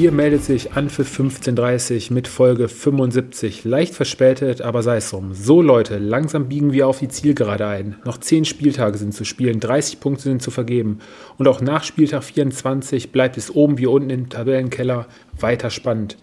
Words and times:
Hier 0.00 0.12
meldet 0.12 0.42
sich 0.42 0.72
Anpfiff 0.72 1.10
1530 1.10 2.10
mit 2.10 2.26
Folge 2.26 2.68
75. 2.68 3.66
Leicht 3.66 3.94
verspätet, 3.94 4.62
aber 4.62 4.82
sei 4.82 4.96
es 4.96 5.10
drum. 5.10 5.34
So 5.34 5.60
Leute, 5.60 5.98
langsam 5.98 6.48
biegen 6.48 6.72
wir 6.72 6.88
auf 6.88 7.00
die 7.00 7.08
Zielgerade 7.08 7.66
ein. 7.66 7.96
Noch 8.06 8.16
10 8.16 8.46
Spieltage 8.46 8.96
sind 8.96 9.12
zu 9.12 9.26
spielen, 9.26 9.60
30 9.60 10.00
Punkte 10.00 10.22
sind 10.22 10.40
zu 10.40 10.50
vergeben. 10.50 11.00
Und 11.36 11.48
auch 11.48 11.60
nach 11.60 11.84
Spieltag 11.84 12.24
24 12.24 13.12
bleibt 13.12 13.36
es 13.36 13.54
oben 13.54 13.76
wie 13.76 13.84
unten 13.84 14.08
im 14.08 14.30
Tabellenkeller 14.30 15.04
weiter 15.38 15.68
spannend. 15.68 16.16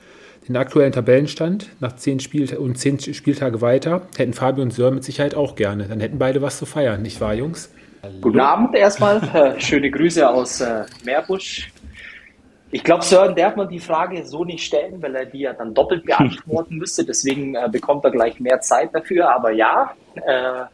Den 0.47 0.57
aktuellen 0.57 0.91
Tabellenstand 0.91 1.69
nach 1.79 1.95
10 1.95 2.19
Spielta 2.19 2.57
und 2.57 2.79
10 2.79 3.13
Spieltage 3.13 3.61
weiter 3.61 4.07
hätten 4.17 4.33
Fabio 4.33 4.63
und 4.63 4.73
Sör 4.73 4.89
mit 4.89 5.03
Sicherheit 5.03 5.35
auch 5.35 5.55
gerne. 5.55 5.87
Dann 5.87 5.99
hätten 5.99 6.17
beide 6.17 6.41
was 6.41 6.57
zu 6.57 6.65
feiern, 6.65 7.03
nicht 7.03 7.21
wahr, 7.21 7.35
Jungs? 7.35 7.69
Guten 8.21 8.39
Abend 8.39 8.73
erstmal. 8.75 9.55
Schöne 9.59 9.91
Grüße 9.91 10.27
aus 10.27 10.61
äh, 10.61 10.85
Meerbusch. 11.05 11.69
Ich 12.71 12.83
glaube, 12.83 13.03
Sören 13.03 13.35
darf 13.35 13.55
man 13.55 13.69
die 13.69 13.79
Frage 13.79 14.25
so 14.25 14.43
nicht 14.43 14.65
stellen, 14.65 15.01
weil 15.01 15.15
er 15.15 15.25
die 15.25 15.39
ja 15.39 15.53
dann 15.53 15.73
doppelt 15.73 16.05
beantworten 16.05 16.77
müsste. 16.77 17.05
Deswegen 17.05 17.55
äh, 17.55 17.69
bekommt 17.71 18.03
er 18.03 18.11
gleich 18.11 18.39
mehr 18.39 18.59
Zeit 18.59 18.93
dafür. 18.93 19.29
Aber 19.33 19.51
ja, 19.51 19.93
äh, 20.15 20.65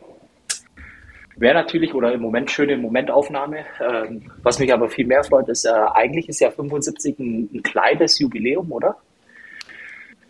wäre 1.36 1.54
natürlich 1.54 1.94
oder 1.94 2.12
im 2.14 2.22
Moment 2.22 2.50
schöne 2.50 2.78
Momentaufnahme. 2.78 3.66
Ähm, 3.80 4.32
was 4.42 4.60
mich 4.60 4.74
aber 4.74 4.90
viel 4.90 5.06
mehr 5.06 5.24
freut, 5.24 5.50
ist, 5.50 5.66
äh, 5.66 5.72
eigentlich 5.94 6.30
ist 6.30 6.40
ja 6.40 6.50
75 6.50 7.20
ein, 7.20 7.50
ein 7.54 7.64
kleines 7.64 8.18
Jubiläum, 8.20 8.72
oder? 8.72 8.96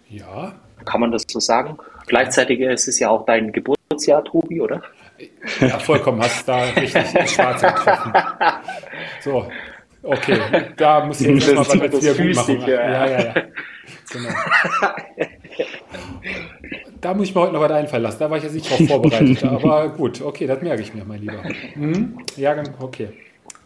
Ja. 0.09 0.53
Kann 0.85 0.99
man 0.99 1.11
das 1.11 1.23
so 1.27 1.39
sagen? 1.39 1.77
Gleichzeitig 2.07 2.59
ist 2.59 2.87
es 2.89 2.99
ja 2.99 3.09
auch 3.09 3.25
dein 3.25 3.53
Geburtsjahr, 3.53 4.23
Tobi, 4.25 4.59
oder? 4.59 4.81
Ja, 5.61 5.79
vollkommen. 5.79 6.21
Hast 6.21 6.47
da 6.47 6.63
richtig 6.65 6.95
ins 7.15 7.31
Schwarze 7.31 7.67
getroffen. 7.67 8.13
So, 9.21 9.47
Okay, 10.03 10.37
da 10.75 11.05
muss 11.05 11.21
ich 11.21 11.27
jetzt 11.27 11.55
mal 11.55 11.59
was 11.61 11.75
mit 11.75 12.01
dir 12.01 12.13
gut 12.13 12.35
machen. 12.35 12.61
Ja, 12.61 12.67
ja, 12.67 13.07
ja. 13.07 13.19
ja. 13.23 13.33
Genau. 14.11 14.29
Da 16.99 17.13
muss 17.13 17.27
ich 17.27 17.35
mir 17.35 17.41
heute 17.41 17.53
noch 17.53 17.61
was 17.61 17.71
einfallen 17.71 18.03
lassen. 18.03 18.19
Da 18.19 18.29
war 18.29 18.37
ich 18.37 18.43
jetzt 18.43 18.53
nicht 18.53 18.69
drauf 18.69 18.87
vorbereitet. 18.87 19.43
Aber 19.45 19.89
gut, 19.89 20.21
okay, 20.21 20.47
das 20.47 20.61
merke 20.61 20.81
ich 20.81 20.93
mir, 20.93 21.03
mein 21.05 21.21
Lieber. 21.21 21.41
Mhm. 21.75 22.17
Jahrgang, 22.37 22.73
okay. 22.79 23.09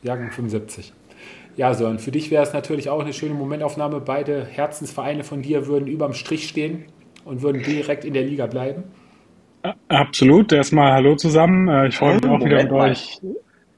Jahrgang 0.02 0.32
75. 0.32 0.94
Ja, 1.56 1.74
Sören, 1.74 2.00
für 2.00 2.12
dich 2.12 2.30
wäre 2.30 2.44
es 2.44 2.54
natürlich 2.54 2.90
auch 2.90 3.00
eine 3.00 3.14
schöne 3.14 3.34
Momentaufnahme. 3.34 4.00
Beide 4.00 4.46
Herzensvereine 4.46 5.24
von 5.24 5.42
dir 5.42 5.68
würden 5.68 5.88
überm 5.88 6.14
Strich 6.14 6.48
stehen 6.48 6.86
und 7.26 7.42
würden 7.42 7.64
direkt 7.64 8.06
in 8.06 8.14
der 8.14 8.24
Liga 8.24 8.46
bleiben. 8.46 8.84
Absolut. 9.88 10.52
Erstmal 10.52 10.94
Hallo 10.94 11.16
zusammen. 11.16 11.68
Äh, 11.68 11.88
ich 11.88 11.98
freue 11.98 12.16
mich 12.16 12.26
auch 12.26 12.40
wieder 12.40 12.64
mit 12.64 12.72
euch 12.72 13.20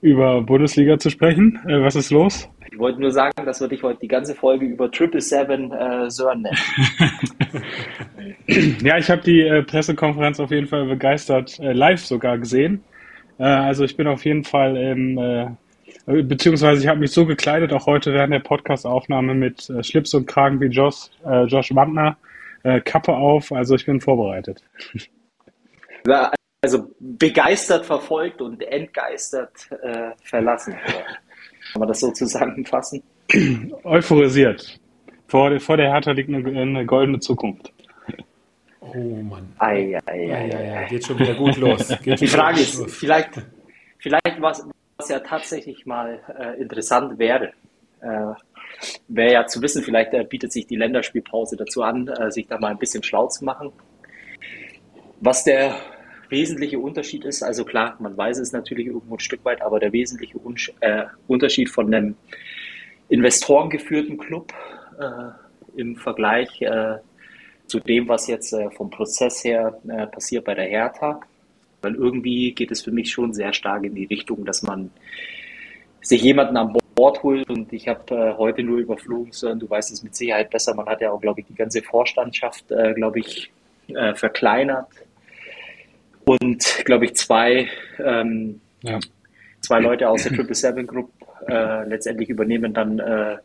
über 0.01 0.41
Bundesliga 0.41 0.97
zu 0.97 1.09
sprechen. 1.09 1.59
Äh, 1.67 1.81
was 1.81 1.95
ist 1.95 2.11
los? 2.11 2.49
Ich 2.71 2.77
wollte 2.77 3.01
nur 3.01 3.11
sagen, 3.11 3.33
dass 3.45 3.59
wir 3.59 3.67
dich 3.67 3.83
heute 3.83 3.99
die 3.99 4.07
ganze 4.07 4.35
Folge 4.35 4.65
über 4.65 4.91
Triple 4.91 5.21
Seven 5.21 5.71
äh, 5.71 6.09
Sören 6.09 6.43
nennen. 6.43 6.57
ja, 8.83 8.97
ich 8.97 9.09
habe 9.09 9.21
die 9.21 9.41
äh, 9.41 9.63
Pressekonferenz 9.63 10.39
auf 10.39 10.51
jeden 10.51 10.67
Fall 10.67 10.85
begeistert 10.85 11.59
äh, 11.59 11.73
live 11.73 12.05
sogar 12.05 12.37
gesehen. 12.37 12.83
Äh, 13.37 13.43
also 13.43 13.83
ich 13.83 13.97
bin 13.97 14.07
auf 14.07 14.23
jeden 14.23 14.43
Fall 14.43 14.77
im, 14.77 15.17
äh, 15.17 15.47
beziehungsweise 16.23 16.81
ich 16.81 16.87
habe 16.87 16.99
mich 16.99 17.11
so 17.11 17.25
gekleidet, 17.25 17.73
auch 17.73 17.87
heute 17.87 18.13
während 18.13 18.33
der 18.33 18.39
Podcastaufnahme 18.39 19.33
mit 19.33 19.69
äh, 19.69 19.83
Schlips 19.83 20.13
und 20.13 20.27
Kragen 20.27 20.61
wie 20.61 20.67
Josh, 20.67 21.09
äh, 21.25 21.45
Josh 21.45 21.73
Wandner, 21.73 22.17
äh, 22.63 22.79
Kappe 22.81 23.13
auf. 23.13 23.51
Also 23.51 23.75
ich 23.75 23.85
bin 23.85 23.99
vorbereitet. 23.99 24.63
Ja, 26.07 26.31
also 26.61 26.89
begeistert 26.99 27.85
verfolgt 27.85 28.41
und 28.41 28.61
entgeistert 28.61 29.69
äh, 29.81 30.11
verlassen. 30.23 30.75
Kann 31.71 31.79
man 31.79 31.87
das 31.87 31.99
so 31.99 32.11
zusammenfassen? 32.11 33.03
Euphorisiert. 33.83 34.79
Vor, 35.27 35.59
vor 35.59 35.77
der 35.77 35.91
Hertha 35.91 36.11
liegt 36.11 36.29
eine, 36.29 36.59
eine 36.59 36.85
goldene 36.85 37.19
Zukunft. 37.19 37.71
Oh 38.81 39.21
Mann. 39.21 39.53
Ei, 39.59 39.97
ei, 40.05 40.33
ei, 40.33 40.51
ei, 40.51 40.77
ei. 40.79 40.87
Geht 40.87 41.05
schon 41.05 41.19
wieder 41.19 41.35
gut 41.35 41.57
los. 41.57 41.87
Die 42.05 42.27
Frage 42.27 42.61
ist, 42.61 42.79
los. 42.79 42.95
vielleicht, 42.95 43.41
vielleicht 43.99 44.41
was, 44.41 44.65
was 44.97 45.09
ja 45.09 45.19
tatsächlich 45.19 45.85
mal 45.85 46.19
äh, 46.37 46.59
interessant 46.59 47.19
wäre, 47.19 47.53
äh, 48.01 48.33
wäre 49.07 49.33
ja 49.33 49.45
zu 49.45 49.61
wissen, 49.61 49.83
vielleicht 49.83 50.13
äh, 50.13 50.23
bietet 50.23 50.51
sich 50.51 50.65
die 50.65 50.77
Länderspielpause 50.77 51.55
dazu 51.57 51.83
an, 51.83 52.07
äh, 52.07 52.31
sich 52.31 52.47
da 52.47 52.57
mal 52.57 52.71
ein 52.71 52.79
bisschen 52.79 53.03
schlau 53.03 53.27
zu 53.27 53.45
machen. 53.45 53.71
Was 55.19 55.43
der 55.43 55.75
wesentliche 56.29 56.79
Unterschied 56.79 57.25
ist, 57.25 57.43
also 57.43 57.65
klar, 57.65 57.95
man 57.99 58.15
weiß 58.15 58.39
es 58.39 58.51
natürlich 58.51 58.87
irgendwo 58.87 59.15
ein 59.15 59.19
Stück 59.19 59.43
weit, 59.45 59.61
aber 59.61 59.79
der 59.79 59.91
wesentliche 59.91 60.37
äh, 60.81 61.05
Unterschied 61.27 61.69
von 61.69 61.93
einem 61.93 62.15
investorengeführten 63.09 64.17
Club 64.17 64.53
äh, 64.99 65.79
im 65.79 65.95
Vergleich 65.95 66.61
äh, 66.61 66.97
zu 67.65 67.79
dem, 67.79 68.07
was 68.07 68.27
jetzt 68.27 68.53
äh, 68.53 68.69
vom 68.71 68.89
Prozess 68.89 69.43
her 69.43 69.79
äh, 69.87 70.07
passiert 70.07 70.45
bei 70.45 70.55
der 70.55 70.65
Hertha, 70.65 71.19
weil 71.81 71.95
irgendwie 71.95 72.51
geht 72.53 72.71
es 72.71 72.81
für 72.81 72.91
mich 72.91 73.11
schon 73.11 73.33
sehr 73.33 73.53
stark 73.53 73.83
in 73.83 73.95
die 73.95 74.05
Richtung, 74.05 74.45
dass 74.45 74.63
man 74.63 74.91
sich 76.01 76.21
jemanden 76.21 76.57
an 76.57 76.75
Bord 76.95 77.23
holt. 77.23 77.49
Und 77.49 77.71
ich 77.71 77.87
habe 77.87 78.15
äh, 78.15 78.37
heute 78.37 78.63
nur 78.63 78.79
überflogen, 78.79 79.31
sondern 79.31 79.59
du 79.59 79.69
weißt 79.69 79.91
es 79.91 80.03
mit 80.03 80.15
Sicherheit 80.15 80.49
besser, 80.49 80.73
man 80.75 80.87
hat 80.87 81.01
ja 81.01 81.11
auch, 81.11 81.21
glaube 81.21 81.41
ich, 81.41 81.47
die 81.47 81.55
ganze 81.55 81.81
Vorstandschaft, 81.81 82.65
glaube 82.67 83.19
ich, 83.19 83.51
verkleinert 84.13 84.87
und, 86.29 86.83
glaube 86.85 87.05
ich, 87.05 87.15
zwei, 87.15 87.67
ähm, 87.97 88.61
ja. 88.83 88.99
zwei 89.61 89.79
Leute 89.79 90.07
aus 90.07 90.21
der 90.21 90.33
Triple 90.33 90.53
Seven 90.53 90.85
Group 90.85 91.09
äh, 91.47 91.87
letztendlich 91.87 92.29
übernehmen 92.29 92.71
dann 92.71 92.99
äh, 92.99 93.37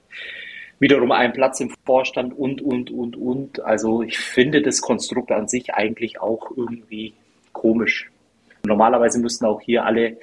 wiederum 0.81 1.11
einen 1.11 1.33
Platz 1.33 1.61
im 1.61 1.71
Vorstand 1.87 2.37
und, 2.37 2.61
und, 2.61 2.91
und, 2.91 3.17
und. 3.17 3.65
Also 3.65 4.03
ich 4.03 4.19
finde 4.19 4.61
das 4.61 4.83
Konstrukt 4.83 5.33
an 5.33 5.49
sich 5.49 5.73
eigentlich 5.73 6.21
auch 6.21 6.50
irgendwie 6.55 7.15
komisch. 7.55 8.11
Normalerweise 8.67 9.19
müssten 9.19 9.47
auch 9.47 9.62
hier 9.62 9.87
alle 9.87 10.19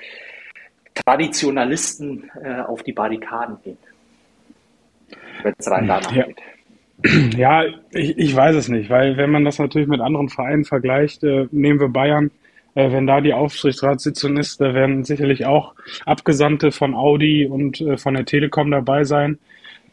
Traditionalisten 0.93 2.29
äh, 2.43 2.61
auf 2.61 2.83
die 2.83 2.93
Barrikaden 2.93 3.57
gehen. 3.63 3.77
Wenn 5.41 5.55
es 5.57 5.71
rein 5.71 5.87
danach 5.87 6.15
ja. 6.15 6.25
geht. 6.25 6.37
Ja, 7.35 7.63
ich, 7.89 8.15
ich 8.19 8.35
weiß 8.35 8.55
es 8.55 8.67
nicht, 8.67 8.91
weil 8.91 9.17
wenn 9.17 9.31
man 9.31 9.45
das 9.45 9.57
natürlich 9.57 9.87
mit 9.87 9.99
anderen 9.99 10.29
Vereinen 10.29 10.63
vergleicht, 10.63 11.23
äh, 11.23 11.47
nehmen 11.49 11.79
wir 11.79 11.89
Bayern, 11.89 12.29
wenn 12.73 13.07
da 13.07 13.21
die 13.21 13.33
Aufsichtsratssitzung 13.33 14.37
ist, 14.37 14.61
da 14.61 14.73
werden 14.73 15.03
sicherlich 15.03 15.45
auch 15.45 15.73
Abgesandte 16.05 16.71
von 16.71 16.95
Audi 16.95 17.45
und 17.45 17.81
äh, 17.81 17.97
von 17.97 18.13
der 18.13 18.25
Telekom 18.25 18.71
dabei 18.71 19.03
sein. 19.03 19.39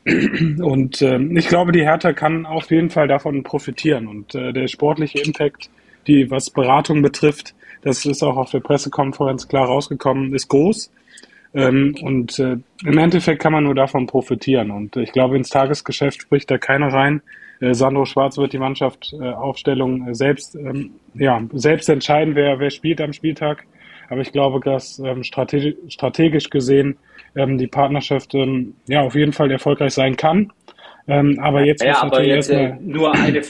Und 0.07 1.03
äh, 1.03 1.19
ich 1.19 1.49
glaube, 1.49 1.73
die 1.73 1.83
Hertha 1.83 2.15
kann 2.15 2.47
auf 2.47 2.71
jeden 2.71 2.89
Fall 2.89 3.09
davon 3.09 3.43
profitieren. 3.43 4.07
Und 4.07 4.35
äh, 4.35 4.53
der 4.53 4.69
sportliche 4.69 5.21
Impact, 5.21 5.69
die 6.07 6.31
was 6.31 6.49
Beratung 6.49 7.03
betrifft, 7.03 7.55
das 7.83 8.07
ist 8.07 8.23
auch 8.23 8.37
auf 8.37 8.51
der 8.51 8.61
Pressekonferenz 8.61 9.49
klar 9.49 9.67
rausgekommen, 9.67 10.33
ist 10.35 10.49
groß. 10.49 10.91
Ähm, 11.55 11.95
und 12.03 12.39
äh, 12.39 12.57
im 12.85 12.99
Endeffekt 12.99 13.43
kann 13.43 13.53
man 13.53 13.65
nur 13.65 13.75
davon 13.75 14.07
profitieren. 14.07 14.71
Und 14.71 14.97
ich 14.97 15.13
glaube, 15.13 15.37
ins 15.37 15.51
Tagesgeschäft 15.51 16.23
spricht 16.23 16.51
da 16.51 16.59
keiner 16.59 16.93
rein. 16.93 17.23
Äh, 17.61 17.75
Sandro 17.75 18.05
Schwarz 18.05 18.37
wird 18.39 18.53
die 18.53 18.59
Mannschaft 18.59 19.13
äh, 19.13 19.31
Aufstellung 19.31 20.15
selbst, 20.15 20.55
ähm, 20.55 20.93
ja, 21.15 21.43
selbst 21.53 21.89
entscheiden, 21.89 22.35
wer, 22.35 22.59
wer 22.59 22.71
spielt 22.71 23.01
am 23.01 23.13
Spieltag. 23.13 23.65
Aber 24.09 24.21
ich 24.21 24.33
glaube, 24.33 24.61
dass 24.61 24.99
ähm, 24.99 25.23
strategisch, 25.23 25.77
strategisch 25.89 26.51
gesehen 26.51 26.97
ähm, 27.37 27.59
die 27.59 27.67
Partnerschaft 27.67 28.35
ähm, 28.35 28.75
ja 28.87 29.03
auf 29.03 29.15
jeden 29.15 29.33
Fall 29.33 29.51
erfolgreich 29.51 29.93
sein 29.93 30.17
kann. 30.17 30.53
Ähm, 31.07 31.39
aber 31.41 31.65
jetzt 31.65 31.83
ja, 31.83 32.03
aber 32.03 32.23
jetzt 32.23 32.51
äh, 32.51 32.75
nur 32.81 33.15
eine 33.15 33.43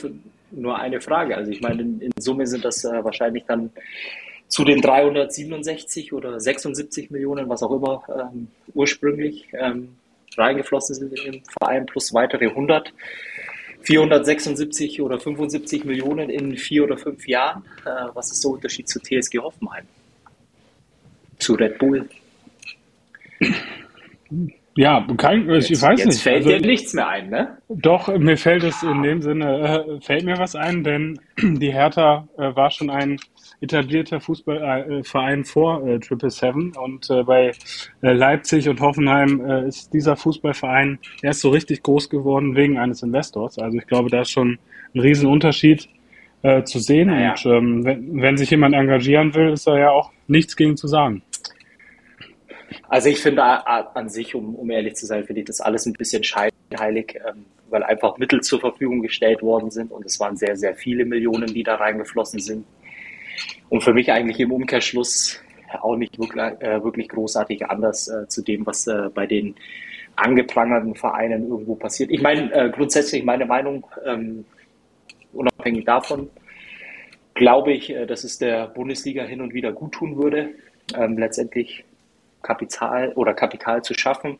nur 0.51 0.79
eine 0.79 0.99
Frage. 1.01 1.37
Also 1.37 1.51
ich 1.51 1.61
meine, 1.61 1.81
in, 1.81 2.01
in 2.01 2.11
Summe 2.17 2.47
sind 2.47 2.65
das 2.65 2.83
äh, 2.83 3.03
wahrscheinlich 3.03 3.45
dann 3.45 3.71
zu 4.47 4.63
den 4.63 4.81
367 4.81 6.11
oder 6.11 6.39
76 6.39 7.11
Millionen, 7.11 7.49
was 7.49 7.61
auch 7.61 7.71
immer 7.71 8.03
ähm, 8.09 8.47
ursprünglich 8.73 9.47
ähm, 9.53 9.95
reingeflossen 10.37 10.95
sind 10.95 11.19
in 11.19 11.31
den 11.31 11.43
Verein, 11.59 11.85
plus 11.85 12.13
weitere 12.13 12.47
100. 12.47 12.91
476 13.81 15.01
oder 15.01 15.19
75 15.19 15.85
Millionen 15.85 16.29
in 16.29 16.57
vier 16.57 16.83
oder 16.83 16.97
fünf 16.97 17.27
Jahren. 17.27 17.63
Äh, 17.85 17.89
was 18.13 18.31
ist 18.31 18.43
der 18.43 18.51
Unterschied 18.51 18.87
zu 18.89 18.99
TSG 18.99 19.39
Hoffenheim? 19.39 19.85
Zu 21.37 21.53
Red 21.53 21.77
Bull? 21.77 22.09
Ja, 24.75 25.05
kein, 25.17 25.49
ich 25.49 25.69
jetzt, 25.69 25.81
weiß 25.81 25.99
jetzt 25.99 26.07
nicht. 26.07 26.21
fällt 26.21 26.45
also, 26.45 26.49
dir 26.49 26.61
nichts 26.65 26.93
mehr 26.93 27.07
ein, 27.07 27.29
ne? 27.29 27.57
Doch, 27.67 28.07
mir 28.17 28.37
fällt 28.37 28.63
es 28.63 28.81
in 28.83 29.01
dem 29.01 29.21
Sinne, 29.21 29.85
äh, 29.85 30.01
fällt 30.01 30.23
mir 30.23 30.37
was 30.37 30.55
ein, 30.55 30.83
denn 30.83 31.19
die 31.39 31.73
Hertha 31.73 32.27
äh, 32.37 32.55
war 32.55 32.71
schon 32.71 32.89
ein 32.89 33.17
etablierter 33.61 34.21
Fußballverein 34.21 35.41
äh, 35.41 35.43
vor 35.43 35.85
äh, 35.85 35.99
Triple 35.99 36.29
Seven 36.29 36.73
und 36.77 37.09
äh, 37.09 37.23
bei 37.23 37.51
äh, 38.01 38.13
Leipzig 38.13 38.69
und 38.69 38.79
Hoffenheim 38.79 39.41
äh, 39.45 39.67
ist 39.67 39.93
dieser 39.93 40.15
Fußballverein 40.15 40.99
erst 41.21 41.41
so 41.41 41.49
richtig 41.49 41.83
groß 41.83 42.09
geworden 42.09 42.55
wegen 42.55 42.77
eines 42.77 43.03
Investors. 43.03 43.59
Also 43.59 43.77
ich 43.77 43.87
glaube, 43.87 44.09
da 44.09 44.21
ist 44.21 44.31
schon 44.31 44.59
ein 44.95 44.99
Riesenunterschied 44.99 45.89
äh, 46.41 46.63
zu 46.63 46.79
sehen 46.79 47.07
naja. 47.07 47.31
und 47.31 47.45
ähm, 47.45 47.85
wenn, 47.85 48.21
wenn 48.21 48.37
sich 48.37 48.49
jemand 48.49 48.75
engagieren 48.75 49.33
will, 49.33 49.51
ist 49.51 49.67
da 49.67 49.77
ja 49.77 49.91
auch 49.91 50.11
nichts 50.27 50.55
gegen 50.55 50.77
zu 50.77 50.87
sagen. 50.87 51.21
Also 52.87 53.09
ich 53.09 53.19
finde 53.19 53.43
an 53.43 54.09
sich, 54.09 54.35
um, 54.35 54.55
um 54.55 54.69
ehrlich 54.69 54.95
zu 54.95 55.05
sein, 55.05 55.23
finde 55.23 55.41
ich 55.41 55.47
das 55.47 55.61
alles 55.61 55.85
ein 55.85 55.93
bisschen 55.93 56.23
scheinheilig, 56.23 57.19
ähm, 57.27 57.45
weil 57.69 57.83
einfach 57.83 58.17
Mittel 58.17 58.41
zur 58.41 58.59
Verfügung 58.59 59.01
gestellt 59.01 59.41
worden 59.41 59.69
sind 59.69 59.91
und 59.91 60.05
es 60.05 60.19
waren 60.19 60.37
sehr, 60.37 60.55
sehr 60.55 60.75
viele 60.75 61.05
Millionen, 61.05 61.47
die 61.47 61.63
da 61.63 61.75
reingeflossen 61.75 62.39
sind. 62.39 62.65
Und 63.69 63.83
für 63.83 63.93
mich 63.93 64.11
eigentlich 64.11 64.39
im 64.39 64.51
Umkehrschluss 64.51 65.39
auch 65.81 65.95
nicht 65.95 66.17
wirklich, 66.19 66.41
äh, 66.61 66.83
wirklich 66.83 67.09
großartig 67.09 67.69
anders 67.69 68.07
äh, 68.07 68.27
zu 68.27 68.41
dem, 68.41 68.65
was 68.65 68.87
äh, 68.87 69.09
bei 69.13 69.27
den 69.27 69.55
angeprangerten 70.15 70.95
Vereinen 70.95 71.47
irgendwo 71.47 71.75
passiert. 71.75 72.11
Ich 72.11 72.21
meine, 72.21 72.51
äh, 72.53 72.69
grundsätzlich 72.69 73.23
meine 73.23 73.45
Meinung, 73.45 73.85
ähm, 74.05 74.45
unabhängig 75.31 75.85
davon, 75.85 76.29
glaube 77.35 77.73
ich, 77.73 77.91
äh, 77.91 78.05
dass 78.05 78.23
es 78.23 78.37
der 78.37 78.67
Bundesliga 78.67 79.23
hin 79.23 79.41
und 79.41 79.53
wieder 79.53 79.71
gut 79.71 79.93
tun 79.93 80.17
würde, 80.17 80.49
ähm, 80.95 81.17
letztendlich 81.17 81.85
Kapital 82.41 83.13
oder 83.13 83.33
Kapital 83.33 83.83
zu 83.83 83.93
schaffen. 83.93 84.39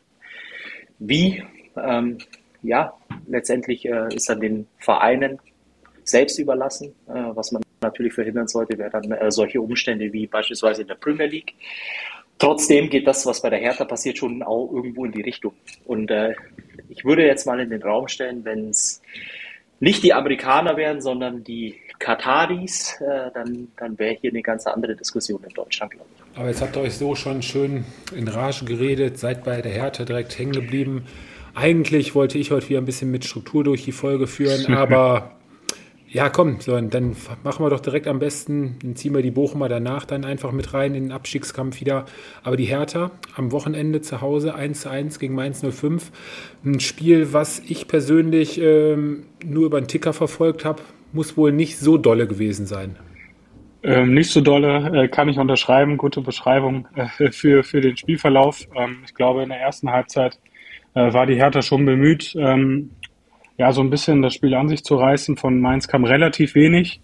Wie? 0.98 1.44
Ähm, 1.76 2.18
ja, 2.62 2.92
letztendlich 3.26 3.86
äh, 3.86 4.14
ist 4.14 4.28
dann 4.28 4.40
den 4.40 4.66
Vereinen 4.78 5.38
selbst 6.02 6.38
überlassen. 6.38 6.94
Was 7.06 7.52
man 7.52 7.62
natürlich 7.80 8.12
verhindern 8.12 8.48
sollte, 8.48 8.78
wäre 8.78 8.90
dann 8.90 9.10
äh, 9.12 9.30
solche 9.30 9.60
Umstände 9.60 10.12
wie 10.12 10.26
beispielsweise 10.26 10.82
in 10.82 10.88
der 10.88 10.94
Premier 10.94 11.26
League. 11.26 11.54
Trotzdem 12.38 12.88
geht 12.88 13.06
das, 13.06 13.26
was 13.26 13.42
bei 13.42 13.50
der 13.50 13.58
Hertha 13.58 13.84
passiert, 13.84 14.16
schon 14.16 14.42
auch 14.42 14.72
irgendwo 14.72 15.04
in 15.04 15.12
die 15.12 15.20
Richtung. 15.20 15.52
Und 15.84 16.10
äh, 16.10 16.34
ich 16.88 17.04
würde 17.04 17.26
jetzt 17.26 17.46
mal 17.46 17.60
in 17.60 17.70
den 17.70 17.82
Raum 17.82 18.08
stellen, 18.08 18.44
wenn 18.44 18.70
es 18.70 19.02
nicht 19.78 20.02
die 20.02 20.14
Amerikaner 20.14 20.76
wären, 20.76 21.00
sondern 21.00 21.44
die 21.44 21.76
Kataris, 21.98 22.98
äh, 23.00 23.30
dann, 23.34 23.68
dann 23.76 23.98
wäre 23.98 24.16
hier 24.20 24.30
eine 24.30 24.42
ganz 24.42 24.66
andere 24.66 24.96
Diskussion 24.96 25.42
in 25.46 25.50
Deutschland, 25.50 25.92
glaube 25.92 26.08
ich. 26.14 26.38
Aber 26.38 26.48
jetzt 26.48 26.62
habt 26.62 26.76
ihr 26.76 26.82
euch 26.82 26.94
so 26.94 27.14
schon 27.14 27.42
schön 27.42 27.84
in 28.16 28.28
Rage 28.28 28.64
geredet, 28.64 29.18
seid 29.18 29.44
bei 29.44 29.60
der 29.60 29.72
Härte 29.72 30.04
direkt 30.04 30.38
hängen 30.38 30.52
geblieben. 30.52 31.04
Eigentlich 31.54 32.14
wollte 32.14 32.38
ich 32.38 32.50
heute 32.52 32.68
wieder 32.68 32.80
ein 32.80 32.86
bisschen 32.86 33.10
mit 33.10 33.24
Struktur 33.24 33.64
durch 33.64 33.84
die 33.84 33.92
Folge 33.92 34.26
führen, 34.26 34.74
aber 34.74 35.32
ja, 36.12 36.28
komm, 36.28 36.58
dann 36.66 37.14
machen 37.44 37.64
wir 37.64 37.70
doch 37.70 37.78
direkt 37.78 38.08
am 38.08 38.18
besten, 38.18 38.76
dann 38.82 38.96
ziehen 38.96 39.14
wir 39.14 39.22
die 39.22 39.30
Bochumer 39.30 39.68
danach 39.68 40.04
dann 40.04 40.24
einfach 40.24 40.50
mit 40.50 40.74
rein 40.74 40.96
in 40.96 41.04
den 41.04 41.12
Abstiegskampf 41.12 41.80
wieder. 41.80 42.04
Aber 42.42 42.56
die 42.56 42.64
Hertha 42.64 43.12
am 43.36 43.52
Wochenende 43.52 44.00
zu 44.00 44.20
Hause 44.20 44.56
1 44.56 44.80
zu 44.80 44.90
1 44.90 45.20
gegen 45.20 45.34
Mainz 45.34 45.64
05. 45.64 46.10
Ein 46.64 46.80
Spiel, 46.80 47.32
was 47.32 47.60
ich 47.60 47.86
persönlich 47.86 48.60
ähm, 48.60 49.26
nur 49.44 49.66
über 49.66 49.80
den 49.80 49.86
Ticker 49.86 50.12
verfolgt 50.12 50.64
habe, 50.64 50.82
muss 51.12 51.36
wohl 51.36 51.52
nicht 51.52 51.78
so 51.78 51.96
dolle 51.96 52.26
gewesen 52.26 52.66
sein. 52.66 52.96
Ähm, 53.84 54.12
nicht 54.12 54.30
so 54.30 54.40
dolle, 54.40 55.04
äh, 55.04 55.08
kann 55.08 55.28
ich 55.28 55.38
unterschreiben. 55.38 55.96
Gute 55.96 56.22
Beschreibung 56.22 56.88
äh, 56.96 57.30
für, 57.30 57.62
für 57.62 57.80
den 57.80 57.96
Spielverlauf. 57.96 58.66
Ähm, 58.74 58.98
ich 59.04 59.14
glaube, 59.14 59.44
in 59.44 59.50
der 59.50 59.60
ersten 59.60 59.90
Halbzeit 59.90 60.40
äh, 60.94 61.12
war 61.12 61.26
die 61.26 61.36
Hertha 61.36 61.62
schon 61.62 61.84
bemüht, 61.84 62.34
ähm, 62.36 62.90
ja, 63.60 63.72
so 63.72 63.82
ein 63.82 63.90
bisschen 63.90 64.22
das 64.22 64.32
Spiel 64.32 64.54
an 64.54 64.68
sich 64.68 64.84
zu 64.84 64.96
reißen. 64.96 65.36
Von 65.36 65.60
Mainz 65.60 65.86
kam 65.86 66.04
relativ 66.04 66.54
wenig. 66.54 67.02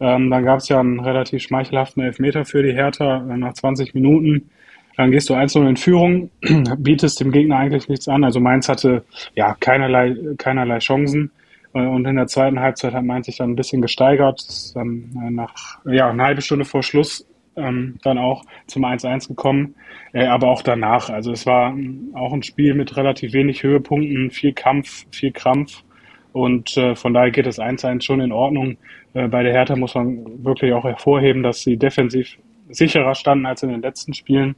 Ähm, 0.00 0.30
dann 0.30 0.44
gab 0.44 0.58
es 0.58 0.68
ja 0.68 0.80
einen 0.80 0.98
relativ 0.98 1.42
schmeichelhaften 1.42 2.02
Elfmeter 2.02 2.44
für 2.44 2.60
die 2.60 2.72
Hertha 2.72 3.18
äh, 3.18 3.36
nach 3.36 3.52
20 3.54 3.94
Minuten. 3.94 4.50
Dann 4.96 5.12
gehst 5.12 5.30
du 5.30 5.34
1 5.34 5.54
in 5.54 5.76
Führung, 5.76 6.28
bietest 6.78 7.20
dem 7.20 7.30
Gegner 7.30 7.58
eigentlich 7.58 7.88
nichts 7.88 8.08
an. 8.08 8.24
Also 8.24 8.40
Mainz 8.40 8.68
hatte 8.68 9.04
ja 9.36 9.54
keinerlei, 9.60 10.16
keinerlei 10.38 10.80
Chancen. 10.80 11.30
Äh, 11.72 11.86
und 11.86 12.04
in 12.04 12.16
der 12.16 12.26
zweiten 12.26 12.58
Halbzeit 12.58 12.94
hat 12.94 13.04
Mainz 13.04 13.26
sich 13.26 13.36
dann 13.36 13.50
ein 13.50 13.56
bisschen 13.56 13.80
gesteigert. 13.80 14.44
Dann 14.74 15.04
äh, 15.24 15.30
nach 15.30 15.78
ja, 15.84 16.10
eine 16.10 16.24
halbe 16.24 16.42
Stunde 16.42 16.64
vor 16.64 16.82
Schluss 16.82 17.24
ähm, 17.54 18.00
dann 18.02 18.18
auch 18.18 18.42
zum 18.66 18.84
1-1 18.84 19.28
gekommen. 19.28 19.76
Äh, 20.12 20.26
aber 20.26 20.48
auch 20.48 20.62
danach. 20.62 21.10
Also 21.10 21.30
es 21.30 21.46
war 21.46 21.70
ähm, 21.70 22.10
auch 22.14 22.32
ein 22.32 22.42
Spiel 22.42 22.74
mit 22.74 22.96
relativ 22.96 23.34
wenig 23.34 23.62
Höhepunkten, 23.62 24.32
viel 24.32 24.52
Kampf, 24.52 25.06
viel 25.12 25.30
Krampf. 25.30 25.84
Und 26.32 26.76
äh, 26.76 26.94
von 26.96 27.14
daher 27.14 27.30
geht 27.30 27.46
das 27.46 27.58
1-1 27.58 28.02
schon 28.02 28.20
in 28.20 28.32
Ordnung. 28.32 28.76
Äh, 29.14 29.28
bei 29.28 29.42
der 29.42 29.52
Hertha 29.52 29.76
muss 29.76 29.94
man 29.94 30.44
wirklich 30.44 30.72
auch 30.72 30.84
hervorheben, 30.84 31.42
dass 31.42 31.60
sie 31.60 31.76
defensiv 31.76 32.38
sicherer 32.70 33.14
standen 33.14 33.46
als 33.46 33.62
in 33.62 33.68
den 33.68 33.82
letzten 33.82 34.14
Spielen. 34.14 34.54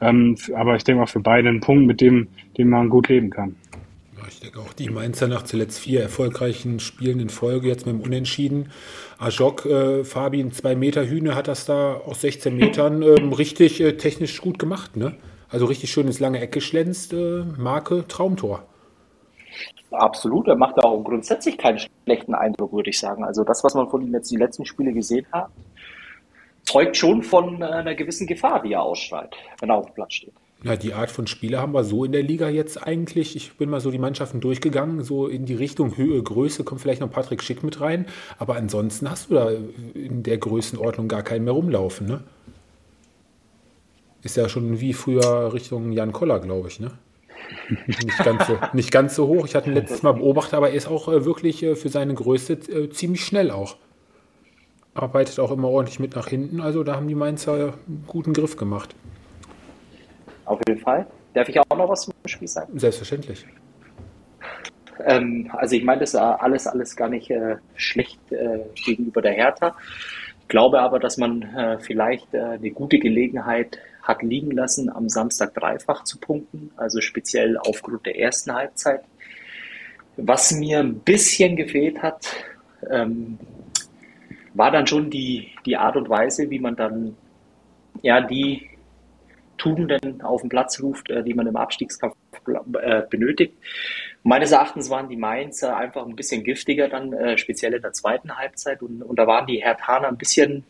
Ähm, 0.00 0.36
aber 0.54 0.74
ich 0.74 0.84
denke 0.84 1.00
mal 1.00 1.06
für 1.06 1.20
beide 1.20 1.48
ein 1.48 1.60
Punkt, 1.60 1.86
mit 1.86 2.00
dem, 2.00 2.28
dem 2.58 2.70
man 2.70 2.88
gut 2.88 3.08
leben 3.08 3.30
kann. 3.30 3.54
Ich 4.28 4.40
denke 4.40 4.60
auch 4.60 4.72
die 4.72 4.88
Mainzer 4.88 5.28
nach 5.28 5.42
zuletzt 5.42 5.80
vier 5.80 6.00
erfolgreichen 6.00 6.80
Spielen 6.80 7.20
in 7.20 7.28
Folge, 7.28 7.68
jetzt 7.68 7.86
mit 7.86 7.94
dem 7.94 8.00
Unentschieden. 8.00 8.70
Ajok, 9.18 9.66
äh, 9.66 10.04
Fabi, 10.04 10.48
zwei 10.50 10.74
Meter 10.74 11.06
Hühne 11.06 11.34
hat 11.34 11.48
das 11.48 11.66
da 11.66 11.94
aus 11.94 12.20
16 12.22 12.56
Metern 12.56 13.02
ähm, 13.02 13.32
richtig 13.32 13.80
äh, 13.80 13.96
technisch 13.96 14.40
gut 14.40 14.58
gemacht. 14.58 14.96
Ne? 14.96 15.14
Also 15.48 15.66
richtig 15.66 15.90
schön 15.90 16.06
ins 16.06 16.18
lange 16.18 16.40
Eck 16.40 16.52
geschlänzt, 16.52 17.12
äh, 17.12 17.44
Marke 17.56 18.06
Traumtor. 18.08 18.66
Absolut, 19.90 20.48
er 20.48 20.56
macht 20.56 20.78
auch 20.78 21.02
grundsätzlich 21.02 21.58
keinen 21.58 21.78
schlechten 21.78 22.34
Eindruck, 22.34 22.72
würde 22.72 22.90
ich 22.90 22.98
sagen. 22.98 23.24
Also 23.24 23.44
das, 23.44 23.62
was 23.62 23.74
man 23.74 23.88
von 23.88 24.02
ihm 24.02 24.12
jetzt 24.14 24.30
die 24.30 24.36
letzten 24.36 24.64
Spiele 24.64 24.92
gesehen 24.92 25.26
hat, 25.32 25.50
zeugt 26.64 26.96
schon 26.96 27.22
von 27.22 27.60
äh, 27.60 27.66
einer 27.66 27.94
gewissen 27.94 28.26
Gefahr, 28.26 28.62
die 28.62 28.72
er 28.72 28.82
ausstrahlt, 28.82 29.34
wenn 29.60 29.70
er 29.70 29.76
auf 29.76 29.86
dem 29.86 29.94
Platz 29.94 30.14
steht. 30.14 30.32
Ja, 30.64 30.76
die 30.76 30.94
Art 30.94 31.10
von 31.10 31.26
Spieler 31.26 31.60
haben 31.60 31.74
wir 31.74 31.82
so 31.82 32.04
in 32.04 32.12
der 32.12 32.22
Liga 32.22 32.48
jetzt 32.48 32.86
eigentlich. 32.86 33.34
Ich 33.34 33.56
bin 33.56 33.68
mal 33.68 33.80
so 33.80 33.90
die 33.90 33.98
Mannschaften 33.98 34.40
durchgegangen, 34.40 35.02
so 35.02 35.26
in 35.26 35.44
die 35.44 35.56
Richtung 35.56 35.96
Höhe, 35.96 36.22
Größe 36.22 36.62
kommt 36.62 36.80
vielleicht 36.80 37.00
noch 37.00 37.10
Patrick 37.10 37.42
Schick 37.42 37.64
mit 37.64 37.80
rein. 37.80 38.06
Aber 38.38 38.54
ansonsten 38.54 39.10
hast 39.10 39.28
du 39.28 39.34
da 39.34 39.50
in 39.94 40.22
der 40.22 40.38
Größenordnung 40.38 41.08
gar 41.08 41.22
keinen 41.22 41.44
mehr 41.44 41.52
rumlaufen, 41.52 42.06
ne? 42.06 42.22
Ist 44.22 44.36
ja 44.36 44.48
schon 44.48 44.78
wie 44.78 44.92
früher 44.92 45.52
Richtung 45.52 45.90
Jan 45.90 46.12
Koller, 46.12 46.38
glaube 46.38 46.68
ich, 46.68 46.78
ne? 46.78 46.92
nicht, 47.86 48.24
ganz 48.24 48.46
so, 48.46 48.58
nicht 48.72 48.92
ganz 48.92 49.14
so 49.14 49.26
hoch. 49.26 49.46
Ich 49.46 49.54
hatte 49.54 49.70
ihn 49.70 49.74
letztes 49.74 50.02
Mal 50.02 50.12
beobachtet, 50.12 50.54
aber 50.54 50.70
er 50.70 50.74
ist 50.74 50.88
auch 50.88 51.08
äh, 51.08 51.24
wirklich 51.24 51.62
äh, 51.62 51.74
für 51.74 51.88
seine 51.88 52.14
Größe 52.14 52.54
äh, 52.54 52.90
ziemlich 52.90 53.24
schnell 53.24 53.50
auch. 53.50 53.76
Arbeitet 54.94 55.38
auch 55.40 55.50
immer 55.50 55.68
ordentlich 55.68 56.00
mit 56.00 56.14
nach 56.14 56.28
hinten. 56.28 56.60
Also 56.60 56.84
da 56.84 56.96
haben 56.96 57.08
die 57.08 57.14
Mainzer 57.14 57.74
einen 57.86 58.04
guten 58.06 58.32
Griff 58.32 58.56
gemacht. 58.56 58.94
Auf 60.44 60.60
jeden 60.68 60.80
Fall. 60.80 61.06
Darf 61.34 61.48
ich 61.48 61.58
auch 61.58 61.76
noch 61.76 61.88
was 61.88 62.02
zum 62.02 62.12
Spiel 62.26 62.48
sagen? 62.48 62.78
Selbstverständlich. 62.78 63.46
Ähm, 65.04 65.50
also 65.52 65.76
ich 65.76 65.84
meine, 65.84 66.00
das 66.00 66.10
ist 66.10 66.20
alles, 66.20 66.66
alles 66.66 66.94
gar 66.94 67.08
nicht 67.08 67.30
äh, 67.30 67.56
schlecht 67.74 68.20
äh, 68.30 68.60
gegenüber 68.84 69.22
der 69.22 69.32
Hertha. 69.32 69.74
Ich 70.42 70.48
glaube 70.48 70.80
aber, 70.80 70.98
dass 70.98 71.16
man 71.16 71.42
äh, 71.42 71.78
vielleicht 71.78 72.34
eine 72.34 72.70
gute 72.70 72.98
Gelegenheit 72.98 73.78
hat 74.02 74.22
liegen 74.22 74.50
lassen, 74.50 74.90
am 74.90 75.08
Samstag 75.08 75.54
dreifach 75.54 76.04
zu 76.04 76.18
punkten, 76.18 76.72
also 76.76 77.00
speziell 77.00 77.56
aufgrund 77.56 78.04
der 78.06 78.18
ersten 78.18 78.52
Halbzeit. 78.52 79.02
Was 80.16 80.52
mir 80.52 80.80
ein 80.80 80.98
bisschen 80.98 81.56
gefehlt 81.56 82.02
hat, 82.02 82.26
ähm, 82.90 83.38
war 84.54 84.70
dann 84.70 84.86
schon 84.86 85.08
die, 85.08 85.48
die 85.64 85.76
Art 85.76 85.96
und 85.96 86.08
Weise, 86.08 86.50
wie 86.50 86.58
man 86.58 86.76
dann 86.76 87.16
ja 88.02 88.20
die 88.20 88.68
Tugenden 89.56 90.20
auf 90.22 90.40
den 90.40 90.50
Platz 90.50 90.82
ruft, 90.82 91.08
äh, 91.10 91.22
die 91.22 91.34
man 91.34 91.46
im 91.46 91.56
Abstiegskampf 91.56 92.16
äh, 92.80 93.02
benötigt. 93.08 93.54
Meines 94.24 94.52
Erachtens 94.52 94.90
waren 94.90 95.08
die 95.08 95.16
Mainzer 95.16 95.76
einfach 95.76 96.04
ein 96.04 96.16
bisschen 96.16 96.42
giftiger 96.42 96.88
dann, 96.88 97.12
äh, 97.12 97.38
speziell 97.38 97.74
in 97.74 97.82
der 97.82 97.92
zweiten 97.92 98.36
Halbzeit. 98.36 98.82
Und, 98.82 99.02
und 99.02 99.18
da 99.18 99.26
waren 99.26 99.46
die 99.46 99.62
Hertaner 99.62 100.08
ein 100.08 100.16
bisschen 100.16 100.64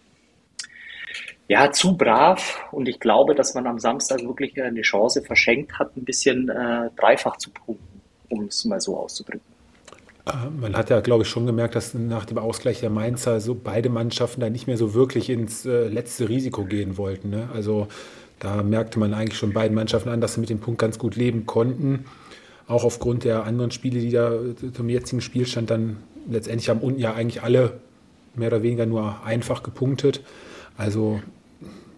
ja, 1.48 1.70
zu 1.70 1.96
brav. 1.96 2.60
Und 2.72 2.88
ich 2.88 3.00
glaube, 3.00 3.34
dass 3.34 3.54
man 3.54 3.66
am 3.66 3.78
Samstag 3.78 4.22
wirklich 4.22 4.60
eine 4.60 4.82
Chance 4.82 5.22
verschenkt 5.22 5.78
hat, 5.78 5.96
ein 5.96 6.04
bisschen 6.04 6.48
äh, 6.48 6.90
dreifach 6.96 7.36
zu 7.36 7.50
punkten, 7.50 8.00
um 8.28 8.44
es 8.44 8.64
mal 8.64 8.80
so 8.80 8.96
auszudrücken. 8.96 9.52
Man 10.60 10.76
hat 10.76 10.88
ja, 10.88 11.00
glaube 11.00 11.24
ich, 11.24 11.28
schon 11.28 11.46
gemerkt, 11.46 11.74
dass 11.74 11.94
nach 11.94 12.24
dem 12.24 12.38
Ausgleich 12.38 12.78
der 12.78 12.90
Mainzer 12.90 13.40
so 13.40 13.56
beide 13.56 13.88
Mannschaften 13.88 14.40
da 14.40 14.48
nicht 14.50 14.68
mehr 14.68 14.76
so 14.76 14.94
wirklich 14.94 15.28
ins 15.28 15.66
äh, 15.66 15.88
letzte 15.88 16.28
Risiko 16.28 16.64
gehen 16.64 16.96
wollten. 16.96 17.30
Ne? 17.30 17.48
Also 17.52 17.88
da 18.38 18.62
merkte 18.62 19.00
man 19.00 19.14
eigentlich 19.14 19.38
schon 19.38 19.52
beiden 19.52 19.74
Mannschaften 19.74 20.10
an, 20.10 20.20
dass 20.20 20.34
sie 20.34 20.40
mit 20.40 20.50
dem 20.50 20.60
Punkt 20.60 20.80
ganz 20.80 20.98
gut 20.98 21.16
leben 21.16 21.44
konnten. 21.44 22.04
Auch 22.68 22.84
aufgrund 22.84 23.24
der 23.24 23.44
anderen 23.44 23.72
Spiele, 23.72 23.98
die 23.98 24.10
da 24.10 24.32
zum 24.72 24.88
jetzigen 24.88 25.20
Spielstand 25.20 25.70
dann 25.70 25.96
letztendlich 26.28 26.68
haben 26.68 26.80
unten 26.80 27.00
ja 27.00 27.14
eigentlich 27.14 27.42
alle 27.42 27.80
mehr 28.34 28.48
oder 28.48 28.62
weniger 28.62 28.86
nur 28.86 29.24
einfach 29.24 29.64
gepunktet. 29.64 30.22
Also, 30.76 31.20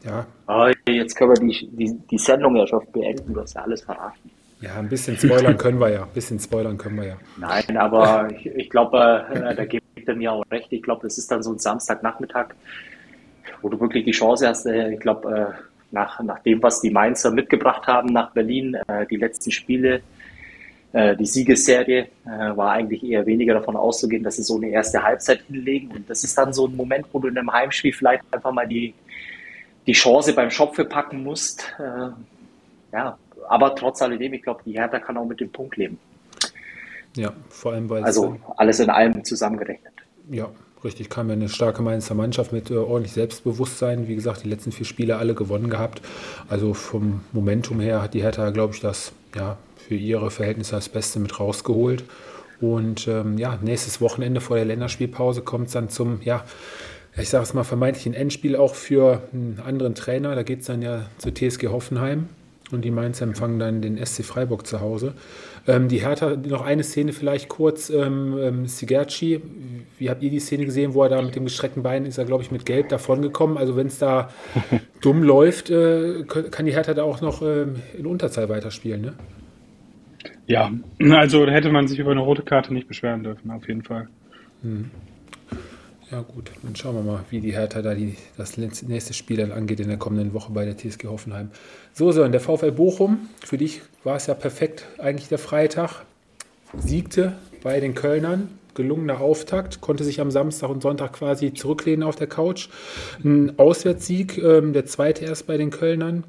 ja. 0.05 0.27
Oh, 0.49 0.69
jetzt 0.89 1.17
können 1.17 1.31
wir 1.31 1.41
die, 1.41 1.69
die, 1.73 1.99
die 2.11 2.19
Sendung 2.19 2.57
ja 2.57 2.67
schon 2.67 2.83
beenden, 2.93 3.33
du 3.33 3.41
hast 3.41 3.55
ja 3.55 3.63
alles 3.63 3.83
verraten. 3.83 4.31
Ja, 4.61 4.77
ein 4.77 4.89
bisschen 4.89 5.17
spoilern 5.17 5.59
können 5.59 5.79
wir 5.79 5.91
ja. 5.91 6.03
Ein 6.03 6.09
bisschen 6.15 6.39
spoilern 6.39 6.79
können 6.79 6.97
wir 6.97 7.07
ja. 7.07 7.17
Nein, 7.37 7.77
aber 7.77 8.31
ich, 8.31 8.47
ich 8.47 8.71
glaube, 8.71 9.27
äh, 9.31 9.55
da 9.55 9.65
gibt 9.65 9.85
er 10.07 10.15
mir 10.15 10.33
auch 10.33 10.45
recht. 10.51 10.73
Ich 10.73 10.83
glaube, 10.83 11.07
es 11.07 11.19
ist 11.19 11.31
dann 11.31 11.43
so 11.43 11.53
ein 11.53 11.59
Samstagnachmittag, 11.59 12.55
wo 13.61 13.69
du 13.69 13.79
wirklich 13.79 14.05
die 14.05 14.13
Chance 14.13 14.49
hast. 14.49 14.67
Äh, 14.67 14.95
ich 14.95 15.01
glaube, 15.01 15.31
äh, 15.31 15.63
nach, 15.91 16.21
nach 16.23 16.39
dem, 16.41 16.63
was 16.63 16.81
die 16.81 16.91
Mainzer 16.91 17.31
mitgebracht 17.31 17.87
haben 17.87 18.13
nach 18.13 18.31
Berlin, 18.33 18.75
äh, 18.89 19.07
die 19.07 19.17
letzten 19.17 19.51
Spiele, 19.51 20.01
die 21.17 21.27
Siegesserie, 21.27 22.09
äh, 22.25 22.57
war 22.57 22.73
eigentlich 22.73 23.03
eher 23.03 23.27
weniger 23.27 23.55
davon 23.55 23.77
auszugehen, 23.77 24.23
dass 24.23 24.37
sie 24.37 24.43
so 24.43 24.57
eine 24.57 24.69
erste 24.69 25.03
Halbzeit 25.03 25.43
hinlegen. 25.43 25.91
Und 25.91 26.09
das 26.09 26.23
ist 26.23 26.39
dann 26.39 26.53
so 26.53 26.69
ein 26.69 26.77
Moment, 26.77 27.07
wo 27.13 27.19
du 27.19 27.29
in 27.29 27.37
einem 27.37 27.53
Heimspiel 27.53 27.93
vielleicht 27.93 28.23
einfach 28.31 28.53
mal 28.53 28.67
die, 28.67 28.95
die 29.87 29.93
Chance 29.93 30.33
beim 30.35 30.51
Schopfe 30.51 30.85
packen 30.85 31.25
musst. 31.25 31.75
Äh, 31.79 32.11
ja, 32.93 33.19
aber 33.49 33.75
trotz 33.75 34.03
alledem, 34.03 34.35
ich 34.35 34.43
glaube, 34.43 34.63
die 34.65 34.73
Hertha 34.73 35.01
kann 35.01 35.17
auch 35.17 35.27
mit 35.27 35.41
dem 35.41 35.51
Punkt 35.51 35.77
leben. 35.77 35.99
Ja, 37.17 37.33
vor 37.49 37.73
allem 37.73 37.91
weil 37.91 38.05
Also 38.05 38.37
alles 38.57 38.81
in 38.81 38.91
allem 38.91 39.25
zusammengerechnet. 39.25 39.93
Ja, 40.31 40.49
richtig. 40.85 41.11
Kam 41.11 41.29
ja 41.29 41.35
eine 41.35 41.49
starke 41.49 41.83
Mainzer 41.83 42.15
Mannschaft 42.15 42.53
mit 42.53 42.71
äh, 42.71 42.77
ordentlich 42.77 43.13
Selbstbewusstsein. 43.13 44.07
Wie 44.07 44.15
gesagt, 44.15 44.45
die 44.45 44.49
letzten 44.49 44.71
vier 44.71 44.87
Spiele 44.87 45.17
alle 45.17 45.35
gewonnen 45.35 45.71
gehabt. 45.71 46.03
Also 46.49 46.73
vom 46.75 47.23
Momentum 47.33 47.81
her 47.81 48.01
hat 48.01 48.15
die 48.15 48.23
Hertha, 48.23 48.51
glaube 48.51 48.75
ich, 48.75 48.81
das 48.81 49.13
ja, 49.35 49.57
für 49.89 49.95
ihre 49.95 50.31
Verhältnisse 50.31 50.77
das 50.77 50.89
Beste 50.89 51.19
mit 51.19 51.39
rausgeholt. 51.39 52.05
Und 52.61 53.09
ähm, 53.09 53.37
ja, 53.39 53.59
nächstes 53.63 54.01
Wochenende 54.01 54.41
vor 54.41 54.57
der 54.57 54.65
Länderspielpause 54.65 55.43
kommt 55.43 55.67
es 55.67 55.73
dann 55.73 55.89
zum, 55.89 56.21
ja, 56.23 56.45
ich 57.17 57.29
sage 57.29 57.45
es 57.45 57.55
mal, 57.55 57.65
vermeintlichen 57.65 58.15
Endspiel 58.15 58.57
auch 58.57 58.75
für 58.75 59.23
einen 59.33 59.61
anderen 59.65 59.95
Trainer. 59.95 60.35
Da 60.35 60.43
geht 60.43 60.61
es 60.61 60.67
dann 60.67 60.83
ja 60.83 61.07
zu 61.19 61.33
TSG 61.33 61.69
Hoffenheim 61.69 62.29
und 62.73 62.85
die 62.85 62.91
Mainzer 62.91 63.25
empfangen 63.25 63.59
dann 63.59 63.83
den 63.83 64.05
SC 64.05 64.25
Freiburg 64.25 64.67
zu 64.67 64.81
Hause. 64.81 65.15
Ähm, 65.67 65.89
die 65.89 66.03
Hertha, 66.03 66.37
noch 66.37 66.63
eine 66.63 66.83
Szene 66.83 67.13
vielleicht 67.13 67.49
kurz, 67.49 67.91
ähm, 67.91 68.37
ähm, 68.39 68.67
Sigerci, 68.67 69.41
wie 69.99 70.11
habt 70.11 70.23
ihr 70.23 70.31
die 70.31 70.41
Szene 70.41 70.65
gesehen, 70.65 70.95
wo 70.95 71.03
er 71.03 71.09
da 71.09 71.23
mit 71.23 71.37
dem 71.37 71.45
gestreckten 71.45 71.83
Bein 71.83 72.07
ist 72.07 72.19
er, 72.19 72.25
glaube 72.25 72.43
ich, 72.43 72.51
mit 72.51 72.67
Gelb 72.67 72.89
davongekommen. 72.89 73.57
Also 73.57 73.77
wenn 73.77 73.87
es 73.87 73.99
da 73.99 74.31
dumm 75.01 75.23
läuft, 75.23 75.71
äh, 75.71 76.25
kann 76.25 76.67
die 76.67 76.73
Hertha 76.73 76.95
da 76.95 77.03
auch 77.03 77.21
noch 77.21 77.43
ähm, 77.43 77.77
in 77.97 78.07
Unterzahl 78.07 78.49
weiterspielen, 78.49 79.01
ne? 79.01 79.13
Ja, 80.47 80.71
also 81.11 81.47
hätte 81.47 81.71
man 81.71 81.89
sich 81.89 81.99
über 81.99 82.11
eine 82.11 82.21
rote 82.21 82.43
Karte 82.43 82.73
nicht 82.73 82.89
beschweren 82.89 83.23
dürfen, 83.23 83.51
auf 83.51 83.67
jeden 83.69 83.83
Fall. 83.83 84.09
Hm. 84.63 84.91
Ja 86.11 86.21
gut, 86.21 86.51
dann 86.63 86.77
schauen 86.77 86.95
wir 86.97 87.03
mal, 87.03 87.25
wie 87.31 87.41
die 87.41 87.53
Hertha 87.53 87.81
da 87.81 87.95
die, 87.95 88.15
das 88.37 88.57
nächste 88.57 89.15
Spiel 89.15 89.39
dann 89.39 89.53
angeht 89.53 89.81
in 89.81 89.89
der 89.89 89.97
kommenden 89.97 90.35
Woche 90.35 90.53
bei 90.53 90.65
der 90.65 90.77
TSG 90.77 91.07
Hoffenheim. 91.07 91.51
So, 91.93 92.13
so, 92.13 92.23
und 92.23 92.33
der 92.33 92.41
VfL 92.41 92.73
Bochum, 92.73 93.29
für 93.45 93.57
dich 93.57 93.81
war 94.05 94.17
es 94.17 94.27
ja 94.27 94.35
perfekt 94.35 94.87
eigentlich 94.99 95.29
der 95.29 95.39
Freitag, 95.39 96.05
siegte 96.77 97.33
bei 97.63 97.81
den 97.81 97.95
Kölnern, 97.95 98.49
gelungener 98.75 99.21
Auftakt, 99.21 99.81
konnte 99.81 100.05
sich 100.05 100.21
am 100.21 100.31
Samstag 100.31 100.69
und 100.69 100.83
Sonntag 100.83 101.15
quasi 101.15 101.55
zurücklehnen 101.55 102.03
auf 102.03 102.17
der 102.17 102.27
Couch. 102.27 102.69
Ein 103.25 103.59
Auswärtssieg, 103.59 104.39
ähm, 104.39 104.73
der 104.73 104.85
zweite 104.85 105.25
erst 105.25 105.47
bei 105.47 105.57
den 105.57 105.71
Kölnern 105.71 106.25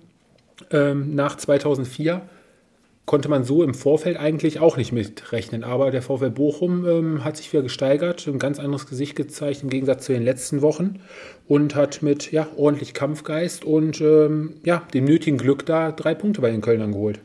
ähm, 0.72 1.16
nach 1.16 1.36
2004 1.36 2.22
konnte 3.06 3.30
man 3.30 3.44
so 3.44 3.64
im 3.64 3.74
Vorfeld 3.74 4.18
eigentlich 4.18 4.60
auch 4.60 4.78
nicht 4.78 4.92
mitrechnen. 4.92 5.64
Aber 5.64 5.92
der 5.92 6.02
VfL 6.02 6.32
Bochum 6.32 6.88
ähm, 6.88 7.24
hat 7.24 7.38
sich 7.38 7.54
wieder 7.54 7.64
gesteigert, 7.64 8.26
ein 8.28 8.40
ganz 8.40 8.60
anderes 8.60 8.88
Gesicht 8.88 9.16
gezeigt 9.16 9.64
im 9.64 9.70
Gegensatz 9.70 10.06
zu 10.06 10.14
den 10.14 10.24
letzten 10.24 10.62
Wochen 10.62 11.00
und 11.48 11.76
hat 11.76 12.02
mit 12.02 12.32
ja, 12.32 12.48
ordentlich 12.58 12.94
Kampfgeist 12.94 13.64
und 13.64 14.02
ähm, 14.02 14.56
ja, 14.64 14.82
dem 14.94 15.06
nötigen 15.06 15.38
Glück 15.38 15.66
da 15.66 15.92
drei 15.92 16.16
Punkte 16.16 16.42
bei 16.42 16.50
den 16.50 16.62
Kölnern 16.62 16.94
geholt. 16.94 17.20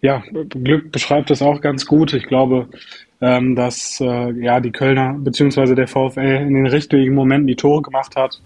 Ja, 0.00 0.22
Glück 0.50 0.92
beschreibt 0.92 1.30
das 1.30 1.42
auch 1.42 1.60
ganz 1.60 1.86
gut. 1.86 2.12
Ich 2.12 2.26
glaube, 2.26 2.68
ähm, 3.20 3.54
dass 3.54 4.00
äh, 4.00 4.30
ja, 4.32 4.60
die 4.60 4.72
Kölner 4.72 5.14
bzw. 5.18 5.74
der 5.74 5.88
VfL 5.88 6.20
in 6.46 6.54
den 6.54 6.66
richtigen 6.66 7.14
Momenten 7.14 7.46
die 7.46 7.56
Tore 7.56 7.82
gemacht 7.82 8.16
hat. 8.16 8.40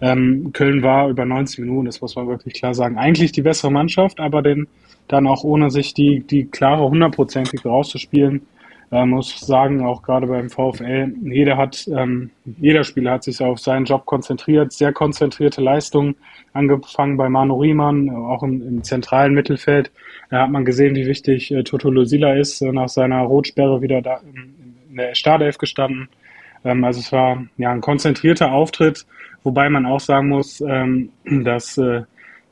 Ähm, 0.00 0.50
Köln 0.52 0.82
war 0.82 1.08
über 1.08 1.24
90 1.24 1.60
Minuten, 1.60 1.86
das 1.86 2.00
muss 2.00 2.16
man 2.16 2.28
wirklich 2.28 2.54
klar 2.54 2.74
sagen, 2.74 2.98
eigentlich 2.98 3.32
die 3.32 3.42
bessere 3.42 3.72
Mannschaft, 3.72 4.20
aber 4.20 4.42
den 4.42 4.66
dann 5.08 5.26
auch 5.26 5.44
ohne 5.44 5.70
sich 5.70 5.94
die, 5.94 6.20
die 6.20 6.46
klare 6.46 6.88
hundertprozentig 6.88 7.64
rauszuspielen, 7.64 8.46
äh, 8.92 9.04
muss 9.04 9.40
sagen, 9.40 9.84
auch 9.84 10.02
gerade 10.02 10.26
beim 10.26 10.48
VfL, 10.48 11.12
jeder 11.22 11.56
hat, 11.56 11.88
ähm, 11.88 12.30
jeder 12.58 12.84
Spieler 12.84 13.12
hat 13.12 13.24
sich 13.24 13.40
auf 13.42 13.58
seinen 13.58 13.84
Job 13.84 14.06
konzentriert, 14.06 14.72
sehr 14.72 14.92
konzentrierte 14.92 15.60
Leistungen, 15.60 16.14
angefangen 16.52 17.16
bei 17.16 17.28
Manu 17.28 17.60
Riemann, 17.60 18.08
auch 18.10 18.42
im, 18.42 18.62
im 18.66 18.82
zentralen 18.84 19.34
Mittelfeld. 19.34 19.90
Da 20.30 20.42
hat 20.42 20.50
man 20.50 20.64
gesehen, 20.64 20.94
wie 20.94 21.06
wichtig 21.06 21.50
äh, 21.50 21.64
Toto 21.64 21.90
Lusila 21.90 22.34
ist, 22.34 22.60
äh, 22.62 22.72
nach 22.72 22.88
seiner 22.88 23.22
Rotsperre 23.22 23.82
wieder 23.82 24.02
da 24.02 24.18
in, 24.18 24.54
in 24.88 24.96
der 24.96 25.14
Startelf 25.14 25.58
gestanden. 25.58 26.08
Ähm, 26.64 26.84
also 26.84 27.00
es 27.00 27.10
war 27.12 27.44
ja 27.56 27.70
ein 27.72 27.80
konzentrierter 27.80 28.52
Auftritt, 28.52 29.06
wobei 29.42 29.68
man 29.68 29.86
auch 29.86 30.00
sagen 30.00 30.28
muss, 30.28 30.60
ähm, 30.60 31.10
dass 31.24 31.76
äh, 31.78 32.02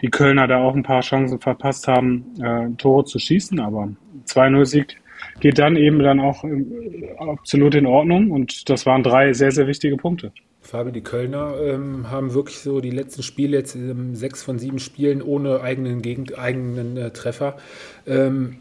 die 0.04 0.10
Kölner 0.10 0.46
da 0.46 0.58
auch 0.58 0.74
ein 0.74 0.82
paar 0.82 1.00
Chancen 1.00 1.40
verpasst 1.40 1.88
haben, 1.88 2.26
äh, 2.38 2.68
Tore 2.76 3.06
zu 3.06 3.18
schießen, 3.18 3.58
aber 3.58 3.88
2-0-Sieg 4.26 4.98
geht 5.40 5.58
dann 5.58 5.76
eben 5.76 5.98
dann 6.00 6.20
auch 6.20 6.44
äh, 6.44 7.08
absolut 7.18 7.74
in 7.74 7.86
Ordnung 7.86 8.30
und 8.30 8.68
das 8.68 8.84
waren 8.84 9.02
drei 9.02 9.32
sehr, 9.32 9.50
sehr 9.50 9.66
wichtige 9.66 9.96
Punkte. 9.96 10.30
Fabi, 10.60 10.92
die 10.92 11.00
Kölner 11.00 11.54
ähm, 11.58 12.10
haben 12.10 12.34
wirklich 12.34 12.58
so 12.58 12.82
die 12.82 12.90
letzten 12.90 13.22
Spiele, 13.22 13.56
jetzt 13.56 13.76
ähm, 13.76 14.14
sechs 14.14 14.42
von 14.42 14.58
sieben 14.58 14.78
Spielen 14.78 15.22
ohne 15.22 15.62
eigenen, 15.62 16.02
Gegend, 16.02 16.38
eigenen 16.38 16.98
äh, 16.98 17.10
Treffer. 17.10 17.56
Ähm, 18.06 18.56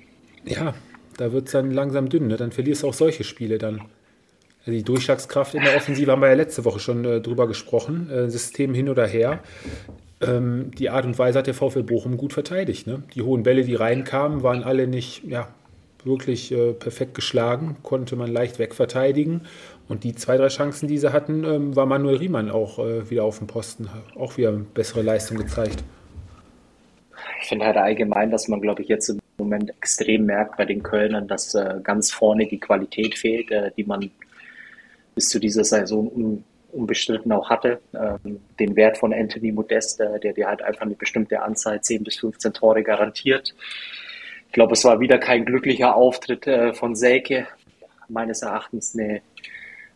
ja, 0.46 0.74
da 1.18 1.34
wird 1.34 1.48
es 1.48 1.52
dann 1.52 1.72
langsam 1.72 2.08
dünn. 2.08 2.28
Ne? 2.28 2.38
Dann 2.38 2.54
verlierst 2.54 2.84
du 2.84 2.88
auch 2.88 2.94
solche 2.94 3.26
Spiele 3.26 3.58
dann. 3.58 3.82
Also 4.60 4.72
die 4.72 4.84
Durchschlagskraft 4.84 5.56
in 5.56 5.64
der 5.64 5.76
Offensive 5.76 6.10
haben 6.10 6.22
wir 6.22 6.30
ja 6.30 6.36
letzte 6.36 6.64
Woche 6.64 6.80
schon 6.80 7.04
äh, 7.04 7.20
drüber 7.20 7.48
gesprochen. 7.48 8.10
Äh, 8.10 8.30
System 8.30 8.74
hin 8.74 8.88
oder 8.88 9.06
her 9.06 9.42
ähm, 10.28 10.72
die 10.78 10.90
Art 10.90 11.06
und 11.06 11.18
Weise 11.18 11.40
hat 11.40 11.48
der 11.48 11.54
VfL 11.54 11.84
Bochum 11.84 12.18
gut 12.18 12.34
verteidigt. 12.34 12.88
Ne? 12.88 13.04
Die 13.14 13.22
hohen 13.22 13.44
Bälle, 13.44 13.64
die 13.64 13.76
reinkamen, 13.76 14.44
waren 14.44 14.64
alle 14.64 14.88
nicht 14.88 15.24
ja, 15.24 15.48
wirklich 16.04 16.52
äh, 16.52 16.74
perfekt 16.74 17.16
geschlagen, 17.16 17.78
konnte 17.84 18.16
man 18.16 18.32
leicht 18.32 18.60
wegverteidigen. 18.60 19.42
Und 19.88 20.04
die 20.04 20.16
zwei, 20.16 20.38
drei 20.38 20.48
Chancen, 20.48 20.88
die 20.88 20.98
sie 20.98 21.12
hatten, 21.12 21.44
ähm, 21.44 21.76
war 21.76 21.86
Manuel 21.86 22.18
Riemann 22.18 22.50
auch 22.50 22.80
äh, 22.80 23.10
wieder 23.10 23.24
auf 23.24 23.40
dem 23.40 23.48
Posten, 23.48 23.90
auch 24.16 24.38
wieder 24.38 24.52
bessere 24.52 25.02
Leistung 25.02 25.38
gezeigt. 25.38 25.84
Ich 27.42 27.50
finde 27.50 27.66
halt 27.66 27.78
allgemein, 27.78 28.32
dass 28.32 28.48
man, 28.48 28.62
glaube 28.62 28.82
ich, 28.82 28.88
jetzt 28.88 29.10
im 29.10 29.20
Moment 29.38 29.70
extrem 29.72 30.26
merkt 30.26 30.58
bei 30.58 30.66
den 30.66 30.82
Kölnern, 30.82 31.28
dass 31.28 31.54
äh, 31.56 31.76
ganz 31.84 32.12
vorne 32.12 32.48
die 32.48 32.60
Qualität 32.60 33.18
fehlt, 33.18 33.52
äh, 33.52 33.72
die 33.76 33.84
man 33.84 34.10
bis 35.16 35.30
zu 35.30 35.40
dieser 35.40 35.64
Saison 35.64 36.44
unbestritten 36.74 37.32
auch 37.32 37.50
hatte. 37.50 37.80
Ähm, 37.94 38.42
den 38.60 38.76
Wert 38.76 38.98
von 38.98 39.14
Anthony 39.14 39.52
Modest, 39.52 40.00
äh, 40.00 40.20
der 40.20 40.34
dir 40.34 40.48
halt 40.48 40.62
einfach 40.62 40.82
eine 40.82 40.96
bestimmte 40.96 41.42
Anzahl 41.42 41.82
10 41.82 42.04
bis 42.04 42.18
15 42.18 42.54
Tore 42.54 42.84
garantiert. 42.84 43.54
Ich 44.48 44.54
glaube, 44.54 44.74
es 44.74 44.84
war 44.84 45.00
wieder 45.00 45.18
kein 45.18 45.46
glücklicher 45.46 45.96
Auftritt 45.96 46.48
äh, 46.48 46.74
von 46.74 46.96
Selke. 46.96 47.48
Meines 48.08 48.42
Erachtens 48.42 48.96
eine 48.98 49.22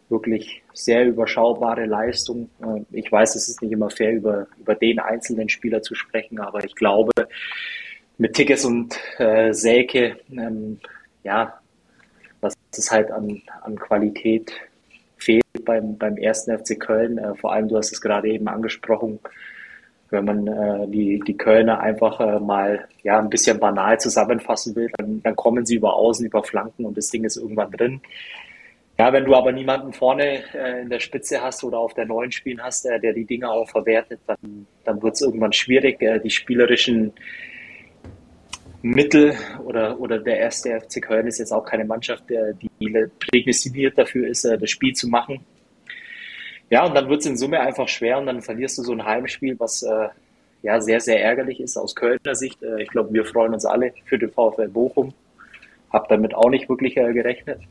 wirklich 0.09 0.63
sehr 0.73 1.05
überschaubare 1.05 1.85
Leistung. 1.85 2.49
Äh, 2.61 2.81
ich 2.91 3.11
weiß, 3.11 3.35
es 3.35 3.49
ist 3.49 3.61
nicht 3.61 3.71
immer 3.71 3.89
fair, 3.89 4.13
über, 4.13 4.47
über 4.59 4.75
den 4.75 4.99
einzelnen 4.99 5.49
Spieler 5.49 5.81
zu 5.81 5.95
sprechen, 5.95 6.39
aber 6.39 6.63
ich 6.63 6.75
glaube, 6.75 7.11
mit 8.17 8.33
Tickets 8.33 8.65
und 8.65 8.99
äh, 9.19 9.53
Selke, 9.53 10.17
ähm, 10.31 10.79
ja, 11.23 11.59
was 12.41 12.55
es 12.71 12.91
halt 12.91 13.11
an, 13.11 13.41
an 13.61 13.75
Qualität 13.75 14.53
fehlt 15.17 15.43
beim, 15.65 15.97
beim 15.97 16.17
ersten 16.17 16.57
FC 16.57 16.79
Köln. 16.79 17.17
Äh, 17.17 17.35
vor 17.35 17.53
allem, 17.53 17.67
du 17.67 17.77
hast 17.77 17.91
es 17.91 18.01
gerade 18.01 18.29
eben 18.29 18.47
angesprochen, 18.47 19.19
wenn 20.09 20.25
man 20.25 20.47
äh, 20.47 20.87
die, 20.87 21.19
die 21.25 21.37
Kölner 21.37 21.79
einfach 21.79 22.19
äh, 22.19 22.39
mal 22.39 22.87
ja, 23.03 23.19
ein 23.19 23.29
bisschen 23.29 23.59
banal 23.59 23.99
zusammenfassen 23.99 24.75
will, 24.75 24.89
dann, 24.97 25.21
dann 25.21 25.35
kommen 25.35 25.65
sie 25.65 25.75
über 25.75 25.95
Außen, 25.95 26.25
über 26.25 26.43
Flanken 26.43 26.85
und 26.85 26.97
das 26.97 27.09
Ding 27.09 27.23
ist 27.23 27.37
irgendwann 27.37 27.71
drin. 27.71 28.01
Ja, 28.97 29.13
wenn 29.13 29.25
du 29.25 29.35
aber 29.35 29.51
niemanden 29.51 29.93
vorne 29.93 30.43
äh, 30.55 30.81
in 30.81 30.89
der 30.89 30.99
Spitze 30.99 31.41
hast 31.41 31.63
oder 31.63 31.77
auf 31.77 31.93
der 31.93 32.05
neuen 32.05 32.31
spielen 32.31 32.63
hast, 32.63 32.85
äh, 32.85 32.99
der 32.99 33.13
die 33.13 33.25
Dinge 33.25 33.49
auch 33.49 33.69
verwertet, 33.69 34.19
dann, 34.25 34.65
dann 34.85 35.03
wird 35.03 35.13
es 35.13 35.21
irgendwann 35.21 35.53
schwierig. 35.53 36.01
Äh, 36.01 36.19
die 36.19 36.31
spielerischen 36.31 37.13
Mittel 38.81 39.35
oder, 39.63 39.99
oder 39.99 40.19
der 40.19 40.37
erste 40.37 40.79
FC 40.79 41.01
Köln 41.01 41.27
ist 41.27 41.39
jetzt 41.39 41.51
auch 41.51 41.65
keine 41.65 41.85
Mannschaft, 41.85 42.25
die 42.29 42.69
prädestiniert 43.19 43.97
dafür 43.97 44.27
ist, 44.27 44.45
äh, 44.45 44.57
das 44.57 44.69
Spiel 44.69 44.93
zu 44.93 45.07
machen. 45.07 45.43
Ja, 46.69 46.85
und 46.85 46.95
dann 46.95 47.09
wird 47.09 47.21
es 47.21 47.25
in 47.25 47.37
Summe 47.37 47.59
einfach 47.59 47.87
schwer 47.87 48.17
und 48.17 48.25
dann 48.25 48.41
verlierst 48.41 48.77
du 48.77 48.83
so 48.83 48.91
ein 48.91 49.05
Heimspiel, 49.05 49.59
was 49.59 49.83
äh, 49.83 50.09
ja 50.63 50.81
sehr, 50.81 50.99
sehr 50.99 51.23
ärgerlich 51.23 51.59
ist 51.59 51.77
aus 51.77 51.95
Kölner 51.95 52.35
Sicht. 52.35 52.61
Äh, 52.61 52.83
ich 52.83 52.89
glaube, 52.89 53.13
wir 53.13 53.25
freuen 53.25 53.53
uns 53.53 53.65
alle 53.65 53.93
für 54.05 54.19
den 54.19 54.31
VfL 54.31 54.67
Bochum. 54.67 55.13
Hab 55.91 56.09
damit 56.09 56.35
auch 56.35 56.49
nicht 56.49 56.67
wirklich 56.67 56.97
äh, 56.97 57.13
gerechnet. 57.13 57.61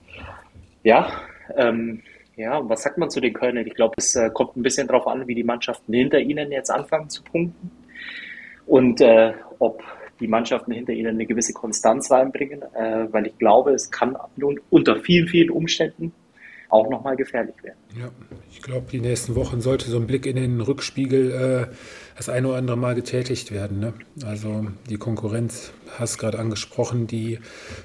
Ja, 0.82 1.12
ähm, 1.56 2.02
ja, 2.36 2.66
was 2.68 2.82
sagt 2.82 2.98
man 2.98 3.10
zu 3.10 3.20
den 3.20 3.32
Kölnern? 3.32 3.66
Ich 3.66 3.74
glaube, 3.74 3.94
es 3.98 4.14
äh, 4.16 4.30
kommt 4.30 4.56
ein 4.56 4.62
bisschen 4.62 4.86
darauf 4.86 5.06
an, 5.06 5.26
wie 5.26 5.34
die 5.34 5.44
Mannschaften 5.44 5.92
hinter 5.92 6.18
ihnen 6.18 6.50
jetzt 6.50 6.70
anfangen 6.70 7.10
zu 7.10 7.22
punkten 7.22 7.70
und 8.66 9.00
äh, 9.00 9.32
ob 9.58 9.82
die 10.20 10.28
Mannschaften 10.28 10.72
hinter 10.72 10.92
ihnen 10.92 11.08
eine 11.08 11.26
gewisse 11.26 11.52
Konstanz 11.52 12.10
reinbringen, 12.10 12.62
äh, 12.74 13.06
weil 13.10 13.26
ich 13.26 13.38
glaube, 13.38 13.72
es 13.72 13.90
kann 13.90 14.16
unter 14.70 14.96
vielen, 14.96 15.28
vielen 15.28 15.50
Umständen 15.50 16.12
auch 16.68 16.90
nochmal 16.90 17.16
gefährlich 17.16 17.54
werden. 17.62 17.78
Ja, 17.98 18.10
ich 18.50 18.60
glaube, 18.62 18.86
die 18.90 19.00
nächsten 19.00 19.34
Wochen 19.34 19.60
sollte 19.60 19.88
so 19.88 19.98
ein 19.98 20.06
Blick 20.06 20.26
in 20.26 20.36
den 20.36 20.60
Rückspiegel 20.60 21.68
äh, 21.70 21.74
das 22.16 22.28
eine 22.28 22.48
oder 22.48 22.56
andere 22.56 22.76
Mal 22.76 22.94
getätigt 22.94 23.52
werden. 23.52 23.78
Ne? 23.78 23.92
Also 24.24 24.66
die 24.90 24.96
Konkurrenz, 24.96 25.72
hast 25.98 26.18
gerade 26.18 26.38
angesprochen, 26.38 27.06
die 27.06 27.38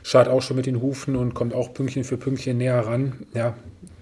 schaut 0.04 0.28
auch 0.28 0.42
schon 0.42 0.58
mit 0.58 0.66
den 0.66 0.82
Hufen 0.82 1.16
und 1.16 1.34
kommt 1.34 1.54
auch 1.54 1.74
Pünktchen 1.74 2.04
für 2.04 2.18
Pünktchen 2.18 2.58
näher 2.58 2.80
ran. 2.80 3.14
Ja, 3.34 3.56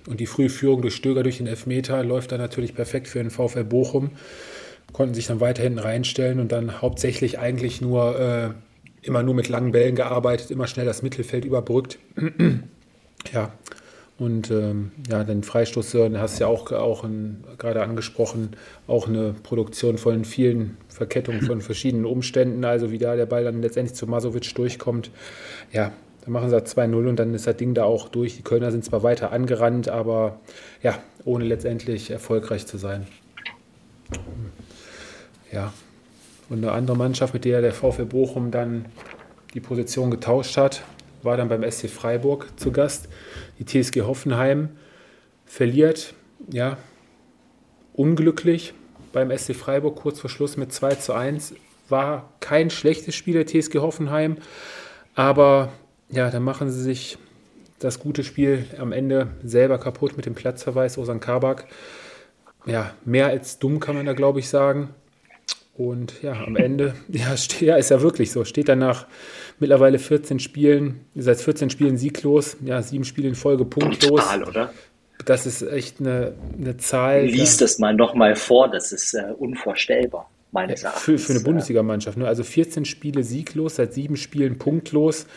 und 0.07 0.19
die 0.19 0.25
frühe 0.25 0.50
Führung 0.50 0.81
durch 0.81 0.95
Stöger 0.95 1.24
durch 1.24 1.38
den 1.38 1.48
Elfmeter 1.48 2.03
läuft 2.03 2.31
dann 2.31 2.39
natürlich 2.39 2.74
perfekt 2.74 3.07
für 3.07 3.19
den 3.19 3.29
VfL 3.29 3.63
Bochum. 3.63 4.12
Konnten 4.93 5.13
sich 5.13 5.27
dann 5.27 5.39
weiter 5.39 5.63
hinten 5.63 5.79
reinstellen 5.79 6.39
und 6.39 6.51
dann 6.51 6.81
hauptsächlich 6.81 7.39
eigentlich 7.39 7.81
nur 7.81 8.19
äh, 8.19 8.50
immer 9.01 9.24
nur 9.24 9.34
mit 9.34 9.50
langen 9.50 9.72
Bällen 9.72 9.96
gearbeitet, 9.96 10.51
immer 10.51 10.67
schnell 10.67 10.86
das 10.86 11.01
Mittelfeld 11.01 11.46
überbrückt. 11.46 12.00
ja, 13.34 13.51
und 14.19 14.51
ähm, 14.51 14.91
ja, 15.10 15.24
den 15.24 15.43
Freistoß, 15.43 15.91
den 15.91 16.19
hast 16.19 16.39
du 16.39 16.43
ja 16.43 16.50
auch, 16.50 16.72
auch 16.74 17.05
in, 17.05 17.43
gerade 17.58 17.81
angesprochen, 17.81 18.50
auch 18.86 19.08
eine 19.08 19.34
Produktion 19.43 19.98
von 19.98 20.25
vielen 20.25 20.77
Verkettungen 20.89 21.41
von 21.41 21.62
verschiedenen 21.62 22.05
Umständen, 22.05 22.65
also 22.65 22.91
wie 22.91 22.98
da 22.98 23.15
der 23.15 23.25
Ball 23.25 23.46
dann 23.46 23.62
letztendlich 23.62 23.96
zu 23.96 24.08
Masovic 24.08 24.53
durchkommt. 24.55 25.10
Ja, 25.72 25.93
dann 26.25 26.34
machen 26.34 26.50
sie 26.50 26.58
2-0 26.58 27.08
und 27.08 27.15
dann 27.15 27.34
ist 27.34 27.48
das 27.48 27.55
Ding 27.55 27.74
da 27.74 27.86
auch 27.86 28.10
durch. 28.10 28.36
Die 28.36 28.43
Kölner 28.43 28.72
sind 28.72 28.84
zwar 28.84 29.03
weiter 29.03 29.31
angerannt, 29.31 29.88
aber 29.88 30.41
ja, 30.84 31.00
ohne 31.24 31.46
letztendlich 31.46 32.12
erfolgreich 32.12 32.67
zu 32.67 32.77
sein. 32.77 33.08
Ja, 35.51 35.74
und 36.50 36.58
eine 36.58 36.72
andere 36.72 36.98
Mannschaft, 36.98 37.34
mit 37.34 37.46
der 37.46 37.62
der 37.62 37.74
VfL 37.74 38.06
Bochum 38.06 38.51
dann 38.51 38.86
die 39.53 39.60
Position 39.60 40.12
getauscht 40.12 40.58
hat, 40.58 40.84
war 41.24 41.38
dann 41.38 41.50
beim 41.50 41.70
SC 41.70 41.89
Freiburg 41.89 42.48
zu 42.58 42.72
Gast. 42.72 43.10
Die 43.60 43.65
TSG 43.65 44.01
Hoffenheim 44.01 44.70
verliert, 45.46 46.13
ja, 46.51 46.77
unglücklich 47.94 48.74
beim 49.12 49.36
SC 49.36 49.56
Freiburg 49.56 49.96
kurz 49.96 50.20
vor 50.20 50.29
Schluss 50.29 50.58
mit 50.58 50.72
2 50.72 50.96
zu 50.96 51.13
1. 51.13 51.56
War 51.89 52.32
kein 52.39 52.70
schlechtes 52.70 53.15
Spiel 53.15 53.34
der 53.34 53.48
TSG 53.48 53.79
Hoffenheim, 53.79 54.38
aber 55.15 55.70
ja, 56.10 56.29
dann 56.29 56.44
machen 56.44 56.70
sie 56.70 56.82
sich 56.82 57.18
das 57.79 58.00
gute 58.00 58.24
Spiel 58.24 58.65
am 58.77 58.91
Ende 58.91 59.27
selber 59.44 59.79
kaputt 59.79 60.18
mit 60.18 60.25
dem 60.25 60.36
Platzverweis 60.36 60.98
Osan 60.98 61.20
Kabak. 61.20 61.65
Ja, 62.65 62.94
mehr 63.06 63.27
als 63.27 63.58
dumm 63.60 63.79
kann 63.79 63.96
man 63.96 64.06
da, 64.06 64.13
glaube 64.13 64.39
ich, 64.39 64.50
sagen. 64.50 64.89
Und 65.79 66.21
ja, 66.24 66.33
am 66.33 66.57
Ende, 66.57 66.93
ja, 67.07 67.33
ja, 67.62 67.77
ist 67.77 67.89
ja 67.89 68.01
wirklich 68.01 68.31
so, 68.31 68.43
steht 68.43 68.67
dann 68.67 68.79
nach 68.79 69.07
mittlerweile 69.59 69.98
14 69.98 70.39
Spielen, 70.39 71.05
seit 71.15 71.39
14 71.39 71.69
Spielen 71.69 71.95
sieglos, 71.95 72.57
ja, 72.65 72.81
sieben 72.81 73.05
Spiele 73.05 73.29
in 73.29 73.36
Folge 73.36 73.63
punktlos. 73.63 74.19
Total, 74.19 74.43
oder? 74.43 74.74
Das 75.24 75.45
ist 75.45 75.62
echt 75.62 76.01
eine, 76.01 76.33
eine 76.57 76.75
Zahl. 76.75 77.27
Lies 77.27 77.55
das 77.55 77.79
mal 77.79 77.95
nochmal 77.95 78.36
vor, 78.36 78.67
das 78.67 78.91
ist 78.91 79.13
äh, 79.13 79.31
unvorstellbar, 79.38 80.29
meines 80.51 80.83
Erachtens. 80.83 81.03
Für, 81.03 81.17
für 81.17 81.31
eine 81.31 81.43
Bundesligamannschaft. 81.43 82.17
Ne? 82.17 82.27
Also 82.27 82.43
14 82.43 82.83
Spiele 82.83 83.24
sieglos, 83.24 83.77
seit 83.77 83.93
sieben 83.93 84.17
Spielen 84.17 84.57
punktlos. 84.57 85.27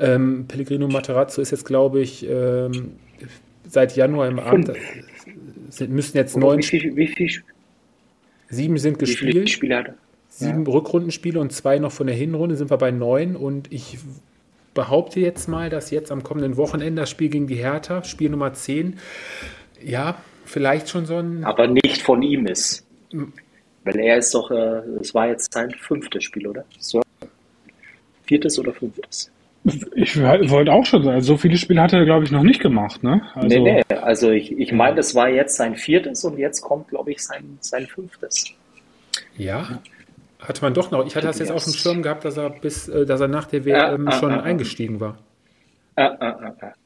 Ähm, 0.00 0.46
Pellegrino 0.48 0.88
Materazzo 0.88 1.40
ist 1.40 1.52
jetzt, 1.52 1.66
glaube 1.66 2.00
ich, 2.00 2.28
ähm, 2.28 2.96
seit 3.68 3.94
Januar 3.94 4.26
im 4.26 4.40
Amt. 4.40 4.72
Sind, 5.70 5.92
müssen 5.92 6.16
jetzt 6.16 6.36
neun. 6.36 6.58
Wie 6.58 6.62
viel, 6.64 6.96
wie 6.96 7.06
viel, 7.06 7.30
Sieben 8.54 8.78
sind 8.78 8.98
gespielt. 8.98 9.48
Sieben 10.28 10.66
ja. 10.66 10.72
Rückrundenspiele 10.72 11.38
und 11.38 11.52
zwei 11.52 11.78
noch 11.78 11.92
von 11.92 12.06
der 12.06 12.16
Hinrunde 12.16 12.56
sind 12.56 12.70
wir 12.70 12.78
bei 12.78 12.90
neun. 12.90 13.36
Und 13.36 13.72
ich 13.72 13.98
behaupte 14.74 15.20
jetzt 15.20 15.48
mal, 15.48 15.70
dass 15.70 15.90
jetzt 15.90 16.10
am 16.10 16.22
kommenden 16.22 16.56
Wochenende 16.56 17.02
das 17.02 17.10
Spiel 17.10 17.28
gegen 17.28 17.46
die 17.46 17.56
Hertha, 17.56 18.02
Spiel 18.04 18.30
Nummer 18.30 18.52
10, 18.52 18.98
ja, 19.82 20.16
vielleicht 20.44 20.88
schon 20.88 21.06
so 21.06 21.16
ein. 21.16 21.44
Aber 21.44 21.66
nicht 21.66 22.02
von 22.02 22.22
ihm 22.22 22.46
ist. 22.46 22.84
Weil 23.84 24.00
er 24.00 24.18
ist 24.18 24.34
doch, 24.34 24.50
es 24.50 25.10
äh, 25.10 25.14
war 25.14 25.28
jetzt 25.28 25.52
sein 25.52 25.70
fünftes 25.70 26.24
Spiel, 26.24 26.46
oder? 26.46 26.64
So. 26.78 27.02
Viertes 28.24 28.58
oder 28.58 28.72
fünftes? 28.72 29.30
Ich 29.94 30.20
wollte 30.20 30.72
auch 30.72 30.84
schon 30.84 31.04
sagen, 31.04 31.22
so 31.22 31.38
viele 31.38 31.56
Spiele 31.56 31.80
hat 31.80 31.92
er, 31.94 32.04
glaube 32.04 32.24
ich, 32.24 32.30
noch 32.30 32.42
nicht 32.42 32.60
gemacht, 32.60 33.02
ne? 33.02 33.22
Also, 33.34 33.48
nee, 33.48 33.82
nee, 33.88 33.96
also 33.96 34.30
ich, 34.30 34.52
ich 34.52 34.72
meine, 34.72 34.96
das 34.96 35.14
war 35.14 35.30
jetzt 35.30 35.56
sein 35.56 35.74
viertes 35.74 36.22
und 36.24 36.38
jetzt 36.38 36.60
kommt, 36.60 36.88
glaube 36.88 37.12
ich, 37.12 37.24
sein, 37.24 37.56
sein 37.60 37.86
fünftes. 37.86 38.52
Ja, 39.38 39.80
hatte 40.46 40.62
man 40.62 40.74
doch 40.74 40.90
noch. 40.90 41.06
Ich 41.06 41.16
hatte 41.16 41.26
das 41.26 41.38
jetzt 41.38 41.50
auf 41.50 41.64
dem 41.64 41.72
Schirm 41.72 42.02
gehabt, 42.02 42.24
dass 42.24 42.36
er 42.36 42.50
bis, 42.50 42.88
äh, 42.88 43.06
dass 43.06 43.20
er 43.20 43.28
nach 43.28 43.46
der 43.46 43.64
WM 43.64 44.06
äh, 44.06 44.12
schon 44.12 44.32
äh, 44.32 44.42
eingestiegen 44.42 45.00
war. 45.00 45.18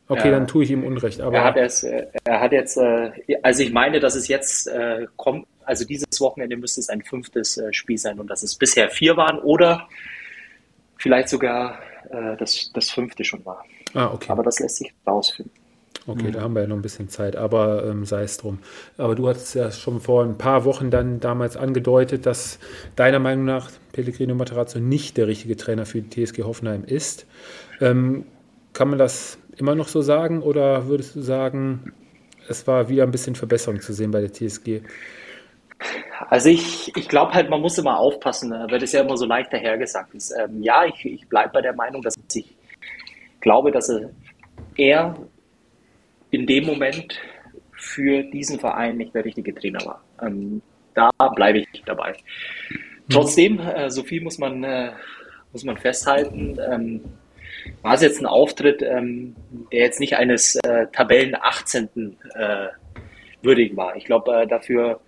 Okay, 0.07 0.31
dann 0.31 0.47
tue 0.47 0.65
ich 0.65 0.71
ihm 0.71 0.85
Unrecht. 0.85 1.21
Aber 1.21 1.37
er 1.37 1.45
hat, 1.45 1.57
es, 1.57 1.83
er 1.83 2.41
hat 2.41 2.53
jetzt, 2.53 2.79
also 3.43 3.63
ich 3.63 3.73
meine, 3.73 4.01
dass 4.01 4.15
es 4.15 4.29
jetzt 4.29 4.71
kommt, 5.17 5.47
also 5.65 5.87
dieses 5.87 6.21
Wochenende 6.21 6.59
müsste 6.59 6.83
es 6.83 6.91
ein 6.91 7.01
fünftes 7.01 7.59
Spiel 7.71 7.97
sein 7.97 8.21
und 8.21 8.29
dass 8.29 8.43
es 8.43 8.55
bisher 8.55 8.91
vier 8.91 9.17
waren 9.17 9.39
oder 9.39 9.89
vielleicht 10.99 11.31
sogar 11.31 11.79
äh, 12.11 12.37
das, 12.37 12.71
das 12.73 12.91
fünfte 12.91 13.25
schon 13.25 13.45
war. 13.45 13.65
Ah, 13.95 14.13
okay. 14.13 14.31
Aber 14.31 14.43
das 14.43 14.59
lässt 14.61 14.77
sich 14.77 14.93
rausfinden. 15.07 15.53
Okay, 16.07 16.29
mhm. 16.29 16.33
da 16.33 16.41
haben 16.41 16.55
wir 16.55 16.63
ja 16.63 16.67
noch 16.67 16.77
ein 16.77 16.83
bisschen 16.83 17.11
Zeit, 17.11 17.37
aber 17.37 17.85
ähm, 17.85 18.07
sei 18.07 18.23
es 18.23 18.39
drum. 18.39 18.61
Aber 18.97 19.15
du 19.15 19.29
hattest 19.29 19.55
ja 19.55 19.71
schon 19.71 20.01
vor 20.01 20.25
ein 20.25 20.39
paar 20.39 20.65
Wochen 20.65 20.91
dann 20.91 21.21
damals 21.21 21.57
angedeutet, 21.57 22.25
dass 22.25 22.59
deiner 22.97 23.19
Meinung 23.19 23.45
nach 23.45 23.71
Pellegrino 23.93 24.35
Materazzo 24.35 24.79
nicht 24.79 25.19
der 25.19 25.27
richtige 25.27 25.57
Trainer 25.57 25.85
für 25.85 26.01
die 26.01 26.25
TSG 26.25 26.45
Hoffenheim 26.45 26.85
ist. 26.85 27.27
Ähm, 27.81 28.25
kann 28.73 28.89
man 28.89 28.99
das 28.99 29.39
immer 29.57 29.75
noch 29.75 29.89
so 29.89 30.01
sagen 30.01 30.41
oder 30.41 30.87
würdest 30.89 31.15
du 31.15 31.21
sagen, 31.21 31.93
es 32.49 32.67
war 32.67 32.89
wieder 32.89 33.03
ein 33.03 33.11
bisschen 33.11 33.35
Verbesserung 33.35 33.81
zu 33.81 33.93
sehen 33.93 34.11
bei 34.11 34.21
der 34.21 34.33
TSG? 34.33 34.81
Also 36.29 36.49
ich, 36.49 36.95
ich 36.97 37.09
glaube 37.09 37.33
halt, 37.33 37.49
man 37.49 37.61
muss 37.61 37.79
immer 37.79 37.99
aufpassen, 37.99 38.53
äh, 38.53 38.71
weil 38.71 38.79
das 38.79 38.93
ja 38.93 39.03
immer 39.03 39.17
so 39.17 39.27
leicht 39.27 39.53
dahergesagt 39.53 40.15
ist. 40.15 40.35
Ähm, 40.39 40.63
ja, 40.63 40.85
ich, 40.85 41.05
ich 41.05 41.29
bleibe 41.29 41.51
bei 41.53 41.63
der 41.63 41.75
Meinung, 41.75 42.03
dass 42.03 42.15
ich 42.35 42.57
glaube, 43.41 43.71
dass 43.71 43.93
er 44.77 45.17
in 46.31 46.47
dem 46.47 46.67
Moment 46.67 47.21
für 47.73 48.23
diesen 48.25 48.59
Verein 48.59 48.97
nicht 48.97 49.15
der 49.15 49.25
richtige 49.25 49.55
Trainer 49.55 49.85
war. 49.85 50.05
Ähm, 50.21 50.61
da 50.95 51.11
bleibe 51.35 51.59
ich 51.59 51.83
dabei. 51.87 52.15
Trotzdem, 53.11 53.61
äh, 53.61 53.91
so 53.91 54.03
viel 54.03 54.21
muss 54.21 54.39
man, 54.39 54.65
äh, 54.65 54.93
muss 55.53 55.65
man 55.65 55.77
festhalten, 55.77 56.59
ähm, 56.71 57.05
war 57.83 57.95
es 57.95 58.03
jetzt 58.03 58.21
ein 58.21 58.27
Auftritt, 58.27 58.83
ähm, 58.83 59.37
der 59.73 59.81
jetzt 59.81 60.01
nicht 60.01 60.17
eines 60.17 60.57
äh, 60.57 60.87
Tabellen 60.93 61.37
18. 61.41 62.17
Äh, 62.35 62.67
würdig 63.43 63.77
war. 63.77 63.97
Ich 63.97 64.05
glaube, 64.05 64.43
äh, 64.43 64.47
dafür 64.47 65.01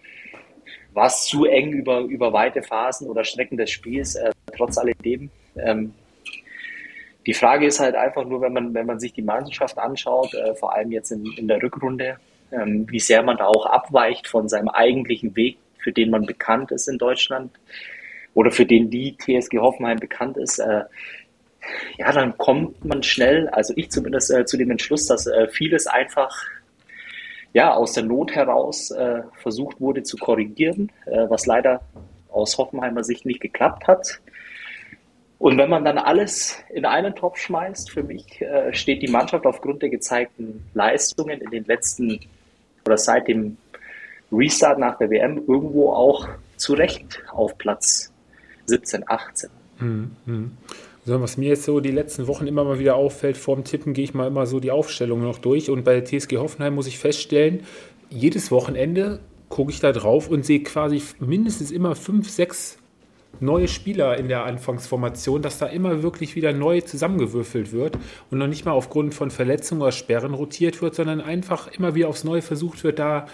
war 0.92 1.06
es 1.06 1.24
zu 1.24 1.44
eng 1.44 1.72
über, 1.72 2.00
über 2.00 2.32
weite 2.32 2.62
Phasen 2.62 3.08
oder 3.08 3.24
Strecken 3.24 3.56
des 3.56 3.70
Spiels, 3.70 4.14
äh, 4.16 4.32
trotz 4.56 4.78
alledem. 4.78 5.30
Ähm, 5.56 5.94
die 7.26 7.34
Frage 7.34 7.66
ist 7.66 7.80
halt 7.80 7.94
einfach 7.94 8.24
nur, 8.24 8.40
wenn 8.40 8.52
man, 8.52 8.74
wenn 8.74 8.86
man 8.86 8.98
sich 8.98 9.12
die 9.12 9.22
Mannschaft 9.22 9.78
anschaut, 9.78 10.34
äh, 10.34 10.54
vor 10.54 10.74
allem 10.74 10.90
jetzt 10.90 11.10
in, 11.10 11.24
in 11.36 11.48
der 11.48 11.62
Rückrunde, 11.62 12.16
ähm, 12.52 12.86
wie 12.90 13.00
sehr 13.00 13.22
man 13.22 13.36
da 13.36 13.46
auch 13.46 13.66
abweicht 13.66 14.26
von 14.26 14.48
seinem 14.48 14.68
eigentlichen 14.68 15.36
Weg, 15.36 15.58
für 15.78 15.92
den 15.92 16.10
man 16.10 16.26
bekannt 16.26 16.72
ist 16.72 16.88
in 16.88 16.98
Deutschland 16.98 17.52
oder 18.34 18.50
für 18.50 18.66
den 18.66 18.90
die 18.90 19.16
TSG 19.16 19.58
Hoffenheim 19.58 19.98
bekannt 19.98 20.36
ist. 20.36 20.58
Äh, 20.58 20.84
ja, 21.98 22.12
dann 22.12 22.36
kommt 22.38 22.84
man 22.84 23.02
schnell, 23.02 23.48
also 23.50 23.74
ich 23.76 23.90
zumindest, 23.90 24.32
äh, 24.32 24.44
zu 24.44 24.56
dem 24.56 24.70
Entschluss, 24.70 25.06
dass 25.06 25.26
äh, 25.26 25.48
vieles 25.48 25.86
einfach 25.86 26.34
ja, 27.52 27.74
aus 27.74 27.92
der 27.92 28.04
Not 28.04 28.34
heraus 28.34 28.90
äh, 28.90 29.22
versucht 29.42 29.80
wurde 29.80 30.02
zu 30.02 30.16
korrigieren, 30.16 30.92
äh, 31.06 31.28
was 31.28 31.46
leider 31.46 31.80
aus 32.28 32.58
Hoffenheimer 32.58 33.02
Sicht 33.04 33.26
nicht 33.26 33.40
geklappt 33.40 33.86
hat. 33.86 34.20
Und 35.38 35.56
wenn 35.56 35.70
man 35.70 35.84
dann 35.84 35.98
alles 35.98 36.58
in 36.68 36.84
einen 36.84 37.14
Topf 37.14 37.38
schmeißt, 37.38 37.90
für 37.90 38.02
mich 38.02 38.40
äh, 38.42 38.72
steht 38.74 39.02
die 39.02 39.08
Mannschaft 39.08 39.46
aufgrund 39.46 39.82
der 39.82 39.88
gezeigten 39.88 40.66
Leistungen 40.74 41.40
in 41.40 41.50
den 41.50 41.64
letzten 41.64 42.20
oder 42.84 42.98
seit 42.98 43.26
dem 43.26 43.56
Restart 44.30 44.78
nach 44.78 44.98
der 44.98 45.10
WM 45.10 45.38
irgendwo 45.38 45.92
auch 45.92 46.28
zu 46.56 46.74
Recht 46.74 47.22
auf 47.32 47.56
Platz 47.58 48.12
17, 48.66 49.04
18. 49.08 49.50
Mhm. 49.80 50.56
Mhm. 51.04 51.10
So, 51.10 51.20
was 51.20 51.36
mir 51.36 51.50
jetzt 51.50 51.64
so 51.64 51.80
die 51.80 51.90
letzten 51.90 52.26
Wochen 52.26 52.46
immer 52.46 52.64
mal 52.64 52.78
wieder 52.78 52.96
auffällt, 52.96 53.36
vorm 53.36 53.64
Tippen 53.64 53.92
gehe 53.92 54.04
ich 54.04 54.14
mal 54.14 54.26
immer 54.26 54.46
so 54.46 54.60
die 54.60 54.70
Aufstellung 54.70 55.22
noch 55.22 55.38
durch. 55.38 55.70
Und 55.70 55.84
bei 55.84 56.00
TSG 56.00 56.38
Hoffenheim 56.38 56.74
muss 56.74 56.86
ich 56.86 56.98
feststellen, 56.98 57.60
jedes 58.10 58.50
Wochenende 58.50 59.20
gucke 59.48 59.72
ich 59.72 59.80
da 59.80 59.92
drauf 59.92 60.28
und 60.28 60.44
sehe 60.44 60.62
quasi 60.62 61.02
mindestens 61.18 61.70
immer 61.70 61.94
fünf, 61.94 62.30
sechs 62.30 62.78
neue 63.38 63.68
Spieler 63.68 64.18
in 64.18 64.28
der 64.28 64.44
Anfangsformation, 64.44 65.42
dass 65.42 65.58
da 65.58 65.66
immer 65.66 66.02
wirklich 66.02 66.36
wieder 66.36 66.52
neu 66.52 66.80
zusammengewürfelt 66.80 67.72
wird 67.72 67.96
und 68.30 68.38
noch 68.38 68.46
nicht 68.46 68.64
mal 68.64 68.72
aufgrund 68.72 69.14
von 69.14 69.30
Verletzungen 69.30 69.82
oder 69.82 69.92
Sperren 69.92 70.34
rotiert 70.34 70.82
wird, 70.82 70.94
sondern 70.94 71.20
einfach 71.20 71.68
immer 71.68 71.94
wieder 71.94 72.08
aufs 72.08 72.24
Neue 72.24 72.42
versucht 72.42 72.82
wird, 72.84 72.98
da 72.98 73.26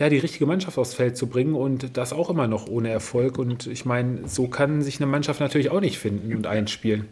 ja, 0.00 0.08
die 0.08 0.18
richtige 0.18 0.46
Mannschaft 0.46 0.78
aufs 0.78 0.94
Feld 0.94 1.18
zu 1.18 1.26
bringen 1.28 1.54
und 1.54 1.98
das 1.98 2.14
auch 2.14 2.30
immer 2.30 2.48
noch 2.48 2.66
ohne 2.68 2.88
Erfolg. 2.88 3.38
Und 3.38 3.66
ich 3.66 3.84
meine, 3.84 4.26
so 4.26 4.48
kann 4.48 4.80
sich 4.80 4.98
eine 4.98 5.06
Mannschaft 5.06 5.40
natürlich 5.40 5.70
auch 5.70 5.80
nicht 5.80 5.98
finden 5.98 6.34
und 6.34 6.46
einspielen. 6.46 7.04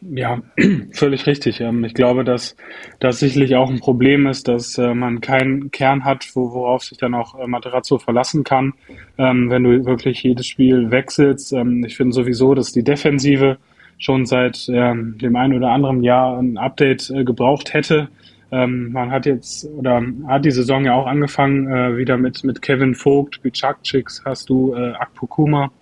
Ja, 0.00 0.42
völlig 0.92 1.26
richtig. 1.26 1.60
Ähm, 1.60 1.84
ich 1.84 1.94
glaube, 1.94 2.24
dass 2.24 2.56
das 2.98 3.20
sicherlich 3.20 3.54
auch 3.54 3.70
ein 3.70 3.78
Problem 3.78 4.26
ist, 4.26 4.48
dass 4.48 4.76
äh, 4.76 4.92
man 4.92 5.20
keinen 5.20 5.70
Kern 5.70 6.04
hat, 6.04 6.28
worauf 6.34 6.82
sich 6.82 6.98
dann 6.98 7.14
auch 7.14 7.38
äh, 7.38 7.46
Materazzo 7.46 7.98
verlassen 7.98 8.42
kann, 8.42 8.74
ähm, 9.18 9.48
wenn 9.48 9.62
du 9.62 9.86
wirklich 9.86 10.20
jedes 10.24 10.48
Spiel 10.48 10.90
wechselst. 10.90 11.52
Ähm, 11.52 11.84
ich 11.86 11.96
finde 11.96 12.12
sowieso, 12.12 12.54
dass 12.54 12.72
die 12.72 12.82
Defensive 12.82 13.58
schon 13.98 14.26
seit 14.26 14.68
dem 14.68 15.36
einen 15.36 15.54
oder 15.54 15.70
anderen 15.70 16.02
Jahr 16.02 16.38
ein 16.38 16.58
Update 16.58 17.08
äh, 17.08 17.24
gebraucht 17.24 17.72
hätte. 17.72 18.08
Man 18.50 19.10
hat 19.10 19.26
jetzt 19.26 19.64
oder 19.76 20.00
hat 20.28 20.44
die 20.44 20.52
Saison 20.52 20.84
ja 20.84 20.94
auch 20.94 21.06
angefangen 21.06 21.96
wieder 21.96 22.16
mit 22.16 22.44
mit 22.44 22.62
Kevin 22.62 22.94
Vogt, 22.94 23.42
Bicakciks 23.42 24.22
hast 24.24 24.48
du, 24.48 24.72
Akpokuma 24.74 25.72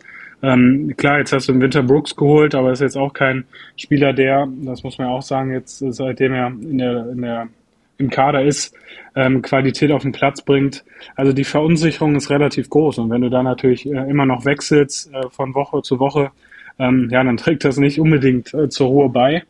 ähm, 0.44 0.92
klar, 0.98 1.18
jetzt 1.18 1.32
hast 1.32 1.48
du 1.48 1.52
im 1.52 1.60
Winter 1.62 1.82
Brooks 1.82 2.14
geholt, 2.14 2.54
aber 2.54 2.70
ist 2.70 2.80
jetzt 2.80 2.98
auch 2.98 3.14
kein 3.14 3.44
Spieler, 3.76 4.12
der, 4.12 4.46
das 4.62 4.82
muss 4.82 4.98
man 4.98 5.08
auch 5.08 5.22
sagen, 5.22 5.52
jetzt 5.52 5.78
seitdem 5.78 6.34
er 6.34 6.48
in 6.48 6.78
der, 6.78 7.10
in 7.10 7.22
der 7.22 7.48
im 7.96 8.10
Kader 8.10 8.42
ist, 8.42 8.74
ähm, 9.14 9.40
Qualität 9.40 9.90
auf 9.90 10.02
den 10.02 10.12
Platz 10.12 10.42
bringt. 10.42 10.84
Also 11.16 11.32
die 11.32 11.44
Verunsicherung 11.44 12.14
ist 12.16 12.28
relativ 12.28 12.68
groß 12.68 12.98
und 12.98 13.08
wenn 13.08 13.22
du 13.22 13.30
da 13.30 13.42
natürlich 13.42 13.86
äh, 13.86 14.10
immer 14.10 14.26
noch 14.26 14.44
wechselst 14.44 15.10
äh, 15.14 15.30
von 15.30 15.54
Woche 15.54 15.80
zu 15.80 15.98
Woche, 15.98 16.30
ähm, 16.78 17.08
ja, 17.10 17.24
dann 17.24 17.38
trägt 17.38 17.64
das 17.64 17.78
nicht 17.78 17.98
unbedingt 17.98 18.52
äh, 18.52 18.68
zur 18.68 18.88
Ruhe 18.88 19.08
bei. 19.08 19.44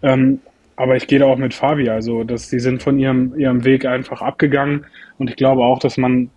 Ähm, 0.00 0.40
aber 0.78 0.96
ich 0.96 1.06
gehe 1.06 1.18
da 1.18 1.26
auch 1.26 1.38
mit 1.38 1.54
Fabi, 1.54 1.88
also 1.88 2.24
dass 2.24 2.48
die 2.48 2.60
sind 2.60 2.82
von 2.82 2.98
ihrem 2.98 3.38
ihrem 3.38 3.64
Weg 3.64 3.84
einfach 3.84 4.22
abgegangen 4.22 4.86
und 5.18 5.28
ich 5.28 5.36
glaube 5.36 5.62
auch, 5.62 5.78
dass 5.78 5.96
man 5.96 6.30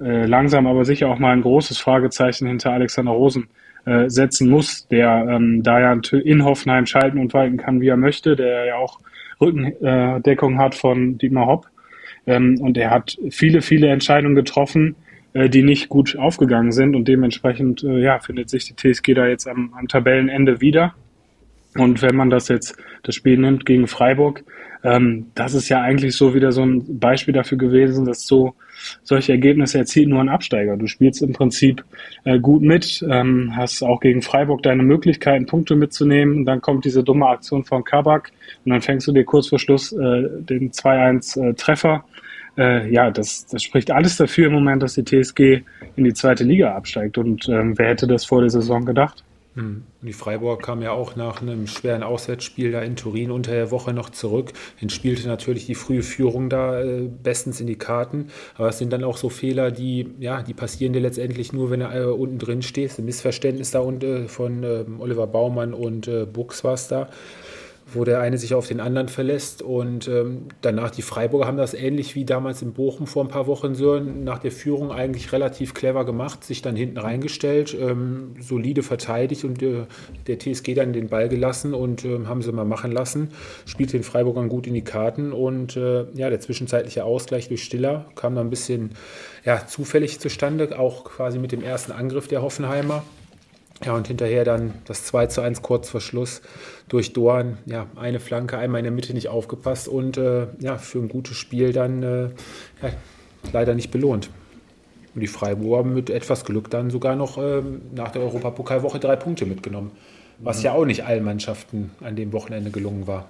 äh, 0.00 0.26
langsam 0.26 0.66
aber 0.66 0.84
sicher 0.84 1.08
auch 1.08 1.18
mal 1.18 1.32
ein 1.32 1.42
großes 1.42 1.78
Fragezeichen 1.78 2.46
hinter 2.46 2.72
Alexander 2.72 3.12
Rosen 3.12 3.48
äh, 3.84 4.08
setzen 4.08 4.50
muss, 4.50 4.86
der 4.88 5.26
ähm, 5.28 5.62
da 5.62 5.80
ja 5.80 6.00
in 6.12 6.44
Hoffenheim 6.44 6.86
schalten 6.86 7.18
und 7.18 7.34
walten 7.34 7.56
kann, 7.56 7.80
wie 7.80 7.88
er 7.88 7.96
möchte, 7.96 8.36
der 8.36 8.66
ja 8.66 8.76
auch 8.76 8.98
Rückendeckung 9.40 10.54
äh, 10.54 10.58
hat 10.58 10.74
von 10.74 11.18
Dietmar 11.18 11.46
Hopp. 11.46 11.66
Ähm, 12.26 12.60
und 12.60 12.76
er 12.76 12.90
hat 12.90 13.16
viele, 13.30 13.62
viele 13.62 13.88
Entscheidungen 13.88 14.34
getroffen, 14.34 14.96
äh, 15.32 15.48
die 15.48 15.62
nicht 15.62 15.88
gut 15.88 16.16
aufgegangen 16.16 16.72
sind 16.72 16.94
und 16.96 17.08
dementsprechend 17.08 17.82
äh, 17.82 18.00
ja, 18.00 18.18
findet 18.18 18.50
sich 18.50 18.66
die 18.66 18.76
TSG 18.76 19.14
da 19.14 19.26
jetzt 19.26 19.46
am, 19.46 19.72
am 19.76 19.88
Tabellenende 19.88 20.60
wieder. 20.60 20.94
Und 21.78 22.02
wenn 22.02 22.16
man 22.16 22.28
das 22.28 22.48
jetzt, 22.48 22.76
das 23.04 23.14
Spiel 23.14 23.38
nimmt 23.38 23.64
gegen 23.64 23.86
Freiburg, 23.86 24.44
ähm, 24.82 25.26
das 25.34 25.54
ist 25.54 25.68
ja 25.68 25.80
eigentlich 25.80 26.16
so 26.16 26.34
wieder 26.34 26.52
so 26.52 26.62
ein 26.62 26.98
Beispiel 26.98 27.34
dafür 27.34 27.58
gewesen, 27.58 28.04
dass 28.04 28.26
so 28.26 28.54
solche 29.02 29.32
Ergebnisse 29.32 29.78
erzielt 29.78 30.08
nur 30.08 30.20
ein 30.20 30.28
Absteiger. 30.28 30.76
Du 30.76 30.86
spielst 30.86 31.22
im 31.22 31.32
Prinzip 31.32 31.84
äh, 32.24 32.38
gut 32.38 32.62
mit, 32.62 33.04
ähm, 33.08 33.52
hast 33.56 33.82
auch 33.82 34.00
gegen 34.00 34.22
Freiburg 34.22 34.62
deine 34.62 34.82
Möglichkeiten, 34.82 35.46
Punkte 35.46 35.74
mitzunehmen. 35.76 36.38
Und 36.38 36.44
dann 36.46 36.60
kommt 36.60 36.84
diese 36.84 37.02
dumme 37.02 37.26
Aktion 37.26 37.64
von 37.64 37.84
Kabak 37.84 38.30
und 38.64 38.72
dann 38.72 38.82
fängst 38.82 39.06
du 39.08 39.12
dir 39.12 39.24
kurz 39.24 39.48
vor 39.48 39.58
Schluss 39.58 39.92
äh, 39.92 40.28
den 40.40 40.70
2-1 40.70 41.40
äh. 41.40 42.00
Äh, 42.56 42.92
ja, 42.92 43.10
das, 43.10 43.46
das 43.46 43.62
spricht 43.62 43.90
alles 43.92 44.16
dafür 44.16 44.48
im 44.48 44.54
Moment, 44.54 44.82
dass 44.82 44.94
die 44.94 45.04
TSG 45.04 45.62
in 45.94 46.04
die 46.04 46.14
zweite 46.14 46.42
Liga 46.42 46.74
absteigt. 46.74 47.16
Und 47.18 47.48
ähm, 47.48 47.78
wer 47.78 47.88
hätte 47.88 48.08
das 48.08 48.24
vor 48.24 48.40
der 48.40 48.50
Saison 48.50 48.84
gedacht? 48.84 49.24
Hm. 49.54 49.84
Die 50.02 50.12
Freiburg 50.12 50.62
kam 50.62 50.82
ja 50.82 50.92
auch 50.92 51.16
nach 51.16 51.42
einem 51.42 51.66
schweren 51.66 52.02
Auswärtsspiel 52.02 52.70
da 52.70 52.80
in 52.82 52.96
Turin 52.96 53.30
unter 53.30 53.52
der 53.52 53.70
Woche 53.70 53.92
noch 53.92 54.10
zurück. 54.10 54.52
Dann 54.80 54.90
spielte 54.90 55.26
natürlich 55.26 55.66
die 55.66 55.74
frühe 55.74 56.02
Führung 56.02 56.48
da 56.48 56.80
äh, 56.80 57.08
bestens 57.22 57.60
in 57.60 57.66
die 57.66 57.76
Karten. 57.76 58.28
Aber 58.56 58.68
es 58.68 58.78
sind 58.78 58.92
dann 58.92 59.04
auch 59.04 59.16
so 59.16 59.28
Fehler, 59.28 59.70
die, 59.70 60.10
ja, 60.20 60.42
die 60.42 60.54
passieren 60.54 60.92
dir 60.92 61.00
letztendlich 61.00 61.52
nur, 61.52 61.70
wenn 61.70 61.80
du 61.80 61.86
äh, 61.86 62.04
unten 62.04 62.38
drin 62.38 62.62
stehst. 62.62 62.98
Ein 62.98 63.06
Missverständnis 63.06 63.70
da 63.70 63.80
und, 63.80 64.04
äh, 64.04 64.28
von 64.28 64.62
ähm, 64.62 65.00
Oliver 65.00 65.26
Baumann 65.26 65.74
und 65.74 66.08
Buchs 66.32 66.64
war 66.64 66.74
es 66.74 66.88
da 66.88 67.08
wo 67.92 68.04
der 68.04 68.20
eine 68.20 68.38
sich 68.38 68.54
auf 68.54 68.68
den 68.68 68.80
anderen 68.80 69.08
verlässt. 69.08 69.62
Und 69.62 70.08
ähm, 70.08 70.46
danach 70.60 70.90
die 70.90 71.02
Freiburger 71.02 71.46
haben 71.46 71.56
das 71.56 71.74
ähnlich 71.74 72.14
wie 72.14 72.24
damals 72.24 72.62
in 72.62 72.72
Bochum 72.72 73.06
vor 73.06 73.24
ein 73.24 73.28
paar 73.28 73.46
Wochen 73.46 73.74
so 73.74 73.98
nach 73.98 74.38
der 74.38 74.52
Führung 74.52 74.92
eigentlich 74.92 75.32
relativ 75.32 75.74
clever 75.74 76.04
gemacht, 76.04 76.44
sich 76.44 76.62
dann 76.62 76.76
hinten 76.76 76.98
reingestellt, 76.98 77.76
ähm, 77.78 78.34
solide 78.40 78.82
verteidigt 78.82 79.44
und 79.44 79.62
äh, 79.62 79.86
der 80.26 80.38
TSG 80.38 80.74
dann 80.74 80.92
den 80.92 81.08
Ball 81.08 81.28
gelassen 81.28 81.74
und 81.74 82.04
äh, 82.04 82.26
haben 82.26 82.42
sie 82.42 82.52
mal 82.52 82.64
machen 82.64 82.92
lassen. 82.92 83.30
Spielt 83.64 83.92
den 83.92 84.02
Freiburgern 84.02 84.48
gut 84.48 84.66
in 84.66 84.74
die 84.74 84.82
Karten 84.82 85.32
und 85.32 85.76
äh, 85.76 86.06
ja, 86.14 86.30
der 86.30 86.40
zwischenzeitliche 86.40 87.04
Ausgleich 87.04 87.48
durch 87.48 87.64
Stiller 87.64 88.06
kam 88.14 88.34
dann 88.34 88.48
ein 88.48 88.50
bisschen 88.50 88.90
ja, 89.44 89.66
zufällig 89.66 90.20
zustande, 90.20 90.78
auch 90.78 91.04
quasi 91.04 91.38
mit 91.38 91.52
dem 91.52 91.62
ersten 91.62 91.92
Angriff 91.92 92.28
der 92.28 92.42
Hoffenheimer. 92.42 93.02
Ja, 93.84 93.94
und 93.94 94.08
hinterher 94.08 94.44
dann 94.44 94.74
das 94.86 95.04
2 95.04 95.26
zu 95.26 95.40
1 95.40 95.62
kurz 95.62 95.88
vor 95.88 96.00
Schluss 96.00 96.42
durch 96.88 97.12
Dorn. 97.12 97.58
Ja, 97.66 97.86
eine 97.94 98.18
Flanke, 98.18 98.58
einmal 98.58 98.80
in 98.80 98.84
der 98.84 98.92
Mitte 98.92 99.14
nicht 99.14 99.28
aufgepasst 99.28 99.86
und 99.86 100.16
äh, 100.16 100.48
ja, 100.58 100.78
für 100.78 100.98
ein 100.98 101.08
gutes 101.08 101.36
Spiel 101.36 101.72
dann 101.72 102.02
äh, 102.02 102.22
ja, 102.82 102.90
leider 103.52 103.74
nicht 103.74 103.90
belohnt. 103.90 104.30
Und 105.14 105.20
die 105.20 105.28
Freiburger 105.28 105.78
haben 105.78 105.94
mit 105.94 106.10
etwas 106.10 106.44
Glück 106.44 106.70
dann 106.70 106.90
sogar 106.90 107.14
noch 107.14 107.38
äh, 107.38 107.62
nach 107.94 108.10
der 108.10 108.22
Europapokalwoche 108.22 108.98
drei 108.98 109.16
Punkte 109.16 109.46
mitgenommen. 109.46 109.92
Was 110.40 110.58
mhm. 110.58 110.64
ja 110.64 110.72
auch 110.72 110.84
nicht 110.84 111.04
allen 111.04 111.24
Mannschaften 111.24 111.92
an 112.00 112.16
dem 112.16 112.32
Wochenende 112.32 112.70
gelungen 112.70 113.06
war. 113.06 113.28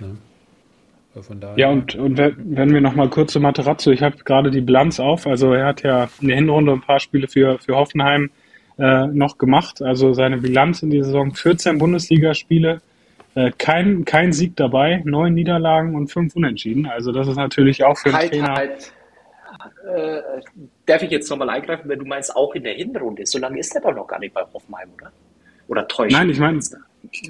Ne? 0.00 0.16
Ja, 1.56 1.70
und, 1.70 1.96
und 1.96 2.16
wenn 2.16 2.72
wir 2.72 2.80
nochmal 2.80 3.08
kurz 3.08 3.32
zu 3.32 3.40
Materazzo, 3.40 3.90
ich 3.90 4.02
habe 4.02 4.16
gerade 4.18 4.52
die 4.52 4.60
Bilanz 4.60 5.00
auf, 5.00 5.26
also 5.26 5.52
er 5.52 5.66
hat 5.66 5.82
ja 5.82 6.08
in 6.20 6.28
der 6.28 6.36
Hinrunde 6.36 6.72
ein 6.72 6.80
paar 6.80 7.00
Spiele 7.00 7.26
für, 7.26 7.58
für 7.58 7.74
Hoffenheim 7.74 8.30
äh, 8.78 9.06
noch 9.08 9.38
gemacht. 9.38 9.82
Also 9.82 10.12
seine 10.12 10.38
Bilanz 10.38 10.82
in 10.82 10.90
dieser 10.90 11.06
Saison 11.06 11.34
14 11.34 11.78
Bundesligaspiele, 11.78 12.80
äh, 13.34 13.50
kein, 13.58 14.04
kein 14.04 14.32
Sieg 14.32 14.56
dabei, 14.56 15.02
neun 15.04 15.34
Niederlagen 15.34 15.94
und 15.94 16.08
fünf 16.08 16.34
Unentschieden. 16.36 16.86
Also 16.86 17.12
das 17.12 17.28
ist 17.28 17.36
natürlich 17.36 17.84
auch 17.84 17.98
für 17.98 18.08
einen 18.08 18.16
halt, 18.18 18.30
Trainer. 18.30 18.54
Halt. 18.54 18.92
Äh, 19.94 20.20
darf 20.86 21.02
ich 21.02 21.10
jetzt 21.10 21.28
nochmal 21.30 21.50
eingreifen, 21.50 21.88
wenn 21.88 21.98
du 21.98 22.04
meinst, 22.04 22.34
auch 22.34 22.54
in 22.54 22.64
der 22.64 22.74
Hinrunde? 22.74 23.26
So 23.26 23.38
lange 23.38 23.58
ist 23.58 23.74
er 23.74 23.80
doch 23.80 23.94
noch 23.94 24.06
gar 24.06 24.18
nicht 24.18 24.34
bei 24.34 24.42
Hoffenheim, 24.52 24.88
oder? 24.96 25.12
Oder 25.68 25.88
täuscht 25.88 26.12
Nein, 26.12 26.30
ich 26.30 26.38
meine, 26.38 26.60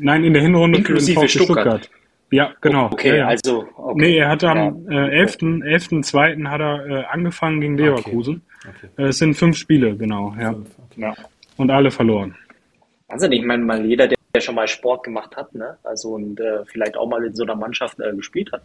nein, 0.01 0.25
in 0.25 0.33
der 0.33 0.43
Hinrunde 0.43 0.79
Inklusive 0.79 1.21
für 1.21 1.29
Stuttgart. 1.29 1.85
Stuttgart. 1.85 1.91
Ja, 2.31 2.53
genau. 2.61 2.87
Okay, 2.93 3.09
ja, 3.09 3.17
ja. 3.17 3.29
also. 3.29 3.67
Okay. 3.75 4.01
Nee, 4.01 4.19
er 4.19 4.29
hat 4.29 4.45
am 4.45 4.87
ja. 4.91 5.07
äh, 5.07 5.25
11.2. 5.25 5.65
11. 5.65 6.49
hat 6.49 6.61
er 6.61 6.87
äh, 6.87 7.05
angefangen 7.07 7.61
gegen 7.63 7.79
Leverkusen. 7.79 8.43
Okay. 8.61 8.87
Okay. 8.95 9.03
Äh, 9.03 9.09
es 9.09 9.19
sind 9.19 9.35
fünf 9.35 9.57
Spiele, 9.57 9.97
genau. 9.97 10.35
Ja. 10.39 10.53
Fünf, 10.53 10.69
ja 10.97 11.15
und 11.59 11.71
alle 11.71 11.91
verloren. 11.91 12.35
Also 13.09 13.27
ich 13.31 13.45
meine, 13.45 13.65
mal 13.65 13.85
jeder, 13.85 14.09
der 14.09 14.41
schon 14.41 14.55
mal 14.55 14.69
Sport 14.69 15.05
gemacht 15.05 15.37
hat, 15.37 15.55
ne? 15.55 15.77
Also 15.83 16.15
und 16.15 16.41
äh, 16.41 16.65
vielleicht 16.67 16.97
auch 16.97 17.07
mal 17.07 17.25
in 17.25 17.35
so 17.35 17.43
einer 17.43 17.57
Mannschaft 17.57 17.99
äh, 18.01 18.15
gespielt 18.15 18.53
hat. 18.53 18.63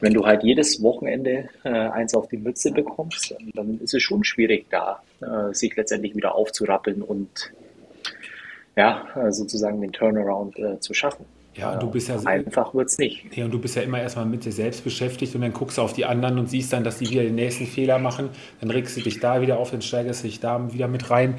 Wenn 0.00 0.14
du 0.14 0.24
halt 0.24 0.44
jedes 0.44 0.80
Wochenende 0.82 1.48
äh, 1.64 1.70
eins 1.70 2.14
auf 2.14 2.28
die 2.28 2.36
Mütze 2.36 2.70
bekommst, 2.70 3.34
dann 3.54 3.80
ist 3.80 3.94
es 3.94 4.02
schon 4.02 4.22
schwierig, 4.22 4.66
da 4.70 5.02
äh, 5.20 5.52
sich 5.52 5.74
letztendlich 5.74 6.14
wieder 6.14 6.34
aufzurappeln 6.36 7.02
und 7.02 7.52
ja, 8.76 9.08
äh, 9.16 9.32
sozusagen 9.32 9.80
den 9.80 9.92
Turnaround 9.92 10.56
äh, 10.58 10.78
zu 10.78 10.94
schaffen. 10.94 11.24
Ja, 11.58 11.74
du 11.74 11.90
bist 11.90 12.08
ja 12.08 12.20
einfach 12.24 12.72
wird 12.72 12.88
es 12.88 12.98
nicht. 12.98 13.36
Ja, 13.36 13.46
und 13.46 13.50
du 13.50 13.58
bist 13.58 13.74
ja 13.74 13.82
immer 13.82 14.00
erstmal 14.00 14.26
mit 14.26 14.44
dir 14.44 14.52
selbst 14.52 14.84
beschäftigt 14.84 15.34
und 15.34 15.40
dann 15.40 15.52
guckst 15.52 15.78
du 15.78 15.82
auf 15.82 15.92
die 15.92 16.04
anderen 16.04 16.38
und 16.38 16.48
siehst 16.48 16.72
dann, 16.72 16.84
dass 16.84 16.98
die 16.98 17.10
wieder 17.10 17.24
den 17.24 17.34
nächsten 17.34 17.66
Fehler 17.66 17.98
machen. 17.98 18.28
Dann 18.60 18.70
regst 18.70 18.96
du 18.96 19.00
dich 19.00 19.18
da 19.18 19.40
wieder 19.40 19.58
auf, 19.58 19.72
dann 19.72 19.82
steigerst 19.82 20.22
du 20.22 20.28
dich 20.28 20.38
da 20.38 20.72
wieder 20.72 20.86
mit 20.86 21.10
rein. 21.10 21.34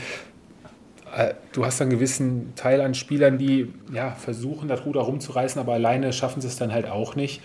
Äh, 1.16 1.34
du 1.54 1.66
hast 1.66 1.82
einen 1.82 1.92
gewissen 1.92 2.54
Teil 2.56 2.82
an 2.82 2.94
Spielern, 2.94 3.38
die 3.38 3.74
ja, 3.94 4.12
versuchen, 4.12 4.68
das 4.68 4.86
Ruder 4.86 5.02
rumzureißen, 5.02 5.60
aber 5.60 5.74
alleine 5.74 6.14
schaffen 6.14 6.42
sie 6.42 6.48
es 6.48 6.58
dann 6.58 6.72
halt 6.72 6.90
auch 6.90 7.16
nicht. 7.16 7.42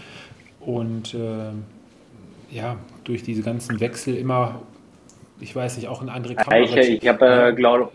Und 0.60 1.14
äh, 1.14 1.50
ja, 2.50 2.76
durch 3.04 3.22
diese 3.22 3.42
ganzen 3.42 3.80
Wechsel 3.80 4.16
immer, 4.16 4.62
ich 5.40 5.54
weiß 5.54 5.76
nicht, 5.76 5.88
auch 5.88 6.02
ein 6.02 6.08
andere 6.08 6.34
Kamera. 6.34 6.78
Ich, 6.78 7.02
ich 7.02 7.08
habe, 7.08 7.26
äh, 7.26 7.54
glaube 7.54 7.90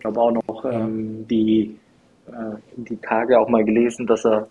glaub 0.00 0.16
auch 0.18 0.32
noch 0.32 0.64
ähm, 0.64 1.26
die, 1.28 1.76
äh, 2.26 2.56
die 2.76 2.96
Tage 2.98 3.38
auch 3.38 3.48
mal 3.48 3.64
gelesen, 3.64 4.06
dass 4.06 4.24
er 4.26 4.48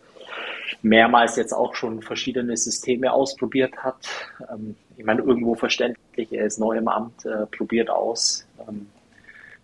mehrmals 0.82 1.36
jetzt 1.36 1.54
auch 1.54 1.76
schon 1.76 2.02
verschiedene 2.02 2.56
Systeme 2.58 3.12
ausprobiert 3.12 3.76
hat. 3.78 4.08
Ähm, 4.52 4.76
ich 4.98 5.06
meine, 5.06 5.22
irgendwo 5.22 5.56
verständlich, 5.56 6.32
er 6.32 6.46
ist 6.46 6.60
neu 6.60 6.78
im 6.78 6.88
Amt, 6.88 7.26
äh, 7.26 7.46
probiert 7.48 7.90
aus. 7.90 8.48
Ähm, 8.68 8.88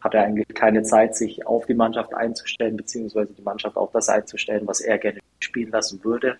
hat 0.02 0.14
er 0.14 0.24
eigentlich 0.24 0.48
keine 0.50 0.84
Zeit, 0.84 1.16
sich 1.16 1.46
auf 1.46 1.66
die 1.68 1.74
Mannschaft 1.74 2.14
einzustellen, 2.14 2.76
beziehungsweise 2.76 3.34
die 3.34 3.42
Mannschaft 3.42 3.78
auf 3.78 3.92
das 3.92 4.10
einzustellen, 4.10 4.68
was 4.68 4.82
er 4.82 4.98
gerne 4.98 5.20
spielen 5.40 5.72
lassen 5.72 6.04
würde. 6.04 6.38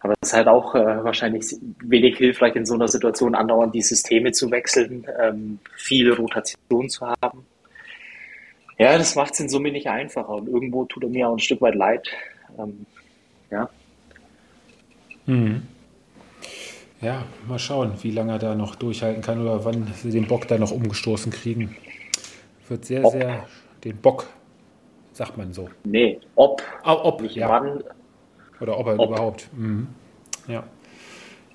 Aber 0.00 0.14
es 0.20 0.30
ist 0.30 0.34
halt 0.34 0.48
auch 0.48 0.74
äh, 0.74 1.04
wahrscheinlich 1.04 1.44
wenig 1.84 2.16
hilfreich 2.16 2.56
in 2.56 2.64
so 2.64 2.74
einer 2.74 2.88
Situation, 2.88 3.34
andauernd 3.34 3.74
die 3.74 3.82
Systeme 3.82 4.32
zu 4.32 4.50
wechseln, 4.50 5.06
ähm, 5.20 5.58
viel 5.76 6.10
Rotation 6.12 6.88
zu 6.88 7.06
haben. 7.06 7.44
Ja, 8.78 8.96
das 8.96 9.14
macht 9.14 9.34
es 9.34 9.40
in 9.40 9.50
Summe 9.50 9.70
nicht 9.70 9.88
einfacher 9.88 10.30
und 10.30 10.48
irgendwo 10.48 10.86
tut 10.86 11.02
er 11.02 11.10
mir 11.10 11.28
auch 11.28 11.34
ein 11.34 11.38
Stück 11.38 11.60
weit 11.60 11.74
leid. 11.74 12.08
Ähm, 12.58 12.86
ja. 13.50 13.68
Mhm. 15.26 15.62
Ja, 17.02 17.24
mal 17.46 17.58
schauen, 17.58 17.92
wie 18.00 18.10
lange 18.10 18.32
er 18.32 18.38
da 18.38 18.54
noch 18.54 18.74
durchhalten 18.74 19.22
kann 19.22 19.42
oder 19.42 19.64
wann 19.66 19.86
sie 19.94 20.10
den 20.10 20.26
Bock 20.26 20.48
da 20.48 20.56
noch 20.56 20.70
umgestoßen 20.70 21.30
kriegen. 21.30 21.76
Wird 22.70 22.84
sehr, 22.84 23.04
ob. 23.04 23.12
sehr 23.12 23.46
den 23.82 23.96
Bock, 23.96 24.28
sagt 25.12 25.36
man 25.36 25.52
so. 25.52 25.68
Nee, 25.82 26.20
ob. 26.36 26.62
Ah, 26.84 26.94
ob, 26.94 27.20
nicht 27.20 27.34
ja. 27.34 27.48
wann. 27.48 27.82
Oder 28.60 28.78
ob 28.78 28.86
er 28.86 28.98
ob. 28.98 29.10
überhaupt. 29.10 29.48
Mhm. 29.56 29.88
Ja. 30.46 30.64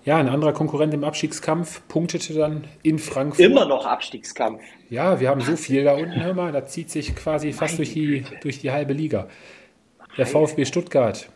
Ja, 0.04 0.18
ein 0.18 0.28
anderer 0.28 0.54
Konkurrent 0.54 0.94
im 0.94 1.04
Abstiegskampf 1.04 1.82
punktete 1.88 2.34
dann 2.34 2.66
in 2.84 3.00
Frankfurt. 3.00 3.44
Immer 3.44 3.66
noch 3.66 3.86
Abstiegskampf. 3.86 4.62
Ja, 4.90 5.20
wir 5.20 5.30
haben 5.30 5.42
so 5.42 5.56
viel 5.56 5.84
da 5.84 5.94
unten, 5.94 6.22
hör 6.22 6.34
mal, 6.36 6.52
da 6.52 6.66
zieht 6.66 6.92
sich 6.92 7.16
quasi 7.16 7.54
fast 7.54 7.80
durch 7.80 7.94
die, 7.94 8.24
durch 8.42 8.60
die 8.60 8.72
halbe 8.72 8.94
Liga. 8.94 9.28
Der 10.18 10.28
VfB 10.28 10.66
Stuttgart 10.66 11.30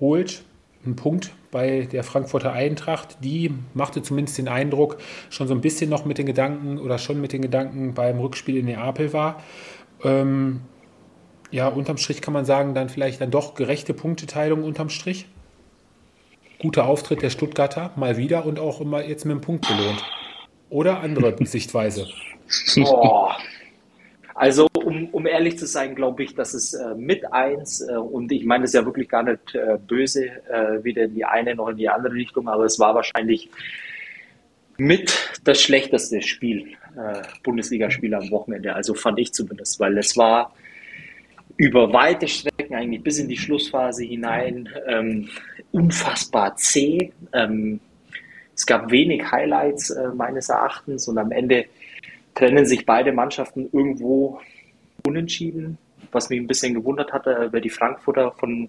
holt 0.00 0.44
einen 0.86 0.96
Punkt 0.96 1.32
bei 1.50 1.88
der 1.90 2.04
Frankfurter 2.04 2.52
Eintracht. 2.52 3.18
Die 3.22 3.54
machte 3.74 4.02
zumindest 4.02 4.38
den 4.38 4.48
Eindruck, 4.48 4.98
schon 5.30 5.48
so 5.48 5.54
ein 5.54 5.60
bisschen 5.60 5.90
noch 5.90 6.04
mit 6.04 6.18
den 6.18 6.26
Gedanken 6.26 6.78
oder 6.78 6.98
schon 6.98 7.20
mit 7.20 7.32
den 7.32 7.42
Gedanken 7.42 7.94
beim 7.94 8.18
Rückspiel 8.18 8.56
in 8.56 8.66
Neapel 8.66 9.12
war. 9.12 9.42
Ähm, 10.02 10.60
ja, 11.50 11.68
unterm 11.68 11.98
Strich 11.98 12.20
kann 12.20 12.34
man 12.34 12.44
sagen, 12.44 12.74
dann 12.74 12.88
vielleicht 12.88 13.20
dann 13.20 13.30
doch 13.30 13.54
gerechte 13.54 13.94
Punkteteilung 13.94 14.64
unterm 14.64 14.90
Strich. 14.90 15.26
Guter 16.58 16.86
Auftritt 16.86 17.22
der 17.22 17.30
Stuttgarter, 17.30 17.92
mal 17.96 18.16
wieder 18.16 18.46
und 18.46 18.58
auch 18.58 18.80
immer 18.80 19.04
jetzt 19.04 19.24
mit 19.24 19.32
einem 19.32 19.40
Punkt 19.40 19.68
belohnt. 19.68 20.02
Oder 20.70 21.00
andere 21.00 21.36
Sichtweise? 21.46 22.08
Oh, 22.84 23.28
also, 24.34 24.66
um, 24.74 25.08
um 25.10 25.26
ehrlich 25.26 25.58
zu 25.58 25.66
sein, 25.66 25.94
glaube 25.94 26.24
ich, 26.24 26.34
dass 26.34 26.54
es 26.54 26.74
äh, 26.74 26.94
mit 26.96 27.32
eins, 27.32 27.80
äh, 27.80 27.96
und 27.96 28.32
ich 28.32 28.44
meine 28.44 28.64
es 28.64 28.72
ja 28.72 28.84
wirklich 28.84 29.08
gar 29.08 29.22
nicht 29.22 29.54
äh, 29.54 29.78
böse, 29.78 30.26
äh, 30.26 30.82
weder 30.82 31.04
in 31.04 31.14
die 31.14 31.24
eine 31.24 31.54
noch 31.54 31.68
in 31.68 31.76
die 31.76 31.88
andere 31.88 32.14
Richtung, 32.14 32.48
aber 32.48 32.64
es 32.64 32.78
war 32.80 32.94
wahrscheinlich 32.96 33.48
mit 34.76 35.30
das 35.44 35.62
schlechteste 35.62 36.20
Spiel, 36.20 36.72
äh, 36.96 37.22
Bundesligaspiel 37.44 38.12
am 38.12 38.28
Wochenende. 38.32 38.74
Also 38.74 38.94
fand 38.94 39.20
ich 39.20 39.32
zumindest, 39.32 39.78
weil 39.78 39.96
es 39.98 40.16
war 40.16 40.52
über 41.56 41.92
weite 41.92 42.26
Strecken, 42.26 42.74
eigentlich 42.74 43.04
bis 43.04 43.18
in 43.18 43.28
die 43.28 43.36
Schlussphase 43.36 44.04
hinein, 44.04 44.68
ähm, 44.88 45.28
unfassbar 45.70 46.56
zäh. 46.56 47.12
Ähm, 47.32 47.78
es 48.52 48.66
gab 48.66 48.90
wenig 48.90 49.30
Highlights 49.30 49.90
äh, 49.90 50.08
meines 50.08 50.48
Erachtens 50.48 51.06
und 51.06 51.18
am 51.18 51.30
Ende 51.30 51.66
trennen 52.34 52.66
sich 52.66 52.84
beide 52.84 53.12
Mannschaften 53.12 53.68
irgendwo 53.72 54.40
unentschieden. 55.06 55.78
Was 56.12 56.30
mich 56.30 56.40
ein 56.40 56.46
bisschen 56.46 56.74
gewundert 56.74 57.12
hatte, 57.12 57.48
wer 57.50 57.60
die 57.60 57.70
Frankfurter 57.70 58.32
von, 58.32 58.68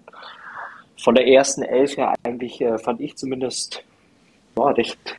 von 0.98 1.14
der 1.14 1.26
ersten 1.26 1.62
Elf 1.62 1.96
her 1.96 2.14
eigentlich, 2.24 2.60
äh, 2.60 2.78
fand 2.78 3.00
ich 3.00 3.16
zumindest, 3.16 3.84
ja, 4.56 4.68
recht 4.70 5.16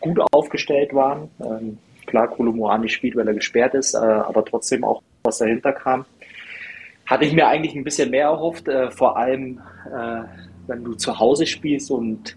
gut 0.00 0.20
aufgestellt 0.32 0.94
waren. 0.94 1.30
Ähm, 1.40 1.78
klar, 2.06 2.28
Kolomoani 2.28 2.88
spielt, 2.88 3.16
weil 3.16 3.28
er 3.28 3.34
gesperrt 3.34 3.74
ist, 3.74 3.94
äh, 3.94 3.98
aber 3.98 4.44
trotzdem 4.44 4.84
auch, 4.84 5.02
was 5.22 5.38
dahinter 5.38 5.72
kam. 5.72 6.04
Hatte 7.06 7.24
ich 7.24 7.34
mir 7.34 7.46
eigentlich 7.46 7.74
ein 7.74 7.84
bisschen 7.84 8.10
mehr 8.10 8.26
erhofft, 8.26 8.66
äh, 8.68 8.90
vor 8.90 9.16
allem, 9.16 9.60
äh, 9.86 10.22
wenn 10.66 10.82
du 10.84 10.94
zu 10.94 11.18
Hause 11.18 11.46
spielst 11.46 11.90
und 11.90 12.36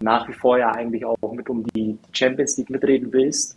nach 0.00 0.28
wie 0.28 0.32
vor 0.32 0.58
ja 0.58 0.72
eigentlich 0.72 1.04
auch 1.04 1.32
mit 1.32 1.48
um 1.48 1.64
die 1.74 1.96
Champions 2.12 2.56
League 2.56 2.70
mitreden 2.70 3.12
willst 3.12 3.56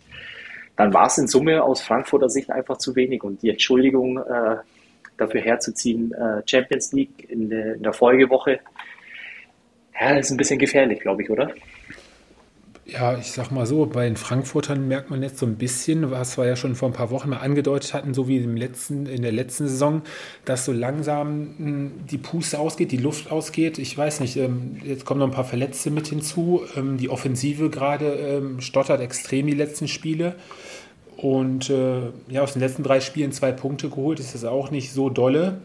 dann 0.76 0.92
war 0.92 1.06
es 1.06 1.18
in 1.18 1.28
Summe 1.28 1.62
aus 1.62 1.82
Frankfurter 1.82 2.28
Sicht 2.28 2.50
einfach 2.50 2.78
zu 2.78 2.96
wenig. 2.96 3.22
Und 3.22 3.42
die 3.42 3.50
Entschuldigung 3.50 4.18
äh, 4.18 4.56
dafür 5.16 5.40
herzuziehen, 5.40 6.12
äh, 6.12 6.42
Champions 6.46 6.92
League 6.92 7.28
in, 7.28 7.48
de, 7.48 7.74
in, 7.74 7.82
der 7.82 7.92
Folgewoche, 7.92 8.60
ja, 10.00 10.16
ist 10.16 10.30
ein 10.30 10.36
bisschen 10.36 10.58
gefährlich, 10.58 11.00
glaube 11.00 11.22
ich, 11.22 11.30
oder? 11.30 11.52
Ja, 12.86 13.16
ich 13.16 13.32
sag 13.32 13.50
mal 13.50 13.64
so, 13.64 13.86
bei 13.86 14.04
den 14.04 14.16
Frankfurtern 14.16 14.86
merkt 14.86 15.08
man 15.08 15.22
jetzt 15.22 15.38
so 15.38 15.46
ein 15.46 15.56
bisschen, 15.56 16.10
was 16.10 16.36
wir 16.36 16.44
ja 16.44 16.54
schon 16.54 16.74
vor 16.74 16.90
ein 16.90 16.92
paar 16.92 17.10
Wochen 17.10 17.30
mal 17.30 17.38
angedeutet 17.38 17.94
hatten, 17.94 18.12
so 18.12 18.28
wie 18.28 18.36
im 18.36 18.58
letzten, 18.58 19.06
in 19.06 19.22
der 19.22 19.32
letzten 19.32 19.68
Saison, 19.68 20.02
dass 20.44 20.66
so 20.66 20.72
langsam 20.72 21.54
hm, 21.56 21.92
die 22.10 22.18
Puste 22.18 22.58
ausgeht, 22.58 22.92
die 22.92 22.98
Luft 22.98 23.30
ausgeht. 23.30 23.78
Ich 23.78 23.96
weiß 23.96 24.20
nicht, 24.20 24.36
ähm, 24.36 24.76
jetzt 24.84 25.06
kommen 25.06 25.20
noch 25.20 25.28
ein 25.28 25.32
paar 25.32 25.44
Verletzte 25.44 25.90
mit 25.90 26.08
hinzu. 26.08 26.60
Ähm, 26.76 26.98
die 26.98 27.08
Offensive 27.08 27.70
gerade 27.70 28.12
ähm, 28.16 28.60
stottert 28.60 29.00
extrem 29.00 29.46
die 29.46 29.54
letzten 29.54 29.88
Spiele. 29.88 30.34
Und 31.16 31.70
äh, 31.70 32.10
ja, 32.28 32.42
aus 32.42 32.52
den 32.52 32.60
letzten 32.60 32.82
drei 32.82 33.00
Spielen 33.00 33.32
zwei 33.32 33.52
Punkte 33.52 33.88
geholt, 33.88 34.20
ist 34.20 34.34
das 34.34 34.44
auch 34.44 34.70
nicht 34.70 34.92
so 34.92 35.08
dolle. 35.08 35.62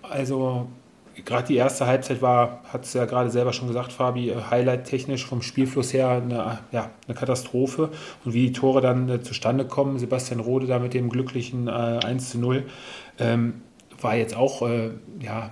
Also 0.00 0.68
gerade 1.24 1.46
die 1.48 1.56
erste 1.56 1.86
Halbzeit 1.86 2.22
war, 2.22 2.60
hat 2.72 2.84
es 2.84 2.94
ja 2.94 3.04
gerade 3.04 3.30
selber 3.30 3.52
schon 3.52 3.68
gesagt, 3.68 3.92
Fabi, 3.92 4.30
äh, 4.30 4.36
highlight-technisch 4.50 5.26
vom 5.26 5.42
Spielfluss 5.42 5.92
her 5.92 6.08
eine, 6.10 6.58
ja, 6.72 6.90
eine 7.06 7.16
Katastrophe. 7.16 7.90
Und 8.24 8.34
wie 8.34 8.46
die 8.46 8.52
Tore 8.52 8.80
dann 8.80 9.08
äh, 9.08 9.22
zustande 9.22 9.66
kommen, 9.66 9.98
Sebastian 9.98 10.40
Rode 10.40 10.66
da 10.66 10.78
mit 10.78 10.94
dem 10.94 11.08
glücklichen 11.08 11.68
äh, 11.68 11.70
1 11.70 12.30
zu 12.30 12.38
0, 12.38 12.64
ähm, 13.18 13.62
war 14.00 14.16
jetzt 14.16 14.36
auch, 14.36 14.62
äh, 14.68 14.90
ja, 15.20 15.50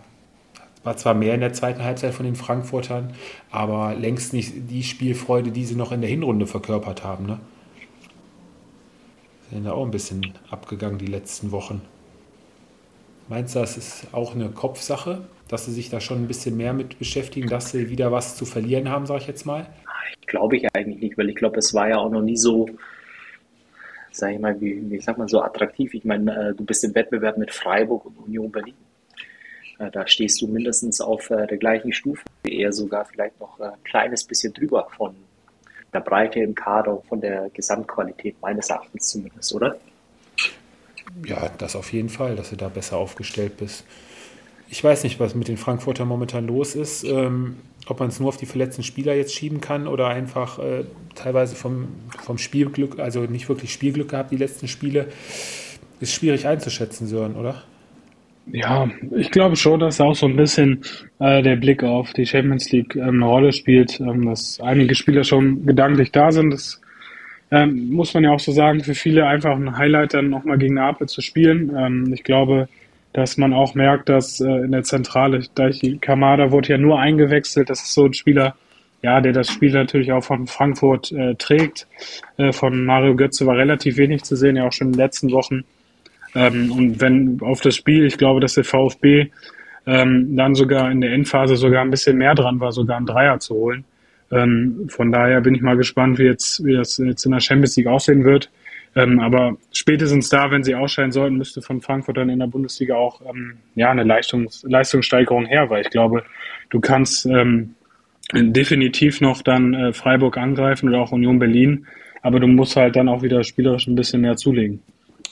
war 0.83 0.97
zwar 0.97 1.15
mehr 1.15 1.35
in 1.35 1.41
der 1.41 1.53
zweiten 1.53 1.85
Halbzeit 1.85 2.15
von 2.15 2.25
den 2.25 2.37
Frankfurtern, 2.37 3.13
aber 3.51 3.95
längst 3.95 4.33
nicht 4.33 4.71
die 4.71 4.83
Spielfreude, 4.83 5.51
die 5.51 5.65
sie 5.65 5.75
noch 5.75 5.93
in 5.93 6.01
der 6.01 6.09
Hinrunde 6.09 6.47
verkörpert 6.47 7.05
haben. 7.05 7.27
Ne? 7.27 7.39
Sind 9.51 9.65
da 9.65 9.73
auch 9.73 9.85
ein 9.85 9.91
bisschen 9.91 10.33
abgegangen 10.51 10.99
die 10.99 11.07
letzten 11.07 11.51
Wochen. 11.51 11.83
Meinst 13.29 13.55
du, 13.55 13.61
das 13.61 13.77
ist 13.77 14.07
auch 14.13 14.35
eine 14.35 14.49
Kopfsache, 14.49 15.23
dass 15.51 15.65
sie 15.65 15.73
sich 15.73 15.91
da 15.91 16.01
schon 16.01 16.23
ein 16.23 16.29
bisschen 16.29 16.57
mehr 16.57 16.73
mit 16.73 16.99
beschäftigen, 16.99 17.49
dass 17.49 17.73
sie 17.73 17.91
wieder 17.91 18.13
was 18.13 18.37
zu 18.37 18.45
verlieren 18.45 18.89
haben, 18.89 19.07
sage 19.07 19.23
ich 19.23 19.27
jetzt 19.27 19.45
mal? 19.45 19.67
Ich 20.21 20.27
glaube 20.29 20.57
ich 20.57 20.67
eigentlich 20.75 21.03
nicht, 21.03 21.19
weil 21.19 21.29
ich 21.29 21.35
glaube, 21.35 21.59
es 21.59 21.75
war 21.75 21.89
ja 21.89 21.99
auch 21.99 22.11
noch 22.11 22.23
nie 22.23 22.37
so, 22.37 22.69
sage 24.13 24.35
ich 24.35 24.41
mal, 24.41 24.61
wie, 24.61 24.89
wie 24.89 25.01
sagt 25.01 25.19
man, 25.19 25.27
so 25.27 25.43
attraktiv. 25.43 25.93
Ich 25.93 26.05
meine, 26.05 26.51
äh, 26.51 26.55
du 26.55 26.65
bist 26.65 26.85
im 26.85 26.95
Wettbewerb 26.95 27.37
mit 27.37 27.53
Freiburg 27.53 28.07
und 28.07 28.17
Union 28.19 28.53
Berlin. 28.53 28.77
Äh, 29.81 29.91
da 29.91 30.07
stehst 30.07 30.41
du 30.41 30.47
mindestens 30.47 31.01
auf 31.01 31.31
äh, 31.31 31.49
der 31.49 31.59
gleichen 31.59 31.93
Stufe, 31.93 32.23
eher 32.45 32.73
sogar 32.73 33.05
vielleicht 33.07 33.41
noch 33.41 33.59
ein 33.59 33.73
kleines 33.83 34.23
bisschen 34.23 34.53
drüber 34.53 34.87
von 34.97 35.17
der 35.93 36.01
Breite 36.01 36.39
im 36.39 36.55
Kader, 36.55 37.03
von 37.09 37.21
der 37.21 37.51
Gesamtqualität 37.51 38.37
meines 38.41 38.71
Erachtens 38.71 39.09
zumindest, 39.09 39.53
oder? 39.53 39.77
Ja, 41.27 41.51
das 41.59 41.75
auf 41.75 41.93
jeden 41.93 42.09
Fall, 42.09 42.37
dass 42.37 42.51
du 42.51 42.57
da 42.57 42.69
besser 42.69 42.99
aufgestellt 42.99 43.57
bist. 43.57 43.85
Ich 44.71 44.83
weiß 44.83 45.03
nicht, 45.05 45.19
was 45.19 45.35
mit 45.35 45.49
den 45.49 45.57
Frankfurter 45.57 46.05
momentan 46.05 46.47
los 46.47 46.77
ist. 46.77 47.05
Ähm, 47.05 47.57
ob 47.87 47.99
man 47.99 48.09
es 48.09 48.21
nur 48.21 48.29
auf 48.29 48.37
die 48.37 48.47
verletzten 48.47 48.85
Spieler 48.85 49.15
jetzt 49.15 49.35
schieben 49.35 49.61
kann 49.61 49.89
oder 49.89 50.09
einfach 50.09 50.61
äh, 50.61 50.85
teilweise 51.17 51.57
vom, 51.57 51.89
vom 52.23 52.39
Spielglück, 52.39 53.01
also 53.01 53.23
nicht 53.23 53.49
wirklich 53.49 53.73
Spielglück 53.73 54.11
gehabt, 54.11 54.31
die 54.31 54.37
letzten 54.37 54.69
Spiele, 54.69 55.09
ist 55.99 56.15
schwierig 56.15 56.47
einzuschätzen, 56.47 57.09
Sören, 57.09 57.35
oder? 57.35 57.65
Ja, 58.53 58.89
ich 59.17 59.31
glaube 59.31 59.57
schon, 59.57 59.81
dass 59.81 60.01
auch 60.01 60.15
so 60.15 60.27
ein 60.27 60.37
bisschen 60.37 60.83
äh, 61.19 61.43
der 61.43 61.57
Blick 61.57 61.83
auf 61.83 62.13
die 62.13 62.27
Champions 62.27 62.71
League 62.73 62.97
ähm, 62.97 63.23
eine 63.23 63.27
Rolle 63.27 63.53
spielt, 63.53 64.01
ähm, 64.01 64.27
dass 64.27 64.61
einige 64.61 64.95
Spieler 64.95 65.25
schon 65.25 65.67
gedanklich 65.67 66.11
da 66.13 66.31
sind. 66.31 66.53
Das 66.53 66.81
ähm, 67.51 67.91
muss 67.91 68.15
man 68.15 68.25
ja 68.25 68.31
auch 68.31 68.41
so 68.41 68.53
sagen, 68.53 68.83
für 68.83 68.95
viele 68.95 69.27
einfach 69.27 69.57
ein 69.57 69.77
Highlight 69.77 70.15
dann 70.15 70.31
nochmal 70.31 70.59
gegen 70.59 70.75
Neapel 70.75 71.09
zu 71.09 71.21
spielen. 71.21 71.73
Ähm, 71.77 72.13
ich 72.13 72.23
glaube, 72.23 72.69
dass 73.13 73.37
man 73.37 73.53
auch 73.53 73.75
merkt, 73.75 74.09
dass 74.09 74.41
äh, 74.41 74.47
in 74.47 74.73
der 74.73 74.85
Zentrale, 74.85 75.43
Daichi 75.55 75.99
Kamada 75.99 76.53
wurde 76.53 76.69
ja 76.69 76.79
nur 76.79 76.99
eingewechselt, 76.99 77.71
das 77.71 77.83
ist 77.83 77.95
so 77.95 78.07
ein 78.07 78.15
Spieler, 78.15 78.55
ja, 79.03 79.21
der 79.21 79.33
das 79.33 79.49
Spiel 79.49 79.73
natürlich 79.73 80.13
auch 80.13 80.23
von 80.23 80.47
Frankfurt 80.47 81.11
äh, 81.13 81.35
trägt. 81.35 81.87
Äh, 82.37 82.53
von 82.53 82.85
Mario 82.85 83.17
Götze 83.17 83.47
war 83.47 83.57
relativ 83.57 83.97
wenig 83.97 84.23
zu 84.23 84.37
sehen, 84.37 84.57
ja 84.57 84.67
auch 84.67 84.73
schon 84.73 84.89
in 84.89 84.93
den 84.93 85.01
letzten 85.01 85.33
Wochen. 85.33 85.65
Ähm, 86.35 86.71
und 86.71 87.01
wenn 87.01 87.39
auf 87.41 87.61
das 87.61 87.77
Spiel, 87.77 88.05
ich 88.05 88.19
glaube, 88.19 88.41
dass 88.41 88.55
der 88.55 88.65
VfB 88.65 89.31
ähm, 89.87 90.37
dann 90.37 90.55
sogar 90.55 90.91
in 90.91 91.01
der 91.01 91.13
Endphase 91.13 91.57
sogar 91.57 91.83
ein 91.83 91.91
bisschen 91.91 92.19
mehr 92.19 92.35
dran 92.35 92.61
war, 92.61 92.73
sogar 92.73 92.99
einen 92.99 93.07
Dreier 93.07 93.41
zu 93.41 93.55
holen. 93.55 93.85
Ähm, 94.31 94.87
von 94.89 95.11
daher 95.11 95.41
bin 95.41 95.55
ich 95.55 95.63
mal 95.63 95.77
gespannt, 95.77 96.19
wie 96.19 96.25
jetzt, 96.25 96.65
wie 96.65 96.75
das 96.75 96.99
jetzt 96.99 97.25
in 97.25 97.33
der 97.33 97.41
Champions 97.41 97.77
League 97.77 97.89
aussehen 97.89 98.25
wird. 98.25 98.51
Ähm, 98.97 99.21
aber 99.21 99.57
spätestens 99.73 100.29
da, 100.29 100.51
wenn 100.51 100.65
sie 100.65 100.75
ausscheiden 100.75 101.13
sollten, 101.13 101.37
müsste 101.37 101.63
von 101.63 101.81
Frankfurt 101.81 102.17
dann 102.17 102.29
in 102.29 102.41
der 102.41 102.49
Bundesliga 102.49 102.97
auch 102.97 103.21
ähm, 103.25 103.59
ja 103.77 103.91
eine 103.91 104.03
Leistungs 104.03 104.65
Leistungssteigerung 104.69 105.47
her, 105.47 105.71
weil 105.71 105.83
ich 105.83 105.91
glaube, 105.91 106.25
du 106.71 106.81
kannst 106.81 107.25
ähm, 107.27 107.77
definitiv 108.33 109.21
noch 109.21 109.43
dann 109.43 109.75
äh, 109.75 109.93
Freiburg 109.93 110.37
angreifen 110.37 110.89
oder 110.89 111.01
auch 111.01 111.13
Union 111.13 111.39
Berlin, 111.39 111.87
aber 112.23 112.41
du 112.41 112.49
musst 112.49 112.77
halt 112.77 112.97
dann 112.97 113.09
auch 113.09 113.23
wieder 113.23 113.45
spielerisch 113.45 113.87
ein 113.87 113.95
bisschen 113.95 114.23
mehr 114.23 114.37
zulegen. 114.37 114.83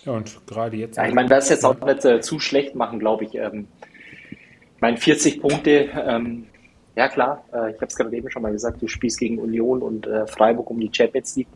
Ja, 0.04 0.12
und 0.12 0.40
gerade 0.46 0.76
jetzt. 0.76 0.96
Ja, 0.96 1.06
ich 1.06 1.14
meine, 1.14 1.28
das 1.28 1.50
jetzt 1.50 1.64
auch 1.64 1.80
nicht 1.84 2.04
äh, 2.04 2.20
zu 2.20 2.38
schlecht 2.38 2.74
machen, 2.74 3.00
glaube 3.00 3.24
ich. 3.24 3.34
Ähm, 3.34 3.66
ich 4.30 4.80
meine, 4.80 4.96
40 4.96 5.40
Punkte, 5.40 5.88
ähm, 6.06 6.46
ja 6.96 7.08
klar, 7.08 7.44
äh, 7.52 7.70
ich 7.70 7.76
habe 7.76 7.86
es 7.86 7.96
gerade 7.96 8.16
eben 8.16 8.30
schon 8.30 8.42
mal 8.42 8.52
gesagt, 8.52 8.80
du 8.80 8.86
spielst 8.86 9.18
gegen 9.18 9.38
Union 9.38 9.82
und 9.82 10.06
äh, 10.06 10.26
Freiburg 10.28 10.70
um 10.70 10.78
die 10.78 10.90
Champions 10.92 11.36
League, 11.36 11.48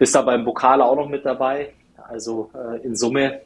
bist 0.00 0.16
aber 0.16 0.34
im 0.34 0.44
Pokal 0.44 0.80
auch 0.80 0.96
noch 0.96 1.08
mit 1.08 1.26
dabei. 1.26 1.74
Also 2.08 2.50
äh, 2.54 2.84
in 2.84 2.96
Summe 2.96 3.42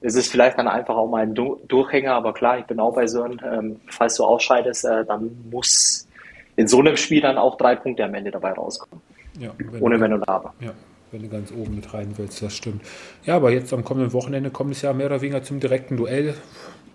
ist 0.00 0.16
es 0.16 0.28
vielleicht 0.28 0.58
dann 0.58 0.66
einfach 0.66 0.96
auch 0.96 1.08
mal 1.08 1.22
ein 1.22 1.32
du 1.32 1.60
Durchhänger, 1.68 2.12
aber 2.12 2.34
klar, 2.34 2.58
ich 2.58 2.64
bin 2.64 2.80
auch 2.80 2.92
bei 2.92 3.06
Sören. 3.06 3.40
Ähm, 3.48 3.80
falls 3.86 4.16
du 4.16 4.24
ausscheidest, 4.24 4.84
äh, 4.84 5.04
dann 5.04 5.30
muss 5.48 6.08
in 6.56 6.66
so 6.66 6.80
einem 6.80 6.96
Spiel 6.96 7.20
dann 7.20 7.38
auch 7.38 7.56
drei 7.56 7.76
Punkte 7.76 8.04
am 8.04 8.14
Ende 8.14 8.32
dabei 8.32 8.50
rauskommen. 8.50 9.00
Ja, 9.38 9.52
Ohne 9.78 10.00
Wenn 10.00 10.12
und 10.12 10.28
Aber. 10.28 10.54
Ja, 10.58 10.72
wenn 11.12 11.22
du 11.22 11.28
ganz 11.28 11.52
oben 11.52 11.76
mit 11.76 11.94
rein 11.94 12.14
willst, 12.16 12.42
das 12.42 12.56
stimmt. 12.56 12.82
Ja, 13.24 13.36
aber 13.36 13.52
jetzt 13.52 13.72
am 13.72 13.84
kommenden 13.84 14.12
Wochenende 14.12 14.50
kommt 14.50 14.72
es 14.72 14.82
ja 14.82 14.92
mehr 14.92 15.06
oder 15.06 15.20
weniger 15.20 15.44
zum 15.44 15.60
direkten 15.60 15.96
Duell 15.96 16.34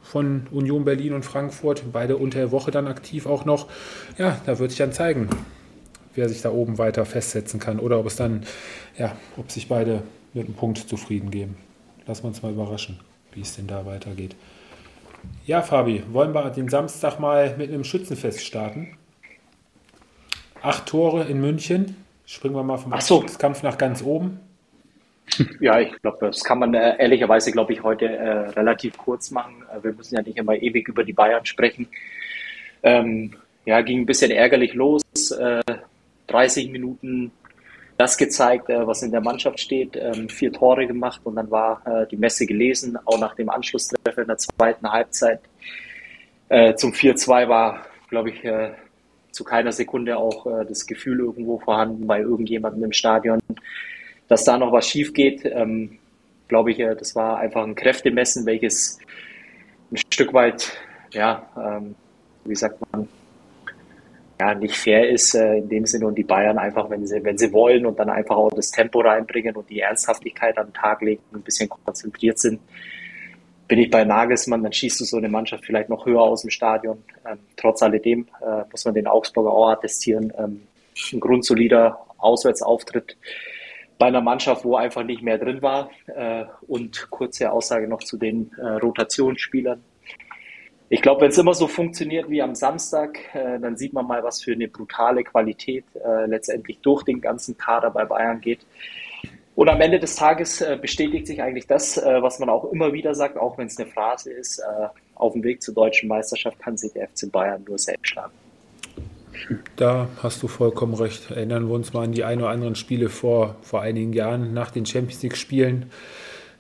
von 0.01 0.47
Union 0.51 0.83
Berlin 0.83 1.13
und 1.13 1.23
Frankfurt. 1.23 1.93
Beide 1.93 2.17
unter 2.17 2.39
der 2.39 2.51
Woche 2.51 2.71
dann 2.71 2.87
aktiv 2.87 3.25
auch 3.25 3.45
noch. 3.45 3.67
Ja, 4.17 4.35
da 4.45 4.59
wird 4.59 4.71
sich 4.71 4.79
dann 4.79 4.91
zeigen, 4.91 5.29
wer 6.15 6.29
sich 6.29 6.41
da 6.41 6.51
oben 6.51 6.77
weiter 6.77 7.05
festsetzen 7.05 7.59
kann 7.59 7.79
oder 7.79 7.99
ob 7.99 8.07
es 8.07 8.15
dann, 8.15 8.43
ja, 8.97 9.15
ob 9.37 9.51
sich 9.51 9.67
beide 9.67 10.03
mit 10.33 10.45
einem 10.45 10.55
Punkt 10.55 10.77
zufrieden 10.77 11.31
geben. 11.31 11.57
Lassen 12.05 12.23
wir 12.23 12.27
uns 12.29 12.41
mal 12.41 12.51
überraschen, 12.51 12.99
wie 13.33 13.41
es 13.41 13.55
denn 13.55 13.67
da 13.67 13.85
weitergeht. 13.85 14.35
Ja, 15.45 15.61
Fabi, 15.61 16.03
wollen 16.11 16.33
wir 16.33 16.49
den 16.49 16.69
Samstag 16.69 17.19
mal 17.19 17.55
mit 17.57 17.69
einem 17.69 17.83
Schützenfest 17.83 18.45
starten? 18.45 18.97
Acht 20.61 20.85
Tore 20.85 21.25
in 21.25 21.39
München. 21.41 21.95
Springen 22.25 22.55
wir 22.55 22.63
mal 22.63 22.77
vom 22.77 22.93
so. 23.01 23.25
Kampf 23.37 23.63
nach 23.63 23.77
ganz 23.77 24.01
oben. 24.03 24.39
Ja, 25.61 25.79
ich 25.79 25.89
glaube, 26.01 26.17
das 26.19 26.43
kann 26.43 26.59
man 26.59 26.73
äh, 26.73 26.95
ehrlicherweise, 26.99 27.51
glaube 27.51 27.73
ich, 27.73 27.81
heute 27.81 28.05
äh, 28.05 28.49
relativ 28.49 28.97
kurz 28.97 29.31
machen. 29.31 29.63
Äh, 29.71 29.83
wir 29.83 29.93
müssen 29.93 30.15
ja 30.15 30.21
nicht 30.21 30.37
immer 30.37 30.53
ewig 30.53 30.87
über 30.89 31.03
die 31.03 31.13
Bayern 31.13 31.45
sprechen. 31.45 31.87
Ähm, 32.83 33.33
ja, 33.65 33.81
ging 33.81 34.01
ein 34.01 34.05
bisschen 34.05 34.31
ärgerlich 34.31 34.73
los. 34.73 35.01
30 36.27 36.67
äh, 36.67 36.71
Minuten 36.71 37.31
das 37.97 38.17
gezeigt, 38.17 38.69
äh, 38.69 38.85
was 38.87 39.03
in 39.03 39.11
der 39.11 39.21
Mannschaft 39.21 39.59
steht. 39.59 39.95
Ähm, 39.95 40.29
vier 40.29 40.51
Tore 40.51 40.87
gemacht 40.87 41.21
und 41.23 41.35
dann 41.35 41.51
war 41.51 41.81
äh, 41.85 42.07
die 42.07 42.17
Messe 42.17 42.45
gelesen, 42.45 42.97
auch 43.05 43.19
nach 43.19 43.35
dem 43.35 43.49
Anschlusstreffer 43.49 44.21
in 44.21 44.27
der 44.27 44.37
zweiten 44.37 44.91
Halbzeit. 44.91 45.41
zum 46.75 46.91
4-2 46.91 47.47
war, 47.47 47.85
glaube 48.09 48.29
ich, 48.29 48.43
zu 49.31 49.43
keiner 49.43 49.71
Sekunde 49.71 50.17
auch 50.17 50.45
das 50.67 50.85
Gefühl 50.85 51.19
irgendwo 51.19 51.57
vorhanden 51.57 52.05
bei 52.05 52.19
irgendjemandem 52.19 52.83
im 52.83 52.91
Stadion, 52.91 53.39
dass 54.27 54.43
da 54.43 54.59
noch 54.59 54.71
was 54.71 54.87
schief 54.87 55.13
geht. 55.13 55.45
Ähm, 55.45 55.97
glaube 56.49 56.69
ich, 56.69 56.77
das 56.77 57.15
war 57.15 57.39
einfach 57.39 57.63
ein 57.63 57.73
Kräftemessen, 57.73 58.45
welches 58.45 58.99
ein 59.91 59.97
Stück 59.97 60.33
weit, 60.33 60.73
ja, 61.11 61.49
ähm, 61.57 61.95
wie 62.45 62.55
sagt 62.55 62.77
man, 62.91 63.07
ja, 64.43 64.55
nicht 64.55 64.75
fair 64.75 65.09
ist 65.09 65.35
äh, 65.35 65.57
in 65.57 65.69
dem 65.69 65.85
Sinne 65.85 66.07
und 66.07 66.15
die 66.17 66.23
Bayern 66.23 66.57
einfach, 66.57 66.89
wenn 66.89 67.05
sie, 67.07 67.23
wenn 67.23 67.37
sie 67.37 67.51
wollen 67.53 67.85
und 67.85 67.97
dann 67.97 68.09
einfach 68.09 68.35
auch 68.35 68.51
das 68.51 68.71
Tempo 68.71 68.99
reinbringen 68.99 69.55
und 69.55 69.69
die 69.69 69.79
Ernsthaftigkeit 69.79 70.57
an 70.57 70.67
den 70.67 70.73
Tag 70.73 71.01
legen, 71.01 71.23
ein 71.33 71.41
bisschen 71.41 71.69
konzentriert 71.69 72.39
sind, 72.39 72.59
bin 73.67 73.79
ich 73.79 73.89
bei 73.89 74.03
Nagelsmann, 74.03 74.61
dann 74.61 74.73
schießt 74.73 74.99
du 74.99 75.05
so 75.05 75.17
eine 75.17 75.29
Mannschaft 75.29 75.65
vielleicht 75.65 75.89
noch 75.89 76.05
höher 76.05 76.21
aus 76.21 76.41
dem 76.41 76.49
Stadion. 76.49 77.03
Ähm, 77.25 77.39
trotz 77.55 77.81
alledem 77.81 78.27
äh, 78.41 78.63
muss 78.69 78.83
man 78.83 78.93
den 78.93 79.07
Augsburger 79.07 79.51
auch 79.51 79.69
attestieren. 79.69 80.33
Ähm, 80.37 80.63
ein 81.13 81.19
grundsolider 81.21 81.97
Auswärtsauftritt 82.17 83.17
bei 83.97 84.07
einer 84.07 84.21
Mannschaft, 84.21 84.65
wo 84.65 84.75
einfach 84.75 85.03
nicht 85.03 85.21
mehr 85.21 85.37
drin 85.37 85.61
war. 85.61 85.89
Äh, 86.07 86.43
und 86.67 87.09
kurze 87.09 87.51
Aussage 87.51 87.87
noch 87.87 88.03
zu 88.03 88.17
den 88.17 88.51
äh, 88.57 88.65
Rotationsspielern 88.65 89.81
ich 90.93 91.01
glaube, 91.01 91.21
wenn 91.21 91.31
es 91.31 91.37
immer 91.39 91.55
so 91.55 91.67
funktioniert 91.67 92.29
wie 92.29 92.43
am 92.43 92.53
Samstag, 92.53 93.17
äh, 93.33 93.59
dann 93.59 93.77
sieht 93.77 93.93
man 93.93 94.05
mal, 94.05 94.23
was 94.23 94.43
für 94.43 94.51
eine 94.51 94.67
brutale 94.67 95.23
Qualität 95.23 95.85
äh, 95.95 96.27
letztendlich 96.27 96.81
durch 96.81 97.01
den 97.01 97.19
ganzen 97.19 97.57
Kader 97.57 97.89
bei 97.89 98.05
Bayern 98.05 98.41
geht. 98.41 98.59
Und 99.55 99.69
am 99.69 99.81
Ende 99.81 99.99
des 99.99 100.15
Tages 100.15 100.61
äh, 100.61 100.77
bestätigt 100.79 101.25
sich 101.25 101.41
eigentlich 101.41 101.65
das, 101.65 101.97
äh, 101.97 102.21
was 102.21 102.37
man 102.37 102.47
auch 102.49 102.71
immer 102.71 102.93
wieder 102.93 103.15
sagt, 103.15 103.39
auch 103.39 103.57
wenn 103.57 103.65
es 103.65 103.79
eine 103.79 103.89
Phrase 103.89 104.31
ist, 104.31 104.59
äh, 104.59 104.87
auf 105.15 105.33
dem 105.33 105.43
Weg 105.43 105.63
zur 105.63 105.73
deutschen 105.73 106.07
Meisterschaft 106.09 106.59
kann 106.59 106.77
sich 106.77 106.93
der 106.93 107.07
FC 107.07 107.31
Bayern 107.31 107.63
nur 107.67 107.79
selbst 107.79 108.09
schlagen. 108.09 108.33
Da 109.75 110.09
hast 110.21 110.43
du 110.43 110.47
vollkommen 110.47 110.93
recht. 110.93 111.31
Erinnern 111.31 111.69
wir 111.69 111.73
uns 111.73 111.93
mal 111.93 112.03
an 112.03 112.11
die 112.11 112.23
ein 112.23 112.37
oder 112.37 112.49
anderen 112.49 112.75
Spiele 112.75 113.09
vor, 113.09 113.55
vor 113.63 113.81
einigen 113.81 114.13
Jahren 114.13 114.53
nach 114.53 114.69
den 114.69 114.85
Champions 114.85 115.23
League-Spielen 115.23 115.89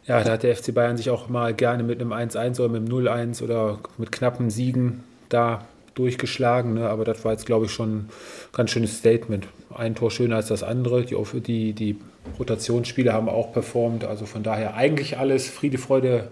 ja, 0.05 0.23
da 0.23 0.33
hat 0.33 0.43
der 0.43 0.55
FC 0.55 0.73
Bayern 0.73 0.97
sich 0.97 1.09
auch 1.09 1.29
mal 1.29 1.53
gerne 1.53 1.83
mit 1.83 2.01
einem 2.01 2.11
1-1 2.11 2.59
oder 2.59 2.69
mit 2.69 2.81
einem 2.81 3.07
0-1 3.07 3.41
oder 3.41 3.79
mit 3.97 4.11
knappen 4.11 4.49
Siegen 4.49 5.03
da 5.29 5.65
durchgeschlagen. 5.95 6.73
Ne? 6.73 6.89
Aber 6.89 7.05
das 7.05 7.23
war 7.23 7.31
jetzt, 7.31 7.45
glaube 7.45 7.65
ich, 7.65 7.71
schon 7.71 7.95
ein 7.95 8.09
ganz 8.51 8.71
schönes 8.71 8.97
Statement. 8.97 9.47
Ein 9.73 9.95
Tor 9.95 10.11
schöner 10.11 10.37
als 10.37 10.47
das 10.47 10.63
andere. 10.63 11.05
Die, 11.05 11.15
die, 11.41 11.73
die 11.73 11.97
Rotationsspiele 12.37 13.13
haben 13.13 13.29
auch 13.29 13.53
performt. 13.53 14.03
Also 14.03 14.25
von 14.25 14.43
daher 14.43 14.75
eigentlich 14.75 15.17
alles 15.17 15.49
Friede, 15.49 15.77
Freude, 15.77 16.29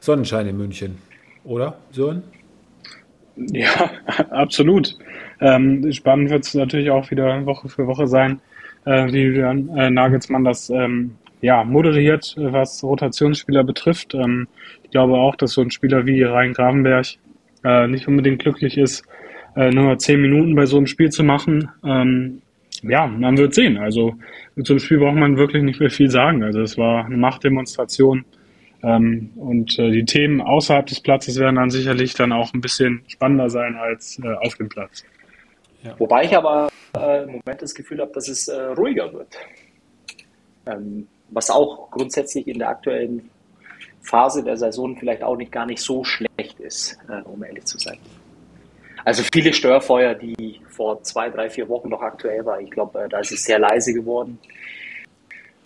Sonnenschein 0.00 0.46
in 0.46 0.56
München. 0.58 0.98
Oder, 1.44 1.78
Sören? 1.92 2.22
Ja, 3.36 3.90
absolut. 4.30 4.98
Ähm, 5.40 5.90
spannend 5.92 6.30
wird 6.30 6.44
es 6.44 6.54
natürlich 6.54 6.90
auch 6.90 7.10
wieder 7.10 7.46
Woche 7.46 7.68
für 7.68 7.86
Woche 7.86 8.06
sein, 8.06 8.40
äh, 8.84 9.12
wie 9.12 9.38
äh, 9.38 9.90
Nagelsmann 9.90 10.44
das 10.44 10.70
ähm, 10.70 11.16
ja, 11.40 11.64
moderiert, 11.64 12.34
was 12.36 12.82
Rotationsspieler 12.82 13.64
betrifft. 13.64 14.14
Ähm, 14.14 14.48
ich 14.82 14.90
glaube 14.90 15.14
auch, 15.14 15.36
dass 15.36 15.52
so 15.52 15.62
ein 15.62 15.70
Spieler 15.70 16.06
wie 16.06 16.22
Rhein 16.22 16.52
Gravenberg 16.52 17.06
äh, 17.64 17.86
nicht 17.86 18.08
unbedingt 18.08 18.40
glücklich 18.40 18.78
ist, 18.78 19.04
äh, 19.56 19.70
nur 19.70 19.98
zehn 19.98 20.20
Minuten 20.20 20.54
bei 20.54 20.66
so 20.66 20.76
einem 20.76 20.86
Spiel 20.86 21.10
zu 21.10 21.24
machen. 21.24 21.68
Ähm, 21.84 22.42
ja, 22.82 23.06
man 23.06 23.36
wird 23.38 23.54
sehen. 23.54 23.78
Also 23.78 24.14
mit 24.54 24.66
so 24.66 24.74
einem 24.74 24.80
Spiel 24.80 24.98
braucht 24.98 25.16
man 25.16 25.36
wirklich 25.36 25.62
nicht 25.62 25.80
mehr 25.80 25.90
viel 25.90 26.10
sagen. 26.10 26.42
Also 26.42 26.60
es 26.60 26.76
war 26.78 27.04
eine 27.04 27.16
Machtdemonstration. 27.16 28.24
Ähm, 28.82 29.30
und 29.36 29.78
äh, 29.78 29.90
die 29.90 30.04
Themen 30.04 30.40
außerhalb 30.40 30.86
des 30.86 31.00
Platzes 31.00 31.38
werden 31.38 31.56
dann 31.56 31.70
sicherlich 31.70 32.14
dann 32.14 32.32
auch 32.32 32.52
ein 32.54 32.60
bisschen 32.60 33.02
spannender 33.08 33.50
sein 33.50 33.76
als 33.76 34.18
äh, 34.22 34.28
auf 34.28 34.54
dem 34.56 34.68
Platz. 34.68 35.04
Ja. 35.82 35.94
Wobei 35.98 36.24
ich 36.24 36.36
aber 36.36 36.68
äh, 36.96 37.24
im 37.24 37.32
Moment 37.32 37.62
das 37.62 37.74
Gefühl 37.74 38.00
habe, 38.00 38.12
dass 38.12 38.28
es 38.28 38.48
äh, 38.48 38.60
ruhiger 38.60 39.12
wird. 39.12 39.38
Ähm, 40.66 41.06
was 41.30 41.50
auch 41.50 41.90
grundsätzlich 41.90 42.46
in 42.46 42.58
der 42.58 42.68
aktuellen 42.68 43.30
Phase 44.00 44.42
der 44.42 44.56
Saison 44.56 44.96
vielleicht 44.96 45.22
auch 45.22 45.36
nicht 45.36 45.52
gar 45.52 45.66
nicht 45.66 45.80
so 45.80 46.04
schlecht 46.04 46.60
ist, 46.60 46.98
äh, 47.08 47.22
um 47.22 47.42
ehrlich 47.42 47.64
zu 47.64 47.78
sein. 47.78 47.98
Also 49.04 49.22
viele 49.32 49.52
Störfeuer, 49.52 50.14
die 50.14 50.60
vor 50.68 51.02
zwei, 51.02 51.28
drei, 51.30 51.48
vier 51.50 51.68
Wochen 51.68 51.88
noch 51.88 52.02
aktuell 52.02 52.44
waren, 52.44 52.64
ich 52.64 52.70
glaube, 52.70 53.04
äh, 53.04 53.08
da 53.08 53.20
ist 53.20 53.32
es 53.32 53.44
sehr 53.44 53.58
leise 53.58 53.92
geworden. 53.92 54.38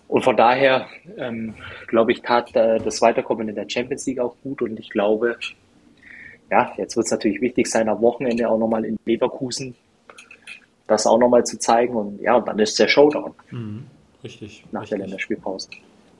Und 0.09 0.25
von 0.25 0.37
daher, 0.37 0.89
ähm, 1.19 1.55
glaube 1.87 2.13
ich, 2.13 2.21
tat 2.21 2.55
äh, 2.57 2.79
das 2.79 3.01
Weiterkommen 3.01 3.49
in 3.49 3.55
der 3.55 3.69
Champions 3.69 4.07
League 4.07 4.19
auch 4.19 4.35
gut. 4.43 4.61
Und 4.61 4.79
ich 4.81 4.91
glaube, 4.91 5.37
ja, 6.51 6.73
jetzt 6.77 6.97
wird 6.97 7.07
es 7.07 7.13
natürlich 7.13 7.41
wichtig 7.41 7.69
sein, 7.69 7.89
am 7.89 8.03
Wochenende 8.03 8.49
auch 8.49 8.59
nochmal 8.59 8.85
in 8.85 8.99
Leverkusen 9.05 9.77
das 10.89 11.07
auch 11.07 11.19
nochmal 11.19 11.47
zu 11.47 11.59
zeigen. 11.59 11.95
Und 11.95 12.21
ja, 12.21 12.35
und 12.35 12.49
dann 12.49 12.59
ist 12.59 12.79
der 12.79 12.89
Showdown. 12.89 13.35
Mhm. 13.51 13.87
Richtig. 14.23 14.65
Nach 14.73 14.83
richtig. 14.83 14.99
der 14.99 15.07
Länderspielpause. 15.07 15.69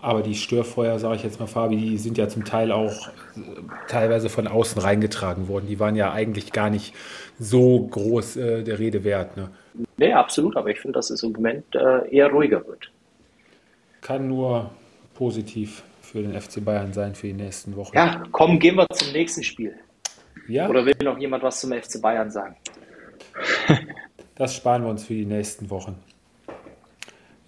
Aber 0.03 0.23
die 0.23 0.35
Störfeuer, 0.35 0.99
sage 0.99 1.17
ich 1.17 1.23
jetzt 1.23 1.41
mal, 1.41 1.47
Fabi, 1.47 1.77
die 1.77 1.99
sind 1.99 2.17
ja 2.17 2.27
zum 2.29 2.45
Teil 2.45 2.73
auch 2.73 3.09
äh, 3.09 3.41
teilweise 3.87 4.31
von 4.31 4.47
außen 4.47 4.81
reingetragen 4.81 5.49
worden. 5.49 5.67
Die 5.69 5.79
waren 5.79 5.95
ja 5.95 6.13
eigentlich 6.13 6.53
gar 6.53 6.71
nicht 6.71 6.95
so 7.39 7.87
groß 7.87 8.37
äh, 8.37 8.63
der 8.63 8.79
Rede 8.79 9.05
wert. 9.05 9.37
Ne? 9.37 9.51
Nee, 9.99 10.13
absolut. 10.15 10.57
Aber 10.57 10.71
ich 10.71 10.81
finde, 10.81 10.95
dass 10.95 11.11
es 11.11 11.23
im 11.23 11.33
Moment 11.33 11.65
äh, 11.75 12.09
eher 12.11 12.29
ruhiger 12.29 12.67
wird. 12.67 12.91
Kann 14.01 14.29
nur 14.29 14.71
positiv 15.15 15.83
für 16.01 16.23
den 16.23 16.41
FC 16.41 16.65
Bayern 16.65 16.95
sein 16.95 17.15
für 17.15 17.27
die 17.27 17.35
nächsten 17.35 17.77
Wochen. 17.77 17.95
Ja, 17.95 18.23
komm, 18.33 18.59
gehen 18.59 18.77
wir 18.77 18.87
zum 18.95 19.13
nächsten 19.13 19.43
Spiel. 19.43 19.75
Ja? 20.49 20.69
Oder 20.69 20.87
will 20.87 20.97
noch 21.05 21.19
jemand 21.19 21.43
was 21.43 21.61
zum 21.61 21.73
FC 21.73 22.01
Bayern 22.01 22.31
sagen? 22.31 22.57
Das 24.35 24.57
sparen 24.57 24.85
wir 24.85 24.89
uns 24.89 25.05
für 25.05 25.13
die 25.13 25.27
nächsten 25.27 25.69
Wochen. 25.69 25.97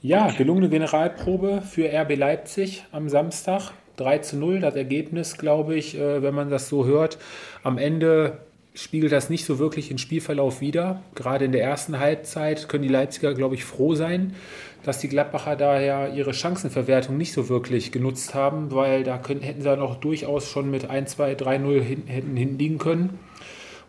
Ja, 0.04 0.32
gelungene 0.32 0.68
Generalprobe 0.68 1.62
für 1.62 1.88
RB 1.88 2.16
Leipzig 2.16 2.82
am 2.90 3.08
Samstag. 3.08 3.70
3 3.98 4.18
zu 4.18 4.36
0, 4.36 4.58
das 4.58 4.74
Ergebnis, 4.74 5.38
glaube 5.38 5.76
ich, 5.76 5.96
äh, 5.96 6.20
wenn 6.24 6.34
man 6.34 6.50
das 6.50 6.68
so 6.68 6.84
hört. 6.84 7.18
Am 7.62 7.78
Ende 7.78 8.38
spiegelt 8.74 9.12
das 9.12 9.30
nicht 9.30 9.44
so 9.44 9.60
wirklich 9.60 9.88
den 9.88 9.98
Spielverlauf 9.98 10.60
wider. 10.60 11.04
Gerade 11.14 11.44
in 11.44 11.52
der 11.52 11.62
ersten 11.62 12.00
Halbzeit 12.00 12.68
können 12.68 12.82
die 12.82 12.88
Leipziger, 12.88 13.32
glaube 13.32 13.54
ich, 13.54 13.64
froh 13.64 13.94
sein, 13.94 14.34
dass 14.82 14.98
die 14.98 15.08
Gladbacher 15.08 15.54
daher 15.54 16.12
ihre 16.12 16.34
Chancenverwertung 16.34 17.16
nicht 17.16 17.32
so 17.32 17.48
wirklich 17.48 17.92
genutzt 17.92 18.34
haben, 18.34 18.72
weil 18.72 19.04
da 19.04 19.18
können, 19.18 19.42
hätten 19.42 19.62
sie 19.62 19.76
noch 19.76 20.00
durchaus 20.00 20.48
schon 20.48 20.68
mit 20.68 20.90
1, 20.90 21.12
2, 21.12 21.36
3, 21.36 21.58
0 21.58 21.80
hin, 21.80 22.02
hätten 22.06 22.36
hinliegen 22.36 22.78
können. 22.78 23.20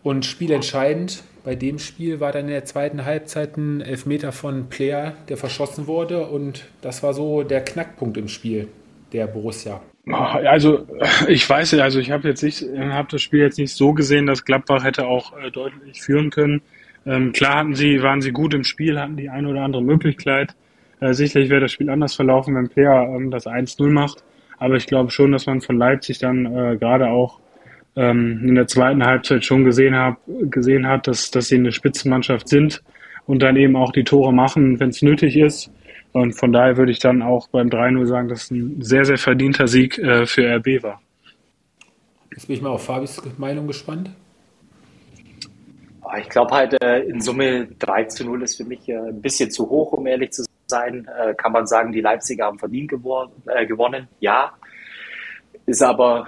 Und 0.04 0.26
spielentscheidend 0.26 1.24
bei 1.44 1.56
dem 1.56 1.80
Spiel 1.80 2.20
war 2.20 2.32
dann 2.32 2.46
in 2.46 2.52
der 2.52 2.66
zweiten 2.66 3.06
Halbzeit 3.06 3.58
ein 3.58 3.82
Elfmeter 3.82 4.32
von 4.32 4.70
Player, 4.70 5.14
der 5.30 5.38
verschossen 5.38 5.88
wurde. 5.88 6.28
Und 6.28 6.66
das 6.82 7.04
war 7.04 7.14
so 7.14 7.44
der 7.44 7.64
Knackpunkt 7.64 8.18
im 8.18 8.28
Spiel 8.28 8.68
der 9.12 9.28
Borussia. 9.28 9.82
Also 10.12 10.86
ich 11.28 11.50
weiß 11.50 11.76
also 11.76 12.00
ich 12.00 12.12
habe 12.12 12.28
jetzt 12.28 12.44
nicht, 12.44 12.66
habe 12.78 13.08
das 13.10 13.22
Spiel 13.22 13.40
jetzt 13.40 13.58
nicht 13.58 13.74
so 13.74 13.94
gesehen, 13.94 14.26
dass 14.26 14.44
Gladbach 14.44 14.84
hätte 14.84 15.06
auch 15.06 15.38
äh, 15.38 15.50
deutlich 15.50 16.02
führen 16.02 16.30
können. 16.30 16.62
Ähm, 17.06 17.32
klar 17.32 17.60
hatten 17.60 17.76
sie, 17.76 18.02
waren 18.02 18.22
sie 18.22 18.32
gut 18.32 18.54
im 18.54 18.64
Spiel, 18.64 19.00
hatten 19.00 19.18
die 19.18 19.30
eine 19.30 19.48
oder 19.48 19.62
andere 19.62 19.84
Möglichkeit. 19.84 20.56
Äh, 21.00 21.14
sicherlich 21.14 21.50
wäre 21.50 21.62
das 21.62 21.72
Spiel 21.72 21.90
anders 21.90 22.16
verlaufen, 22.16 22.56
wenn 22.56 22.70
Player 22.70 23.14
ähm, 23.16 23.32
das 23.32 23.46
1-0 23.46 23.90
macht. 23.90 24.24
Aber 24.58 24.76
ich 24.76 24.88
glaube 24.88 25.12
schon, 25.12 25.32
dass 25.32 25.46
man 25.46 25.62
von 25.62 25.78
Leipzig 25.78 26.20
dann 26.20 26.46
äh, 26.46 26.78
gerade 26.78 27.08
auch 27.08 27.40
ähm, 27.96 28.42
in 28.44 28.56
der 28.56 28.68
zweiten 28.68 29.04
Halbzeit 29.06 29.46
schon 29.46 29.64
gesehen, 29.64 29.96
hab, 29.96 30.18
gesehen 30.26 30.88
hat, 30.88 31.08
dass, 31.08 31.32
dass 31.32 31.48
sie 31.48 31.56
eine 31.56 31.72
Spitzenmannschaft 31.72 32.48
sind 32.48 32.84
und 33.26 33.42
dann 33.42 33.56
eben 33.56 33.76
auch 33.76 33.92
die 33.92 34.04
Tore 34.04 34.34
machen, 34.34 34.80
wenn 34.80 34.90
es 34.90 35.02
nötig 35.02 35.38
ist. 35.38 35.72
Und 36.12 36.34
von 36.34 36.52
daher 36.52 36.78
würde 36.78 36.92
ich 36.92 37.00
dann 37.00 37.22
auch 37.22 37.48
beim 37.48 37.70
3-0 37.70 38.06
sagen, 38.06 38.28
dass 38.28 38.44
es 38.44 38.52
ein 38.52 38.82
sehr, 38.82 39.06
sehr 39.06 39.18
verdienter 39.18 39.68
Sieg 39.68 39.98
äh, 39.98 40.26
für 40.26 40.44
RB 40.58 40.84
war. 40.84 41.02
Jetzt 42.32 42.48
bin 42.48 42.56
ich 42.56 42.62
mal 42.62 42.70
auf 42.70 42.86
Fabis 42.86 43.22
Meinung 43.38 43.68
gespannt. 43.68 44.10
Ich 46.20 46.30
glaube 46.30 46.54
halt, 46.54 46.84
äh, 46.84 47.02
in 47.02 47.22
Summe 47.22 47.68
3 47.80 48.04
zu 48.06 48.26
0 48.26 48.44
ist 48.44 48.58
für 48.58 48.66
mich 48.66 48.88
äh, 48.88 48.96
ein 48.96 49.22
bisschen 49.22 49.50
zu 49.50 49.68
hoch, 49.70 49.94
um 49.94 50.06
ehrlich 50.06 50.32
zu 50.32 50.44
sein. 50.68 51.08
Äh, 51.20 51.34
kann 51.36 51.52
man 51.52 51.66
sagen, 51.66 51.92
die 51.92 52.02
Leipziger 52.02 52.46
haben 52.46 52.60
verdient 52.60 52.90
gewonnen? 52.90 54.08
Ja. 54.20 54.54
Ist 55.66 55.82
aber 55.82 56.28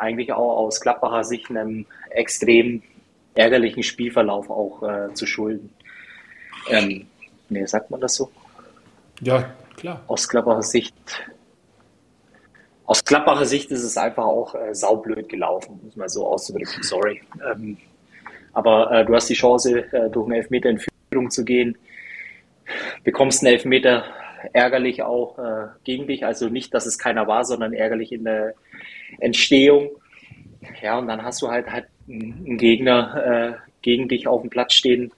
eigentlich 0.00 0.32
auch 0.32 0.56
aus 0.56 0.80
Gladbacher 0.80 1.22
Sicht 1.22 1.50
einem 1.50 1.84
extrem 2.10 2.82
ärgerlichen 3.34 3.82
Spielverlauf 3.82 4.48
auch 4.48 5.12
zu 5.12 5.26
schulden. 5.26 5.70
Ähm, 6.68 7.06
nee, 7.50 7.66
sagt 7.66 7.90
man 7.90 8.00
das 8.00 8.14
so? 8.14 8.30
Ja, 9.20 9.52
klar. 9.76 10.02
Aus 10.06 10.26
Gladbacher 10.26 10.62
Sicht 10.62 10.94
aus 12.90 13.04
Gladbacher 13.04 13.44
Sicht 13.46 13.70
ist 13.70 13.84
es 13.84 13.96
einfach 13.96 14.24
auch 14.24 14.52
äh, 14.56 14.74
saublöd 14.74 15.28
gelaufen, 15.28 15.78
muss 15.80 15.94
man 15.94 16.08
so 16.08 16.26
auszudrücken. 16.26 16.82
Sorry. 16.82 17.22
Ähm, 17.48 17.76
aber 18.52 18.90
äh, 18.90 19.04
du 19.04 19.14
hast 19.14 19.30
die 19.30 19.34
Chance, 19.34 19.84
äh, 19.92 20.10
durch 20.10 20.26
einen 20.26 20.34
Elfmeter 20.38 20.70
in 20.70 20.80
Führung 21.12 21.30
zu 21.30 21.44
gehen, 21.44 21.78
bekommst 23.04 23.44
einen 23.44 23.52
Elfmeter 23.52 24.02
ärgerlich 24.52 25.02
auch 25.02 25.38
äh, 25.38 25.68
gegen 25.84 26.06
dich. 26.06 26.24
Also 26.24 26.48
nicht, 26.48 26.74
dass 26.74 26.86
es 26.86 26.98
keiner 26.98 27.26
war, 27.26 27.44
sondern 27.44 27.72
ärgerlich 27.72 28.12
in 28.12 28.24
der 28.24 28.54
Entstehung. 29.18 29.90
Ja, 30.82 30.98
und 30.98 31.08
dann 31.08 31.22
hast 31.22 31.42
du 31.42 31.48
halt, 31.48 31.70
halt 31.70 31.86
einen 32.08 32.58
Gegner 32.58 33.56
äh, 33.56 33.70
gegen 33.82 34.08
dich 34.08 34.26
auf 34.26 34.42
dem 34.42 34.50
Platz 34.50 34.74
stehen, 34.74 35.12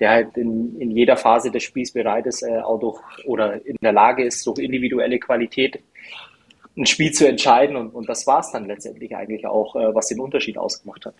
der 0.00 0.10
halt 0.10 0.36
in, 0.36 0.80
in 0.80 0.90
jeder 0.90 1.16
Phase 1.16 1.50
des 1.50 1.62
Spiels 1.62 1.92
bereit 1.92 2.26
ist, 2.26 2.42
äh, 2.42 2.58
auch 2.58 2.78
durch 2.78 3.00
oder 3.26 3.64
in 3.64 3.76
der 3.80 3.92
Lage 3.92 4.24
ist, 4.24 4.46
durch 4.46 4.58
individuelle 4.58 5.18
Qualität 5.18 5.80
ein 6.76 6.86
Spiel 6.86 7.12
zu 7.12 7.26
entscheiden. 7.26 7.76
Und, 7.76 7.94
und 7.94 8.08
das 8.08 8.26
war 8.26 8.40
es 8.40 8.50
dann 8.52 8.66
letztendlich 8.66 9.16
eigentlich 9.16 9.46
auch, 9.46 9.76
äh, 9.76 9.94
was 9.94 10.08
den 10.08 10.20
Unterschied 10.20 10.58
ausgemacht 10.58 11.06
hat. 11.06 11.14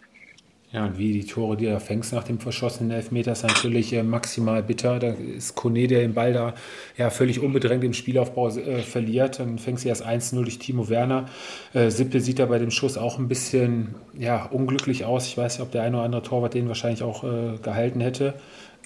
Ja, 0.77 0.85
und 0.85 0.99
wie 0.99 1.11
die 1.11 1.25
Tore, 1.25 1.57
die 1.57 1.65
er 1.65 1.81
fängst 1.81 2.13
nach 2.13 2.25
dem 2.25 2.39
verschossenen 2.39 2.91
Elfmeter, 2.91 3.33
ist 3.33 3.45
natürlich 3.45 3.95
äh, 3.95 4.03
maximal 4.03 4.63
bitter. 4.63 4.99
Da 4.99 5.09
ist 5.09 5.55
Kone, 5.55 5.87
der 5.87 6.01
den 6.01 6.13
Ball 6.13 6.35
da 6.35 6.53
ja 6.99 7.09
völlig 7.09 7.41
unbedrängt 7.41 7.83
im 7.83 7.95
Spielaufbau 7.95 8.51
äh, 8.51 8.83
verliert. 8.83 9.39
Dann 9.39 9.59
fängst 9.59 9.87
du 9.87 9.89
erst 9.89 10.07
1-0 10.07 10.35
durch 10.35 10.59
Timo 10.59 10.91
Werner. 10.91 11.31
Äh, 11.73 11.89
Sippe 11.89 12.21
sieht 12.21 12.41
da 12.41 12.45
bei 12.45 12.59
dem 12.59 12.71
Schuss 12.71 12.99
auch 12.99 13.19
ein 13.19 13.27
bisschen 13.27 13.95
ja, 14.19 14.45
unglücklich 14.45 15.07
aus. 15.07 15.27
Ich 15.27 15.39
weiß 15.39 15.55
nicht, 15.55 15.67
ob 15.67 15.73
der 15.73 15.81
eine 15.81 15.97
oder 15.97 16.05
andere 16.05 16.23
Torwart 16.23 16.53
den 16.53 16.69
wahrscheinlich 16.69 17.03
auch 17.03 17.25
äh, 17.25 17.57
gehalten 17.63 18.03
hätte 18.03 18.35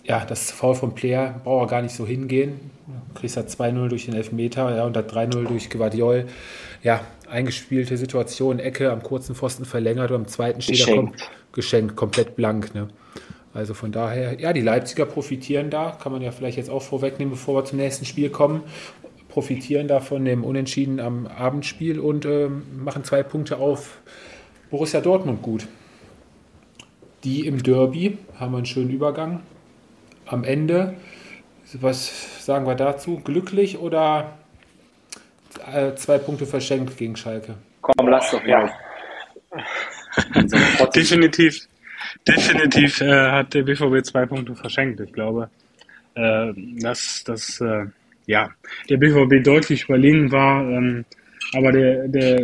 ja, 0.05 0.25
das 0.25 0.51
Foul 0.51 0.75
vom 0.75 0.95
Player 0.95 1.41
braucht 1.45 1.67
er 1.67 1.71
gar 1.71 1.83
nicht 1.83 1.95
so 1.95 2.07
hingehen. 2.07 2.71
Kriegst 3.15 3.37
halt 3.37 3.49
2-0 3.49 3.89
durch 3.89 4.07
den 4.07 4.15
Elfmeter 4.15 4.75
ja, 4.75 4.85
und 4.85 4.97
dann 4.97 5.05
3-0 5.05 5.47
durch 5.47 5.69
Guardiol. 5.71 6.27
Ja, 6.83 7.01
eingespielte 7.29 7.97
Situation, 7.97 8.59
Ecke 8.59 8.91
am 8.91 9.03
kurzen 9.03 9.35
Pfosten 9.35 9.65
verlängert 9.65 10.11
und 10.11 10.17
am 10.17 10.27
zweiten 10.27 10.63
steht 10.63 10.89
er 10.89 10.97
kom 10.97 11.13
geschenkt, 11.53 11.97
komplett 11.97 12.37
blank. 12.37 12.75
Ne? 12.75 12.89
Also 13.53 13.75
von 13.75 13.93
daher, 13.93 14.39
ja, 14.41 14.53
die 14.53 14.61
Leipziger 14.61 15.07
profitieren 15.07 15.71
da, 15.71 15.97
kann 16.01 16.13
man 16.13 16.23
ja 16.23 16.31
vielleicht 16.31 16.57
jetzt 16.57 16.71
auch 16.71 16.83
vorwegnehmen, 16.83 17.33
bevor 17.33 17.57
wir 17.57 17.65
zum 17.65 17.79
nächsten 17.79 18.05
Spiel 18.05 18.31
kommen. 18.31 18.63
Profitieren 19.29 19.89
da 19.89 20.01
von 20.01 20.25
dem 20.25 20.45
Unentschieden 20.45 21.01
am 21.01 21.27
Abendspiel 21.27 22.01
und 22.01 22.25
äh, 22.25 22.49
machen 22.49 23.05
zwei 23.05 23.23
Punkte 23.23 23.59
auf 23.59 24.01
Borussia 24.71 25.01
Dortmund 25.01 25.43
gut. 25.43 25.67
Die 27.25 27.47
im 27.47 27.63
Derby 27.63 28.19
haben 28.39 28.55
einen 28.55 28.67
schönen 28.67 28.91
Übergang 28.91 29.41
am 30.27 30.45
Ende, 30.45 30.95
was 31.75 32.45
sagen 32.45 32.67
wir 32.67 32.75
dazu? 32.75 33.21
Glücklich 33.23 33.79
oder 33.79 34.39
äh, 35.73 35.95
zwei 35.95 36.19
Punkte 36.19 36.47
verschenkt 36.47 36.97
gegen 36.97 37.17
Schalke? 37.17 37.55
Komm, 37.81 38.09
lass 38.09 38.31
doch 38.31 38.45
mal. 38.45 38.73
Definitiv, 40.95 41.67
definitiv 42.27 43.01
äh, 43.01 43.31
hat 43.31 43.55
der 43.55 43.63
BVB 43.63 44.05
zwei 44.05 44.27
Punkte 44.27 44.55
verschenkt. 44.55 45.01
Ich 45.01 45.13
glaube, 45.13 45.51
äh, 46.15 46.53
dass, 46.79 47.25
dass 47.25 47.61
äh, 47.61 47.87
ja, 48.27 48.51
der 48.89 48.97
BVB 48.97 49.45
deutlich 49.45 49.85
überlegen 49.85 50.31
war, 50.31 50.63
ähm, 50.69 51.05
aber 51.55 51.73
der, 51.73 52.09
der, 52.09 52.41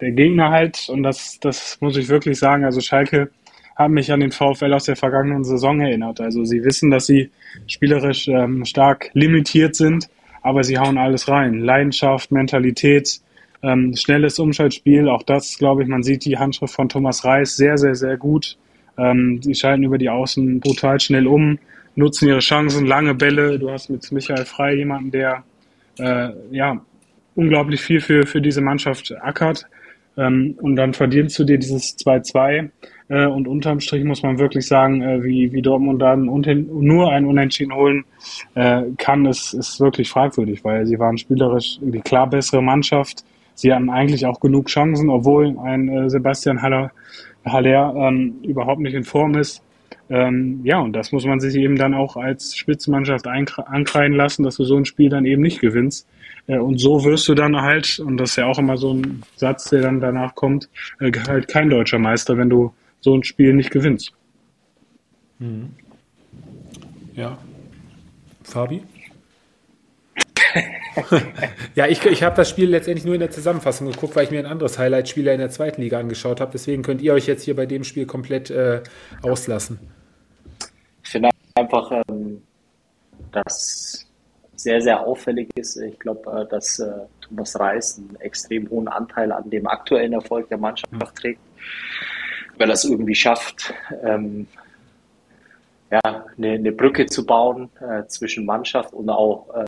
der 0.00 0.10
Gegner 0.12 0.50
halt, 0.50 0.88
und 0.88 1.02
das, 1.02 1.38
das 1.40 1.78
muss 1.80 1.96
ich 1.96 2.08
wirklich 2.08 2.38
sagen, 2.38 2.64
also 2.64 2.80
Schalke 2.80 3.30
haben 3.76 3.94
mich 3.94 4.12
an 4.12 4.20
den 4.20 4.32
VfL 4.32 4.72
aus 4.72 4.84
der 4.84 4.96
vergangenen 4.96 5.44
Saison 5.44 5.80
erinnert. 5.80 6.20
Also 6.20 6.44
sie 6.44 6.64
wissen, 6.64 6.90
dass 6.90 7.06
sie 7.06 7.30
spielerisch 7.66 8.28
ähm, 8.28 8.64
stark 8.64 9.10
limitiert 9.14 9.76
sind, 9.76 10.08
aber 10.42 10.64
sie 10.64 10.78
hauen 10.78 10.98
alles 10.98 11.28
rein. 11.28 11.60
Leidenschaft, 11.60 12.32
Mentalität, 12.32 13.20
ähm, 13.62 13.94
schnelles 13.94 14.38
Umschaltspiel, 14.38 15.08
auch 15.08 15.22
das, 15.22 15.58
glaube 15.58 15.82
ich, 15.82 15.88
man 15.88 16.02
sieht 16.02 16.24
die 16.24 16.38
Handschrift 16.38 16.74
von 16.74 16.88
Thomas 16.88 17.24
Reis 17.24 17.56
sehr, 17.56 17.78
sehr, 17.78 17.94
sehr 17.94 18.16
gut. 18.16 18.56
Ähm, 18.98 19.40
die 19.40 19.54
schalten 19.54 19.84
über 19.84 19.98
die 19.98 20.10
Außen 20.10 20.60
brutal 20.60 21.00
schnell 21.00 21.26
um, 21.26 21.58
nutzen 21.94 22.28
ihre 22.28 22.40
Chancen, 22.40 22.86
lange 22.86 23.14
Bälle. 23.14 23.58
Du 23.58 23.70
hast 23.70 23.88
mit 23.88 24.10
Michael 24.12 24.44
Frei 24.44 24.74
jemanden, 24.74 25.10
der 25.10 25.44
äh, 25.98 26.30
ja 26.50 26.80
unglaublich 27.34 27.80
viel 27.80 28.00
für, 28.00 28.26
für 28.26 28.40
diese 28.40 28.60
Mannschaft 28.60 29.14
ackert. 29.20 29.66
Ähm, 30.16 30.56
und 30.60 30.76
dann 30.76 30.92
verdienst 30.92 31.38
du 31.38 31.44
dir 31.44 31.58
dieses 31.58 31.96
2-2 31.98 32.68
äh, 33.08 33.26
und 33.26 33.48
unterm 33.48 33.80
Strich 33.80 34.04
muss 34.04 34.22
man 34.22 34.38
wirklich 34.38 34.66
sagen, 34.66 35.00
äh, 35.00 35.24
wie, 35.24 35.52
wie 35.52 35.62
Dortmund 35.62 36.02
dann 36.02 36.24
nur 36.24 37.10
ein 37.10 37.24
Unentschieden 37.24 37.74
holen 37.74 38.04
äh, 38.54 38.82
kann, 38.98 39.24
ist, 39.24 39.54
ist 39.54 39.80
wirklich 39.80 40.10
fragwürdig, 40.10 40.64
weil 40.64 40.84
sie 40.86 40.98
waren 40.98 41.16
spielerisch 41.16 41.78
die 41.80 42.00
klar 42.00 42.28
bessere 42.28 42.62
Mannschaft. 42.62 43.24
Sie 43.54 43.72
hatten 43.72 43.90
eigentlich 43.90 44.26
auch 44.26 44.40
genug 44.40 44.66
Chancen, 44.66 45.10
obwohl 45.10 45.58
ein 45.58 45.88
äh, 45.88 46.10
Sebastian 46.10 46.62
Haller, 46.62 46.90
Haller 47.44 47.94
ähm, 47.96 48.36
überhaupt 48.42 48.80
nicht 48.80 48.94
in 48.94 49.04
Form 49.04 49.34
ist. 49.34 49.62
Ähm, 50.08 50.60
ja, 50.64 50.78
und 50.78 50.92
das 50.94 51.12
muss 51.12 51.24
man 51.24 51.40
sich 51.40 51.54
eben 51.54 51.76
dann 51.76 51.94
auch 51.94 52.16
als 52.16 52.56
Spitzenmannschaft 52.56 53.26
ankreiden 53.26 54.16
lassen, 54.16 54.42
dass 54.42 54.56
du 54.56 54.64
so 54.64 54.76
ein 54.76 54.84
Spiel 54.84 55.08
dann 55.08 55.24
eben 55.24 55.42
nicht 55.42 55.60
gewinnst. 55.60 56.06
Äh, 56.46 56.58
und 56.58 56.78
so 56.78 57.04
wirst 57.04 57.28
du 57.28 57.34
dann 57.34 57.60
halt, 57.60 57.98
und 57.98 58.16
das 58.18 58.30
ist 58.30 58.36
ja 58.36 58.46
auch 58.46 58.58
immer 58.58 58.76
so 58.76 58.94
ein 58.94 59.22
Satz, 59.36 59.70
der 59.70 59.82
dann 59.82 60.00
danach 60.00 60.34
kommt, 60.34 60.68
äh, 61.00 61.12
halt 61.26 61.48
kein 61.48 61.70
deutscher 61.70 61.98
Meister, 61.98 62.36
wenn 62.36 62.50
du 62.50 62.72
so 63.00 63.14
ein 63.14 63.24
Spiel 63.24 63.54
nicht 63.54 63.70
gewinnst. 63.70 64.12
Mhm. 65.38 65.70
Ja. 67.14 67.38
Fabi? 68.42 68.82
ja, 71.74 71.86
ich, 71.86 72.04
ich 72.04 72.22
habe 72.22 72.36
das 72.36 72.50
Spiel 72.50 72.70
letztendlich 72.70 73.04
nur 73.04 73.14
in 73.14 73.20
der 73.20 73.30
Zusammenfassung 73.30 73.90
geguckt, 73.90 74.16
weil 74.16 74.24
ich 74.24 74.30
mir 74.30 74.40
ein 74.40 74.46
anderes 74.46 74.78
Highlight-Spieler 74.78 75.32
in 75.32 75.40
der 75.40 75.50
zweiten 75.50 75.80
Liga 75.80 75.98
angeschaut 75.98 76.40
habe. 76.40 76.52
Deswegen 76.52 76.82
könnt 76.82 77.02
ihr 77.02 77.14
euch 77.14 77.26
jetzt 77.26 77.42
hier 77.44 77.56
bei 77.56 77.66
dem 77.66 77.84
Spiel 77.84 78.06
komplett 78.06 78.50
äh, 78.50 78.82
auslassen. 79.22 79.78
Ich 81.02 81.10
finde 81.10 81.30
einfach, 81.54 81.90
ähm, 82.08 82.42
dass 83.32 84.06
sehr, 84.54 84.80
sehr 84.80 85.00
auffällig 85.00 85.48
ist. 85.56 85.76
Ich 85.76 85.98
glaube, 85.98 86.42
äh, 86.42 86.48
dass 86.48 86.78
äh, 86.78 86.90
Thomas 87.20 87.58
Reis 87.58 87.98
einen 87.98 88.16
extrem 88.20 88.68
hohen 88.70 88.88
Anteil 88.88 89.32
an 89.32 89.48
dem 89.50 89.66
aktuellen 89.66 90.12
Erfolg 90.12 90.48
der 90.48 90.58
Mannschaft 90.58 91.16
trägt 91.16 91.40
weil 92.58 92.70
er 92.70 92.74
es 92.74 92.84
irgendwie 92.84 93.14
schafft, 93.14 93.74
ähm, 94.04 94.46
ja, 95.90 96.00
eine, 96.36 96.52
eine, 96.52 96.72
Brücke 96.72 97.06
zu 97.06 97.26
bauen 97.26 97.68
äh, 97.80 98.06
zwischen 98.06 98.46
Mannschaft 98.46 98.94
und 98.94 99.10
auch 99.10 99.48
äh, 99.54 99.64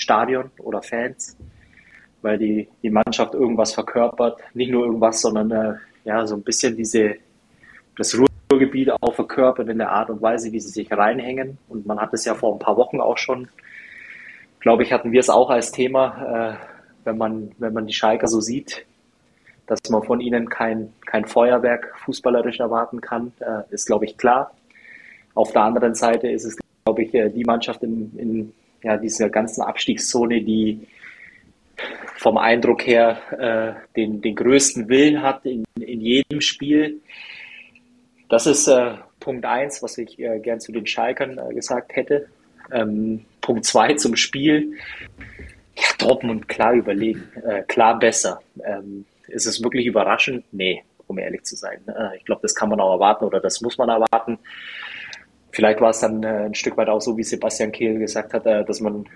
Stadion 0.00 0.50
oder 0.58 0.82
Fans, 0.82 1.36
weil 2.22 2.38
die, 2.38 2.68
die 2.82 2.90
Mannschaft 2.90 3.34
irgendwas 3.34 3.72
verkörpert, 3.72 4.40
nicht 4.54 4.70
nur 4.70 4.86
irgendwas, 4.86 5.20
sondern 5.20 5.50
äh, 5.50 5.74
ja, 6.04 6.26
so 6.26 6.36
ein 6.36 6.42
bisschen 6.42 6.76
diese, 6.76 7.16
das 7.96 8.18
Ruhrgebiet 8.50 8.90
auch 8.90 9.14
verkörpert 9.14 9.68
in 9.68 9.78
der 9.78 9.90
Art 9.90 10.10
und 10.10 10.22
Weise, 10.22 10.50
wie 10.52 10.60
sie 10.60 10.70
sich 10.70 10.90
reinhängen. 10.90 11.58
Und 11.68 11.86
man 11.86 12.00
hat 12.00 12.14
es 12.14 12.24
ja 12.24 12.34
vor 12.34 12.54
ein 12.54 12.58
paar 12.58 12.76
Wochen 12.76 13.00
auch 13.00 13.18
schon, 13.18 13.48
glaube 14.60 14.82
ich, 14.82 14.92
hatten 14.92 15.12
wir 15.12 15.20
es 15.20 15.30
auch 15.30 15.50
als 15.50 15.70
Thema, 15.70 16.56
äh, 16.56 17.04
wenn 17.04 17.18
man, 17.18 17.52
wenn 17.58 17.72
man 17.72 17.86
die 17.86 17.94
Schalker 17.94 18.26
so 18.26 18.40
sieht, 18.40 18.86
dass 19.66 19.78
man 19.90 20.02
von 20.02 20.20
ihnen 20.20 20.48
kein, 20.48 20.92
kein 21.06 21.26
Feuerwerk 21.26 21.94
fußballerisch 22.04 22.60
erwarten 22.60 23.00
kann, 23.00 23.32
äh, 23.40 23.62
ist, 23.70 23.86
glaube 23.86 24.06
ich, 24.06 24.16
klar. 24.16 24.52
Auf 25.34 25.52
der 25.52 25.62
anderen 25.62 25.94
Seite 25.94 26.28
ist 26.28 26.44
es, 26.44 26.58
glaube 26.84 27.02
ich, 27.02 27.14
äh, 27.14 27.28
die 27.28 27.44
Mannschaft 27.44 27.82
in, 27.82 28.18
in 28.18 28.52
ja, 28.82 28.96
dieser 28.96 29.28
ganzen 29.28 29.62
Abstiegszone, 29.62 30.42
die 30.42 30.86
vom 32.16 32.36
Eindruck 32.36 32.86
her 32.86 33.18
äh, 33.38 33.96
den, 33.96 34.20
den 34.20 34.34
größten 34.34 34.88
Willen 34.88 35.22
hat 35.22 35.44
in, 35.46 35.64
in 35.80 36.00
jedem 36.00 36.40
Spiel. 36.40 37.00
Das 38.28 38.46
ist 38.46 38.68
äh, 38.68 38.94
Punkt 39.18 39.44
eins, 39.44 39.82
was 39.82 39.98
ich 39.98 40.18
äh, 40.18 40.38
gern 40.38 40.60
zu 40.60 40.72
den 40.72 40.86
Schalkern 40.86 41.38
äh, 41.38 41.54
gesagt 41.54 41.96
hätte. 41.96 42.28
Ähm, 42.72 43.24
Punkt 43.40 43.64
zwei 43.64 43.94
zum 43.94 44.16
Spiel. 44.16 44.74
Ja, 45.76 45.88
Dortmund 45.98 46.48
klar 46.48 46.74
überlegen, 46.74 47.28
äh, 47.44 47.62
klar 47.62 47.98
besser. 47.98 48.40
Ähm, 48.64 49.06
ist 49.28 49.46
es 49.46 49.62
wirklich 49.62 49.86
überraschend? 49.86 50.44
Nee, 50.52 50.84
um 51.06 51.18
ehrlich 51.18 51.42
zu 51.44 51.56
sein. 51.56 51.80
Äh, 51.88 52.18
ich 52.18 52.24
glaube, 52.24 52.42
das 52.42 52.54
kann 52.54 52.68
man 52.68 52.80
auch 52.80 52.92
erwarten 52.92 53.24
oder 53.24 53.40
das 53.40 53.60
muss 53.60 53.78
man 53.78 53.88
erwarten. 53.88 54.38
Vielleicht 55.52 55.80
war 55.80 55.90
es 55.90 56.00
dann 56.00 56.22
äh, 56.22 56.44
ein 56.46 56.54
Stück 56.54 56.76
weit 56.76 56.88
auch 56.88 57.00
so, 57.00 57.16
wie 57.16 57.24
Sebastian 57.24 57.72
Kehl 57.72 57.98
gesagt 57.98 58.32
hat, 58.34 58.46
äh, 58.46 58.64
dass 58.64 58.80
man 58.80 59.06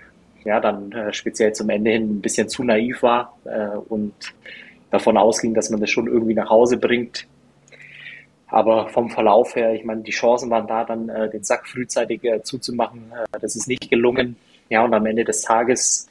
ja 0.43 0.59
dann 0.59 0.91
äh, 0.91 1.13
speziell 1.13 1.53
zum 1.53 1.69
Ende 1.69 1.91
hin 1.91 2.17
ein 2.17 2.21
bisschen 2.21 2.49
zu 2.49 2.63
naiv 2.63 3.03
war 3.03 3.37
äh, 3.45 3.77
und 3.89 4.13
davon 4.91 5.17
ausging, 5.17 5.53
dass 5.53 5.69
man 5.69 5.79
das 5.79 5.89
schon 5.89 6.07
irgendwie 6.07 6.33
nach 6.33 6.49
Hause 6.49 6.77
bringt. 6.77 7.27
Aber 8.47 8.87
vom 8.89 9.09
Verlauf 9.09 9.55
her, 9.55 9.73
ich 9.73 9.83
meine, 9.83 10.01
die 10.01 10.11
Chancen 10.11 10.49
waren 10.49 10.67
da, 10.67 10.83
dann 10.83 11.09
äh, 11.09 11.29
den 11.29 11.43
Sack 11.43 11.67
frühzeitig 11.67 12.23
äh, 12.23 12.43
zuzumachen. 12.43 13.11
Das 13.31 13.55
ist 13.55 13.67
nicht 13.67 13.89
gelungen. 13.89 14.35
Ja, 14.69 14.83
und 14.83 14.93
am 14.93 15.05
Ende 15.05 15.23
des 15.23 15.41
Tages 15.41 16.07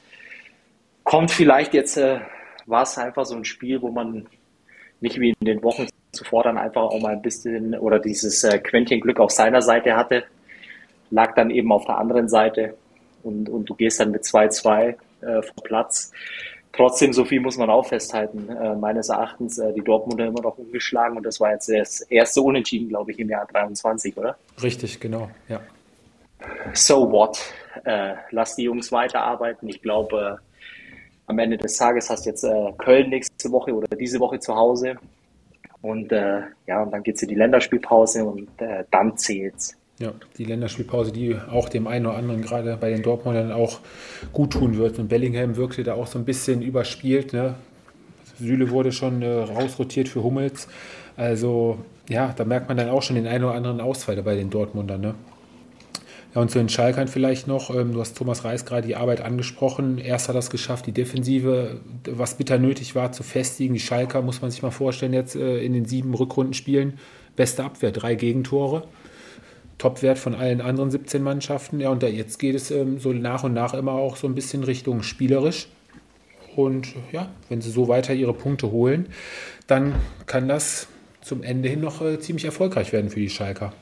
kommt 1.03 1.31
vielleicht 1.31 1.73
jetzt, 1.73 1.97
war 2.65 2.83
es 2.83 2.97
einfach 2.97 3.25
so 3.25 3.35
ein 3.35 3.45
Spiel, 3.45 3.81
wo 3.81 3.89
man 3.89 4.27
nicht 5.01 5.19
wie 5.19 5.33
in 5.39 5.45
den 5.45 5.63
Wochen 5.63 5.87
zuvor 6.11 6.43
dann 6.43 6.57
einfach 6.57 6.83
auch 6.83 6.99
mal 6.99 7.13
ein 7.13 7.21
bisschen 7.21 7.77
oder 7.77 7.99
dieses 7.99 8.43
äh, 8.43 8.59
Quäntchen 8.59 9.01
Glück 9.01 9.19
auf 9.19 9.31
seiner 9.31 9.61
Seite 9.61 9.95
hatte, 9.95 10.23
lag 11.11 11.35
dann 11.35 11.49
eben 11.49 11.71
auf 11.71 11.85
der 11.85 11.97
anderen 11.97 12.29
Seite 12.29 12.75
und, 13.23 13.49
und 13.49 13.69
du 13.69 13.75
gehst 13.75 13.99
dann 13.99 14.11
mit 14.11 14.23
2-2 14.23 14.95
äh, 15.21 15.41
vom 15.41 15.63
Platz. 15.63 16.11
Trotzdem, 16.71 17.13
so 17.13 17.23
viel 17.23 17.39
muss 17.39 17.57
man 17.57 17.69
auch 17.69 17.87
festhalten. 17.87 18.49
Äh, 18.49 18.75
meines 18.75 19.09
Erachtens 19.09 19.57
äh, 19.57 19.71
die 19.73 19.81
Dortmunder 19.81 20.25
immer 20.25 20.41
noch 20.41 20.57
umgeschlagen 20.57 21.15
und 21.17 21.25
das 21.25 21.39
war 21.39 21.51
jetzt 21.51 21.69
das 21.69 22.01
erste 22.01 22.41
Unentschieden, 22.41 22.89
glaube 22.89 23.11
ich, 23.11 23.19
im 23.19 23.29
Jahr 23.29 23.45
23, 23.45 24.17
oder? 24.17 24.37
Richtig, 24.61 24.99
genau, 24.99 25.29
ja. 25.47 25.61
So 26.73 27.11
what? 27.11 27.39
Äh, 27.85 28.15
lass 28.31 28.55
die 28.55 28.63
Jungs 28.63 28.91
weiterarbeiten. 28.91 29.69
Ich 29.69 29.81
glaube, 29.81 30.39
am 31.27 31.39
Ende 31.39 31.57
des 31.57 31.77
Tages 31.77 32.09
hast 32.09 32.25
du 32.25 32.29
jetzt 32.29 32.43
äh, 32.43 32.71
Köln 32.77 33.09
nächste 33.09 33.51
Woche 33.51 33.73
oder 33.73 33.95
diese 33.95 34.19
Woche 34.19 34.39
zu 34.39 34.55
Hause. 34.55 34.95
Und 35.81 36.11
äh, 36.11 36.41
ja, 36.67 36.83
und 36.83 36.91
dann 36.91 37.03
geht 37.03 37.15
es 37.15 37.21
in 37.23 37.29
die 37.29 37.35
Länderspielpause 37.35 38.25
und 38.25 38.47
dann 38.89 39.17
zählt's. 39.17 39.77
Ja, 39.97 40.11
die 40.37 40.43
Länderspielpause, 40.43 41.13
die 41.13 41.37
auch 41.49 41.69
dem 41.69 41.87
einen 41.87 42.05
oder 42.05 42.17
anderen 42.17 42.41
gerade 42.41 42.75
bei 42.75 42.89
den 42.89 43.01
Dortmundern 43.01 43.53
auch 43.53 43.79
gut 44.33 44.51
tun 44.51 44.77
wird. 44.77 44.99
Und 44.99 45.07
Bellingham 45.07 45.55
wirkte 45.55 45.83
da 45.83 45.93
auch 45.93 46.07
so 46.07 46.19
ein 46.19 46.25
bisschen 46.25 46.61
überspielt. 46.61 47.31
Ne? 47.31 47.55
Süle 48.37 48.71
wurde 48.71 48.91
schon 48.91 49.21
äh, 49.21 49.27
rausrotiert 49.27 50.09
für 50.09 50.21
Hummels. 50.21 50.67
Also 51.15 51.77
ja, 52.09 52.33
da 52.35 52.43
merkt 52.43 52.67
man 52.67 52.75
dann 52.75 52.89
auch 52.89 53.01
schon 53.01 53.15
den 53.15 53.25
einen 53.25 53.45
oder 53.45 53.53
anderen 53.53 53.79
Ausfall 53.79 54.21
bei 54.21 54.35
den 54.35 54.49
Dortmundern. 54.49 54.99
Ne? 54.99 55.15
Ja, 56.35 56.41
und 56.41 56.51
zu 56.51 56.59
den 56.59 56.67
Schalkern 56.67 57.07
vielleicht 57.07 57.47
noch, 57.47 57.73
ähm, 57.73 57.93
du 57.93 58.01
hast 58.01 58.17
Thomas 58.17 58.43
Reis 58.43 58.65
gerade 58.65 58.85
die 58.85 58.97
Arbeit 58.97 59.21
angesprochen. 59.21 59.97
Erst 59.97 60.27
hat 60.27 60.35
er 60.35 60.39
es 60.39 60.49
geschafft, 60.49 60.85
die 60.85 60.91
Defensive, 60.91 61.79
was 62.09 62.35
bitter 62.35 62.59
nötig 62.59 62.93
war, 62.93 63.13
zu 63.13 63.23
festigen. 63.23 63.73
Die 63.73 63.79
Schalker, 63.79 64.21
muss 64.21 64.41
man 64.41 64.51
sich 64.51 64.61
mal 64.61 64.71
vorstellen, 64.71 65.13
jetzt 65.13 65.35
äh, 65.35 65.59
in 65.59 65.71
den 65.71 65.85
sieben 65.85 66.13
Rückrundenspielen. 66.13 66.99
Beste 67.37 67.63
Abwehr, 67.63 67.91
drei 67.91 68.15
Gegentore. 68.15 68.83
Topwert 69.77 70.17
von 70.17 70.35
allen 70.35 70.59
anderen 70.59 70.91
17 70.91 71.23
Mannschaften. 71.23 71.79
Ja, 71.79 71.89
und 71.89 72.03
da 72.03 72.07
jetzt 72.07 72.37
geht 72.37 72.55
es 72.55 72.69
ähm, 72.69 72.99
so 72.99 73.13
nach 73.13 73.45
und 73.45 73.53
nach 73.53 73.73
immer 73.73 73.93
auch 73.93 74.17
so 74.17 74.27
ein 74.27 74.35
bisschen 74.35 74.63
Richtung 74.63 75.03
spielerisch. 75.03 75.69
Und 76.57 76.89
ja, 77.13 77.29
wenn 77.47 77.61
sie 77.61 77.71
so 77.71 77.87
weiter 77.87 78.13
ihre 78.13 78.33
Punkte 78.33 78.71
holen, 78.71 79.07
dann 79.67 79.95
kann 80.25 80.49
das 80.49 80.87
zum 81.21 81.43
Ende 81.43 81.69
hin 81.69 81.79
noch 81.79 82.01
äh, 82.01 82.19
ziemlich 82.19 82.43
erfolgreich 82.43 82.91
werden 82.91 83.09
für 83.09 83.19
die 83.21 83.29
Schalker. 83.29 83.73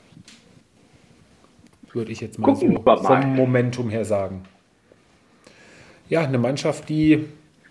Würde 1.94 2.12
ich 2.12 2.20
jetzt 2.20 2.38
mal 2.38 2.52
Gucken 2.52 2.78
so 2.84 2.96
vom 2.96 3.34
Momentum 3.34 3.88
her 3.88 4.04
sagen. 4.04 4.42
Ja, 6.08 6.22
eine 6.22 6.38
Mannschaft, 6.38 6.88
die 6.90 7.24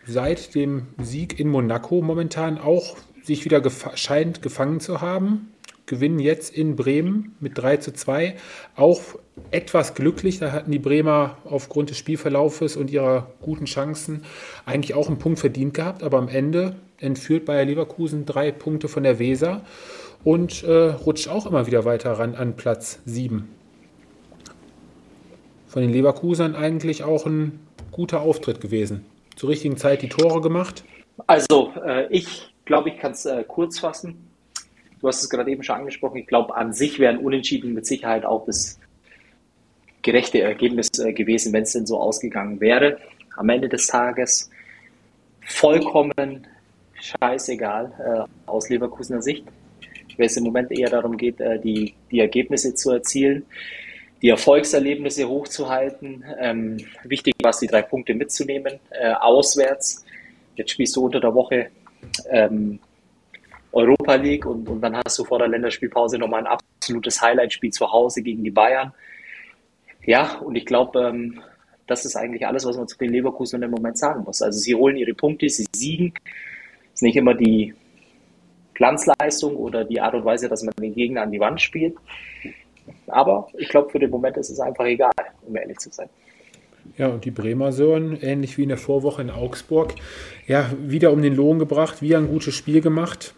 seit 0.06 0.56
dem 0.56 0.88
Sieg 0.98 1.40
in 1.40 1.50
Monaco 1.50 2.02
momentan 2.02 2.58
auch 2.58 2.98
sich 3.22 3.46
wieder 3.46 3.62
gef 3.62 3.90
scheint 3.96 4.42
gefangen 4.42 4.80
zu 4.80 5.02
haben 5.02 5.54
gewinnen 5.86 6.20
jetzt 6.20 6.56
in 6.56 6.76
Bremen 6.76 7.36
mit 7.40 7.58
3 7.58 7.78
zu 7.78 7.94
2. 7.94 8.36
Auch 8.76 9.02
etwas 9.52 9.96
glücklich, 9.96 10.40
da 10.40 10.52
hatten 10.52 10.72
die 10.72 10.80
Bremer 10.80 11.38
aufgrund 11.46 11.90
des 11.90 11.98
Spielverlaufes 11.98 12.78
und 12.78 12.92
ihrer 12.92 13.32
guten 13.42 13.66
Chancen 13.66 14.24
eigentlich 14.66 14.94
auch 14.94 15.08
einen 15.08 15.20
Punkt 15.20 15.40
verdient 15.40 15.74
gehabt, 15.74 16.04
aber 16.04 16.18
am 16.18 16.28
Ende 16.28 16.76
entführt 17.00 17.46
Bayer 17.46 17.66
Leverkusen 17.66 18.26
drei 18.26 18.52
Punkte 18.52 18.88
von 18.88 19.04
der 19.04 19.20
Weser 19.20 19.62
und 20.24 20.64
äh, 20.64 20.72
rutscht 20.72 21.28
auch 21.28 21.46
immer 21.46 21.68
wieder 21.68 21.84
weiter 21.84 22.14
ran 22.14 22.36
an 22.36 22.56
Platz 22.56 23.00
7. 23.06 23.50
Von 25.74 25.82
den 25.82 25.92
Leverkusern 25.92 26.56
eigentlich 26.56 27.04
auch 27.04 27.26
ein 27.26 27.60
guter 27.90 28.22
Auftritt 28.22 28.62
gewesen. 28.62 29.08
Zur 29.36 29.50
richtigen 29.50 29.76
Zeit 29.76 30.04
die 30.04 30.08
Tore 30.08 30.40
gemacht. 30.40 30.84
Also, 31.26 31.74
äh, 31.84 32.06
ich 32.12 32.54
glaube, 32.66 32.90
ich 32.90 33.00
kann 33.00 33.14
es 33.14 33.26
äh, 33.26 33.44
kurz 33.48 33.80
fassen. 33.80 34.28
Du 35.02 35.08
hast 35.08 35.24
es 35.24 35.32
gerade 35.32 35.50
eben 35.50 35.64
schon 35.64 35.78
angesprochen. 35.78 36.18
Ich 36.18 36.28
glaube, 36.28 36.56
an 36.56 36.74
sich 36.74 37.00
wären 37.00 37.18
Unentschieden 37.18 37.74
mit 37.74 37.88
Sicherheit 37.88 38.24
auch 38.24 38.46
das 38.46 38.80
gerechte 40.04 40.42
Ergebnis 40.42 40.90
äh, 41.00 41.12
gewesen, 41.12 41.52
wenn 41.54 41.64
es 41.64 41.74
denn 41.74 41.88
so 41.88 42.00
ausgegangen 42.00 42.62
wäre. 42.62 43.00
Am 43.36 43.50
Ende 43.50 43.68
des 43.68 43.88
Tages 43.88 44.52
vollkommen 45.42 46.46
scheißegal 46.94 48.28
äh, 48.28 48.48
aus 48.48 48.70
Leverkusener 48.70 49.24
Sicht, 49.24 49.46
weil 50.18 50.28
es 50.28 50.38
im 50.38 50.44
Moment 50.44 50.72
eher 50.72 50.92
darum 50.92 51.18
geht, 51.18 51.40
äh, 51.40 51.60
die, 51.60 51.96
die 52.12 52.20
Ergebnisse 52.20 52.76
zu 52.76 52.92
erzielen, 52.92 53.48
die 54.24 54.30
Erfolgserlebnisse 54.30 55.28
hochzuhalten. 55.28 56.24
Ähm, 56.40 56.78
wichtig 57.04 57.36
war 57.44 57.50
es, 57.50 57.60
die 57.60 57.68
drei 57.68 57.82
Punkte 57.82 58.14
mitzunehmen, 58.16 58.80
äh, 58.90 59.12
auswärts. 59.12 60.06
Jetzt 60.56 60.72
spielst 60.72 60.96
du 60.96 61.06
unter 61.06 61.20
der 61.20 61.36
Woche 61.36 61.68
ähm, 62.30 62.80
Europa 63.74 64.16
League 64.16 64.46
und, 64.46 64.70
und 64.70 64.82
dann 64.82 64.96
hast 64.96 65.20
du 65.20 65.26
vor 65.26 65.40
der 65.40 65.50
Länderspielpause 65.50 66.18
nochmal 66.18 66.46
ein 66.46 66.48
absolutes 66.48 67.22
Highlight-Spiel 67.22 67.72
zu 67.72 67.92
Hause 67.92 68.22
gegen 68.22 68.44
die 68.44 68.52
Bayern. 68.52 68.94
Ja, 70.06 70.38
und 70.38 70.56
ich 70.56 70.66
glaube, 70.66 71.02
ähm, 71.02 71.42
das 71.86 72.06
ist 72.06 72.16
eigentlich 72.16 72.48
alles, 72.48 72.66
was 72.66 72.78
man 72.78 72.88
zu 72.88 72.98
den 72.98 73.12
Leverkusen 73.12 73.62
im 73.62 73.72
Moment 73.72 73.98
sagen 73.98 74.24
muss. 74.24 74.42
Also 74.42 74.58
sie 74.58 74.74
holen 74.74 74.96
ihre 74.96 75.14
Punkte, 75.14 75.50
sie 75.50 75.66
siegen. 75.76 76.14
Es 76.94 77.00
ist 77.00 77.02
nicht 77.02 77.18
immer 77.18 77.34
die 77.34 77.74
Glanzleistung 78.74 79.58
oder 79.58 79.84
die 79.84 80.00
Art 80.00 80.14
und 80.14 80.24
Weise, 80.24 80.48
dass 80.48 80.64
man 80.64 80.74
den 80.80 80.96
Gegner 80.96 81.24
an 81.24 81.32
die 81.32 81.42
Wand 81.42 81.62
spielt. 81.62 81.98
Aber 83.08 83.48
ich 83.58 83.70
glaube, 83.70 83.90
für 83.90 84.00
den 84.00 84.10
Moment 84.10 84.38
ist 84.38 84.50
es 84.50 84.60
einfach 84.60 84.86
egal, 84.86 85.12
um 85.48 85.56
ehrlich 85.56 85.78
zu 85.78 85.90
sein. 85.92 86.10
Ja, 86.98 87.08
und 87.08 87.26
die 87.26 87.32
Bremer 87.32 87.72
Sören, 87.72 88.18
ähnlich 88.22 88.58
wie 88.58 88.64
in 88.64 88.70
der 88.70 88.78
Vorwoche 88.78 89.22
in 89.22 89.30
Augsburg, 89.30 89.94
ja, 90.48 90.70
wieder 90.80 91.12
um 91.12 91.22
den 91.22 91.36
Lohn 91.36 91.58
gebracht, 91.58 92.02
wieder 92.02 92.18
ein 92.18 92.28
gutes 92.28 92.56
Spiel 92.56 92.82
gemacht 92.82 93.34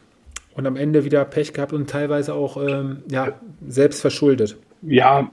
und 0.55 0.65
am 0.65 0.75
Ende 0.75 1.05
wieder 1.05 1.23
Pech 1.25 1.53
gehabt 1.53 1.73
und 1.73 1.89
teilweise 1.89 2.33
auch 2.33 2.57
ähm, 2.57 3.03
ja, 3.09 3.33
selbst 3.67 4.01
verschuldet. 4.01 4.57
Ja, 4.81 5.31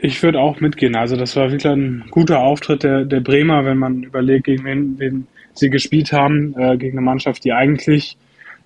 ich 0.00 0.22
würde 0.22 0.40
auch 0.40 0.60
mitgehen. 0.60 0.96
Also 0.96 1.16
das 1.16 1.36
war 1.36 1.50
wirklich 1.50 1.66
ein 1.66 2.04
guter 2.10 2.40
Auftritt 2.40 2.82
der, 2.82 3.04
der 3.04 3.20
Bremer, 3.20 3.64
wenn 3.64 3.78
man 3.78 4.02
überlegt, 4.02 4.44
gegen 4.44 4.64
wen, 4.64 4.98
wen 4.98 5.26
sie 5.54 5.70
gespielt 5.70 6.12
haben, 6.12 6.54
äh, 6.58 6.76
gegen 6.76 6.98
eine 6.98 7.04
Mannschaft, 7.04 7.44
die 7.44 7.52
eigentlich 7.52 8.18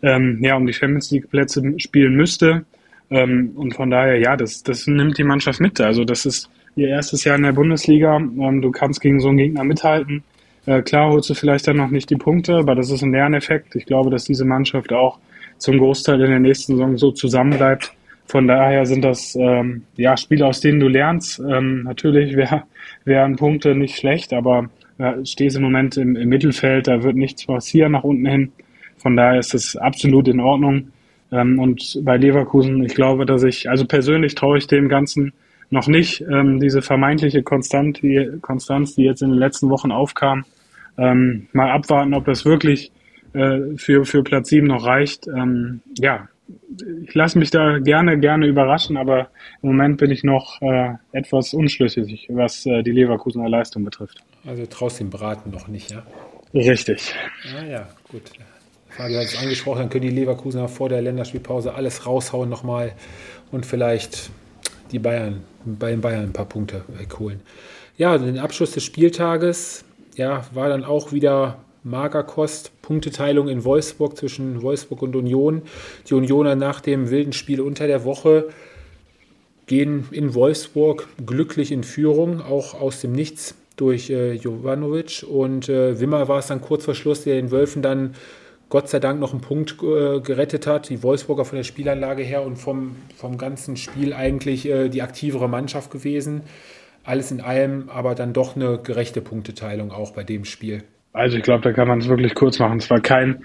ähm, 0.02 0.38
ja, 0.42 0.56
um 0.56 0.66
die 0.66 0.72
Champions 0.72 1.10
League 1.10 1.30
Plätze 1.30 1.62
spielen 1.78 2.14
müsste. 2.14 2.64
Ähm, 3.10 3.52
und 3.54 3.74
von 3.74 3.90
daher, 3.90 4.18
ja, 4.18 4.36
das, 4.36 4.62
das 4.62 4.86
nimmt 4.86 5.18
die 5.18 5.24
Mannschaft 5.24 5.60
mit. 5.60 5.80
Also 5.80 6.04
das 6.04 6.26
ist 6.26 6.50
ihr 6.76 6.88
erstes 6.88 7.24
Jahr 7.24 7.36
in 7.36 7.42
der 7.42 7.52
Bundesliga. 7.52 8.16
Ähm, 8.16 8.60
du 8.62 8.70
kannst 8.70 9.00
gegen 9.00 9.20
so 9.20 9.28
einen 9.28 9.38
Gegner 9.38 9.64
mithalten. 9.64 10.22
Äh, 10.66 10.82
klar 10.82 11.10
holst 11.10 11.30
du 11.30 11.34
vielleicht 11.34 11.66
dann 11.66 11.76
noch 11.76 11.90
nicht 11.90 12.10
die 12.10 12.16
Punkte, 12.16 12.56
aber 12.56 12.74
das 12.74 12.90
ist 12.90 13.02
ein 13.02 13.12
Lerneffekt. 13.12 13.74
Ich 13.74 13.86
glaube, 13.86 14.10
dass 14.10 14.24
diese 14.24 14.44
Mannschaft 14.44 14.92
auch 14.92 15.18
zum 15.56 15.78
Großteil 15.78 16.20
in 16.20 16.30
der 16.30 16.40
nächsten 16.40 16.72
Saison 16.72 16.96
so 16.96 17.10
zusammenbleibt. 17.10 17.92
Von 18.26 18.46
daher 18.46 18.84
sind 18.84 19.02
das 19.02 19.34
ähm, 19.36 19.84
ja 19.96 20.16
Spiele, 20.16 20.46
aus 20.46 20.60
denen 20.60 20.80
du 20.80 20.88
lernst. 20.88 21.40
Ähm, 21.40 21.84
natürlich 21.84 22.36
wär, 22.36 22.64
wären 23.04 23.36
Punkte 23.36 23.74
nicht 23.74 23.96
schlecht, 23.96 24.34
aber 24.34 24.68
äh, 24.98 25.24
stehst 25.24 25.56
im 25.56 25.62
Moment 25.62 25.96
im, 25.96 26.14
im, 26.16 26.28
Mittelfeld, 26.28 26.88
da 26.88 27.02
wird 27.02 27.16
nichts 27.16 27.46
passieren 27.46 27.92
nach 27.92 28.04
unten 28.04 28.26
hin. 28.26 28.52
Von 28.98 29.16
daher 29.16 29.38
ist 29.38 29.54
es 29.54 29.76
absolut 29.76 30.28
in 30.28 30.40
Ordnung. 30.40 30.92
Ähm, 31.32 31.58
und 31.58 32.00
bei 32.04 32.16
Leverkusen, 32.16 32.84
ich 32.84 32.94
glaube, 32.94 33.26
dass 33.26 33.42
ich, 33.42 33.68
also 33.68 33.86
persönlich 33.86 34.34
traue 34.34 34.58
ich 34.58 34.66
dem 34.66 34.88
Ganzen 34.88 35.32
noch 35.70 35.86
nicht. 35.86 36.22
Ähm, 36.22 36.60
diese 36.60 36.82
vermeintliche 36.82 37.42
Konstant, 37.42 38.02
die, 38.02 38.30
Konstanz, 38.40 38.94
die 38.94 39.04
jetzt 39.04 39.22
in 39.22 39.30
den 39.30 39.38
letzten 39.38 39.68
Wochen 39.70 39.92
aufkam, 39.92 40.44
ähm, 40.96 41.48
mal 41.52 41.70
abwarten, 41.70 42.14
ob 42.14 42.24
das 42.24 42.44
wirklich 42.44 42.90
äh, 43.34 43.76
für, 43.76 44.04
für 44.04 44.22
Platz 44.22 44.48
7 44.48 44.66
noch 44.66 44.84
reicht. 44.84 45.28
Ja, 45.98 46.28
ich 47.04 47.14
lasse 47.14 47.38
mich 47.38 47.50
da 47.50 47.78
gerne, 47.78 48.18
gerne 48.18 48.46
überraschen, 48.46 48.96
aber 48.96 49.28
im 49.62 49.70
Moment 49.70 49.98
bin 49.98 50.10
ich 50.10 50.24
noch 50.24 50.60
äh, 50.62 50.94
etwas 51.12 51.52
unschlüssig, 51.52 52.28
was 52.30 52.64
äh, 52.66 52.82
die 52.82 52.90
Leverkusener 52.90 53.48
Leistung 53.48 53.84
betrifft. 53.84 54.18
Also 54.46 54.64
traust 54.66 55.00
dem 55.00 55.10
Braten 55.10 55.50
noch 55.50 55.68
nicht, 55.68 55.90
ja? 55.90 56.02
Richtig. 56.54 57.14
Ah 57.58 57.64
ja, 57.64 57.88
gut. 58.10 58.22
Fabio 58.98 59.20
hat 59.20 59.26
es 59.26 59.38
angesprochen, 59.38 59.78
dann 59.78 59.90
können 59.90 60.06
die 60.06 60.10
Leverkusener 60.10 60.66
vor 60.66 60.88
der 60.88 61.00
Länderspielpause 61.00 61.72
alles 61.72 62.04
raushauen 62.04 62.48
nochmal 62.48 62.90
und 63.52 63.64
vielleicht 63.64 64.30
die 64.90 64.98
Bayern, 64.98 65.44
bei 65.64 65.90
den 65.92 66.00
Bayern 66.00 66.24
ein 66.24 66.32
paar 66.32 66.46
Punkte 66.46 66.82
wegholen. 66.88 67.38
Ja, 67.96 68.18
den 68.18 68.40
Abschluss 68.40 68.72
des 68.72 68.82
Spieltages, 68.82 69.84
ja, 70.16 70.44
war 70.52 70.68
dann 70.68 70.82
auch 70.82 71.12
wieder 71.12 71.58
Magerkost, 71.84 72.72
Punkteteilung 72.82 73.46
in 73.46 73.62
Wolfsburg 73.62 74.16
zwischen 74.16 74.62
Wolfsburg 74.62 75.02
und 75.02 75.14
Union. 75.14 75.62
Die 76.08 76.14
Unioner 76.14 76.56
nach 76.56 76.80
dem 76.80 77.08
wilden 77.08 77.32
Spiel 77.32 77.60
unter 77.60 77.86
der 77.86 78.02
Woche 78.02 78.48
gehen 79.66 80.08
in 80.10 80.34
Wolfsburg 80.34 81.06
glücklich 81.24 81.70
in 81.70 81.84
Führung, 81.84 82.40
auch 82.40 82.74
aus 82.74 83.00
dem 83.00 83.12
Nichts 83.12 83.54
durch 83.76 84.10
äh, 84.10 84.32
Jovanovic. 84.32 85.22
Und 85.22 85.68
äh, 85.68 86.00
Wimmer 86.00 86.26
war 86.26 86.40
es 86.40 86.48
dann 86.48 86.60
kurz 86.60 86.84
vor 86.84 86.96
Schluss, 86.96 87.22
der 87.22 87.36
den 87.36 87.52
Wölfen 87.52 87.80
dann 87.80 88.16
Gott 88.68 88.88
sei 88.88 88.98
Dank 89.00 89.18
noch 89.18 89.32
einen 89.32 89.40
Punkt 89.40 89.76
äh, 89.82 90.20
gerettet 90.20 90.66
hat. 90.66 90.90
Die 90.90 91.02
Wolfsburger 91.02 91.44
von 91.44 91.56
der 91.56 91.62
Spielanlage 91.62 92.22
her 92.22 92.42
und 92.42 92.56
vom, 92.56 92.96
vom 93.16 93.38
ganzen 93.38 93.76
Spiel 93.76 94.12
eigentlich 94.12 94.68
äh, 94.68 94.88
die 94.88 95.02
aktivere 95.02 95.48
Mannschaft 95.48 95.90
gewesen. 95.90 96.42
Alles 97.04 97.30
in 97.30 97.40
allem 97.40 97.88
aber 97.88 98.14
dann 98.14 98.34
doch 98.34 98.56
eine 98.56 98.78
gerechte 98.78 99.22
Punkteteilung 99.22 99.90
auch 99.92 100.12
bei 100.12 100.24
dem 100.24 100.44
Spiel. 100.44 100.84
Also 101.14 101.38
ich 101.38 101.42
glaube, 101.42 101.62
da 101.62 101.72
kann 101.72 101.88
man 101.88 102.00
es 102.00 102.08
wirklich 102.08 102.34
kurz 102.34 102.58
machen. 102.58 102.78
Es 102.78 102.90
war 102.90 103.00
kein, 103.00 103.44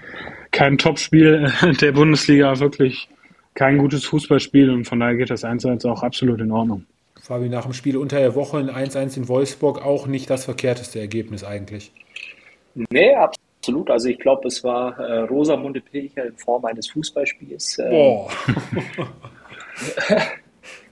kein 0.50 0.76
Top-Spiel 0.76 1.50
der 1.80 1.92
Bundesliga, 1.92 2.60
wirklich 2.60 3.08
kein 3.54 3.78
gutes 3.78 4.04
Fußballspiel 4.04 4.70
und 4.70 4.84
von 4.84 5.00
daher 5.00 5.16
geht 5.16 5.30
das 5.30 5.44
1-1 5.44 5.88
auch 5.88 6.02
absolut 6.02 6.40
in 6.40 6.50
Ordnung. 6.50 6.84
Fabi, 7.22 7.48
nach 7.48 7.64
dem 7.64 7.72
Spiel 7.72 7.96
unter 7.96 8.18
der 8.18 8.34
Woche 8.34 8.58
ein 8.58 8.68
1-1 8.68 9.16
in 9.16 9.28
Wolfsburg 9.28 9.82
auch 9.82 10.06
nicht 10.06 10.28
das 10.28 10.44
verkehrteste 10.44 11.00
Ergebnis 11.00 11.42
eigentlich. 11.42 11.90
Nee, 12.74 13.14
absolut. 13.14 13.43
Also 13.90 14.08
ich 14.08 14.18
glaube, 14.18 14.48
es 14.48 14.62
war 14.64 14.98
äh, 14.98 15.20
Rosamunde 15.20 15.80
Pilcher 15.80 16.26
in 16.26 16.36
Form 16.36 16.64
eines 16.64 16.90
Fußballspiels. 16.90 17.78
Äh, 17.78 17.90
Boah. 17.90 18.30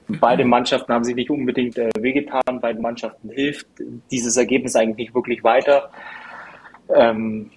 Beide 0.20 0.44
Mannschaften 0.44 0.92
haben 0.92 1.04
sich 1.04 1.14
nicht 1.14 1.30
unbedingt 1.30 1.78
äh, 1.78 1.90
wehgetan. 1.98 2.60
Beiden 2.60 2.82
Mannschaften 2.82 3.30
hilft 3.30 3.66
dieses 4.10 4.36
Ergebnis 4.36 4.76
eigentlich 4.76 4.96
nicht 5.08 5.14
wirklich 5.14 5.42
weiter. 5.42 5.90
Ähm, 6.94 7.50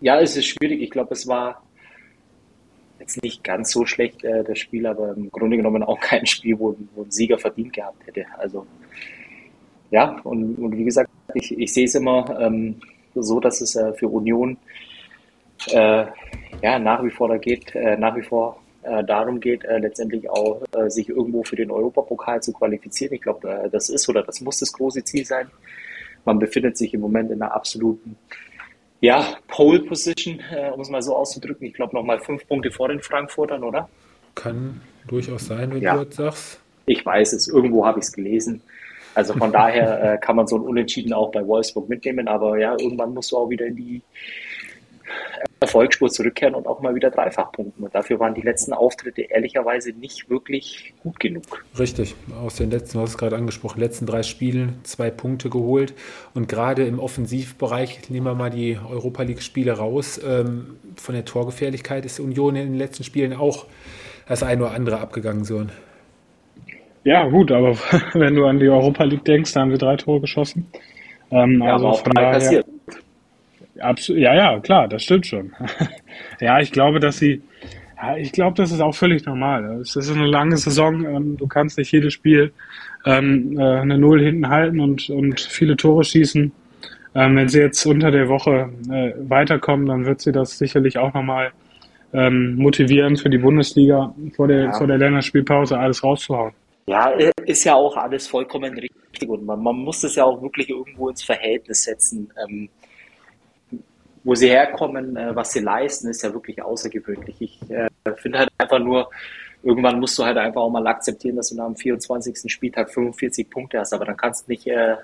ja, 0.00 0.20
es 0.20 0.36
ist 0.36 0.46
schwierig. 0.46 0.80
Ich 0.80 0.90
glaube, 0.90 1.14
es 1.14 1.26
war 1.26 1.62
jetzt 2.98 3.22
nicht 3.22 3.44
ganz 3.44 3.70
so 3.70 3.84
schlecht, 3.84 4.24
äh, 4.24 4.44
das 4.44 4.58
Spiel, 4.58 4.86
aber 4.86 5.14
im 5.14 5.30
Grunde 5.30 5.56
genommen 5.56 5.82
auch 5.82 6.00
kein 6.00 6.26
Spiel, 6.26 6.58
wo, 6.58 6.76
wo 6.94 7.02
ein 7.02 7.10
Sieger 7.10 7.38
verdient 7.38 7.72
gehabt 7.72 8.06
hätte. 8.06 8.24
Also, 8.38 8.66
ja, 9.90 10.16
und, 10.24 10.56
und 10.56 10.76
wie 10.76 10.84
gesagt, 10.84 11.10
ich, 11.34 11.56
ich 11.58 11.72
sehe 11.72 11.84
es 11.84 11.94
immer 11.94 12.38
ähm, 12.40 12.80
so, 13.22 13.40
dass 13.40 13.60
es 13.60 13.76
äh, 13.76 13.92
für 13.94 14.08
Union 14.08 14.56
äh, 15.68 16.06
ja, 16.62 16.78
nach 16.78 17.04
wie 17.04 17.10
vor 17.10 17.28
da 17.28 17.36
geht, 17.36 17.74
äh, 17.74 17.96
nach 17.96 18.16
wie 18.16 18.22
vor 18.22 18.60
äh, 18.82 19.02
darum 19.02 19.40
geht, 19.40 19.64
äh, 19.64 19.78
letztendlich 19.78 20.28
auch 20.28 20.62
äh, 20.76 20.90
sich 20.90 21.08
irgendwo 21.08 21.42
für 21.42 21.56
den 21.56 21.70
Europapokal 21.70 22.42
zu 22.42 22.52
qualifizieren. 22.52 23.14
Ich 23.14 23.22
glaube, 23.22 23.68
das 23.72 23.88
ist 23.88 24.08
oder 24.10 24.22
das 24.22 24.42
muss 24.42 24.58
das 24.58 24.72
große 24.72 25.02
Ziel 25.04 25.24
sein. 25.24 25.50
Man 26.26 26.38
befindet 26.38 26.76
sich 26.76 26.92
im 26.92 27.00
Moment 27.00 27.30
in 27.30 27.40
einer 27.40 27.54
absoluten 27.54 28.16
ja, 29.00 29.36
Pole 29.48 29.80
Position, 29.80 30.40
um 30.72 30.80
es 30.80 30.88
mal 30.88 31.02
so 31.02 31.14
auszudrücken. 31.14 31.66
Ich 31.66 31.74
glaube, 31.74 31.94
nochmal 31.94 32.18
fünf 32.20 32.46
Punkte 32.48 32.70
vor 32.70 32.88
den 32.88 33.00
Frankfurtern, 33.00 33.62
oder? 33.62 33.88
Kann 34.34 34.80
durchaus 35.06 35.46
sein, 35.46 35.74
wenn 35.74 35.82
ja. 35.82 35.94
du 35.96 36.02
jetzt 36.02 36.16
sagst. 36.16 36.60
Ich 36.86 37.04
weiß 37.04 37.34
es, 37.34 37.48
irgendwo 37.48 37.84
habe 37.84 37.98
ich 37.98 38.06
es 38.06 38.12
gelesen. 38.12 38.62
Also 39.14 39.34
von 39.34 39.52
daher 39.52 40.14
äh, 40.14 40.18
kann 40.18 40.36
man 40.36 40.46
so 40.46 40.56
ein 40.56 40.62
Unentschieden 40.62 41.12
auch 41.12 41.30
bei 41.30 41.46
Wolfsburg 41.46 41.88
mitnehmen, 41.88 42.28
aber 42.28 42.58
ja, 42.58 42.76
irgendwann 42.78 43.14
musst 43.14 43.32
du 43.32 43.38
auch 43.38 43.48
wieder 43.48 43.66
in 43.66 43.76
die 43.76 44.02
Erfolgsspur 45.60 46.10
zurückkehren 46.10 46.54
und 46.54 46.66
auch 46.66 46.80
mal 46.80 46.94
wieder 46.94 47.10
dreifach 47.10 47.52
punkten. 47.52 47.84
Und 47.84 47.94
dafür 47.94 48.20
waren 48.20 48.34
die 48.34 48.42
letzten 48.42 48.72
Auftritte 48.72 49.22
ehrlicherweise 49.22 49.92
nicht 49.92 50.28
wirklich 50.28 50.94
gut 51.02 51.18
genug. 51.18 51.64
Richtig, 51.78 52.14
aus 52.42 52.56
den 52.56 52.70
letzten, 52.70 52.98
du 52.98 53.02
hast 53.02 53.10
es 53.10 53.18
gerade 53.18 53.36
angesprochen, 53.36 53.80
letzten 53.80 54.06
drei 54.06 54.22
Spielen 54.22 54.80
zwei 54.82 55.10
Punkte 55.10 55.48
geholt. 55.50 55.94
Und 56.34 56.48
gerade 56.48 56.84
im 56.84 56.98
Offensivbereich, 56.98 58.10
nehmen 58.10 58.26
wir 58.26 58.34
mal 58.34 58.50
die 58.50 58.78
Europa 58.88 59.22
League-Spiele 59.22 59.72
raus, 59.72 60.20
ähm, 60.24 60.76
von 60.96 61.14
der 61.14 61.24
Torgefährlichkeit 61.24 62.04
ist 62.04 62.20
Union 62.20 62.56
in 62.56 62.66
den 62.66 62.78
letzten 62.78 63.04
Spielen 63.04 63.32
auch 63.32 63.66
das 64.28 64.42
ein 64.42 64.60
oder 64.60 64.72
andere 64.72 65.00
abgegangen, 65.00 65.44
so. 65.44 65.66
Ja, 67.04 67.26
gut, 67.28 67.52
aber 67.52 67.76
wenn 68.14 68.34
du 68.34 68.46
an 68.46 68.58
die 68.58 68.68
Europa 68.68 69.04
League 69.04 69.24
denkst, 69.24 69.52
da 69.52 69.60
haben 69.60 69.70
wir 69.70 69.78
drei 69.78 69.96
Tore 69.96 70.20
geschossen. 70.20 70.66
Ähm, 71.30 71.60
ja, 71.62 71.74
also 71.74 71.86
aber 71.86 71.94
auch 71.94 72.02
drei 72.02 72.12
daher, 72.14 72.32
kassiert. 72.32 72.66
Absolut, 73.78 74.22
ja, 74.22 74.34
ja, 74.34 74.60
klar, 74.60 74.88
das 74.88 75.02
stimmt 75.02 75.26
schon. 75.26 75.52
ja, 76.40 76.60
ich 76.60 76.72
glaube, 76.72 77.00
dass 77.00 77.18
sie, 77.18 77.42
ja, 78.00 78.16
ich 78.16 78.32
glaube, 78.32 78.56
das 78.56 78.72
ist 78.72 78.80
auch 78.80 78.94
völlig 78.94 79.26
normal. 79.26 79.80
Es 79.80 79.96
ist 79.96 80.10
eine 80.10 80.26
lange 80.26 80.56
Saison, 80.56 81.04
ähm, 81.04 81.36
du 81.36 81.46
kannst 81.46 81.76
nicht 81.76 81.92
jedes 81.92 82.12
Spiel 82.12 82.52
ähm, 83.04 83.58
äh, 83.58 83.62
eine 83.62 83.98
Null 83.98 84.22
hinten 84.22 84.48
halten 84.48 84.80
und, 84.80 85.10
und 85.10 85.40
viele 85.40 85.76
Tore 85.76 86.04
schießen. 86.04 86.52
Ähm, 87.16 87.36
wenn 87.36 87.48
sie 87.48 87.60
jetzt 87.60 87.84
unter 87.86 88.10
der 88.10 88.28
Woche 88.28 88.70
äh, 88.90 89.12
weiterkommen, 89.28 89.86
dann 89.86 90.06
wird 90.06 90.20
sie 90.20 90.32
das 90.32 90.58
sicherlich 90.58 90.98
auch 90.98 91.14
nochmal 91.14 91.52
ähm, 92.12 92.56
motivieren 92.56 93.16
für 93.16 93.30
die 93.30 93.38
Bundesliga 93.38 94.14
vor 94.34 94.48
der, 94.48 94.64
ja. 94.64 94.72
vor 94.72 94.86
der 94.86 94.98
Länderspielpause 94.98 95.78
alles 95.78 96.02
rauszuhauen. 96.02 96.52
Ja, 96.86 97.08
ist 97.46 97.64
ja 97.64 97.74
auch 97.74 97.96
alles 97.96 98.26
vollkommen 98.26 98.74
richtig 98.74 99.28
und 99.28 99.46
man, 99.46 99.62
man 99.62 99.76
muss 99.76 100.00
das 100.00 100.16
ja 100.16 100.24
auch 100.24 100.42
wirklich 100.42 100.68
irgendwo 100.68 101.08
ins 101.08 101.24
Verhältnis 101.24 101.84
setzen. 101.84 102.32
Ähm, 102.42 102.68
wo 104.24 104.34
sie 104.34 104.48
herkommen, 104.48 105.16
äh, 105.16 105.36
was 105.36 105.52
sie 105.52 105.60
leisten, 105.60 106.08
ist 106.08 106.22
ja 106.22 106.32
wirklich 106.32 106.60
außergewöhnlich. 106.62 107.36
Ich 107.40 107.70
äh, 107.70 107.88
finde 108.16 108.40
halt 108.40 108.50
einfach 108.58 108.78
nur, 108.78 109.10
irgendwann 109.62 110.00
musst 110.00 110.18
du 110.18 110.24
halt 110.24 110.38
einfach 110.38 110.62
auch 110.62 110.70
mal 110.70 110.86
akzeptieren, 110.86 111.36
dass 111.36 111.50
du 111.50 111.56
nach 111.56 111.66
dem 111.66 111.76
24. 111.76 112.50
Spieltag 112.50 112.90
45 112.90 113.50
Punkte 113.50 113.78
hast, 113.78 113.92
aber 113.92 114.06
dann 114.06 114.16
kannst 114.16 114.46
du 114.46 114.52
nicht 114.52 114.66
äh, 114.66 114.96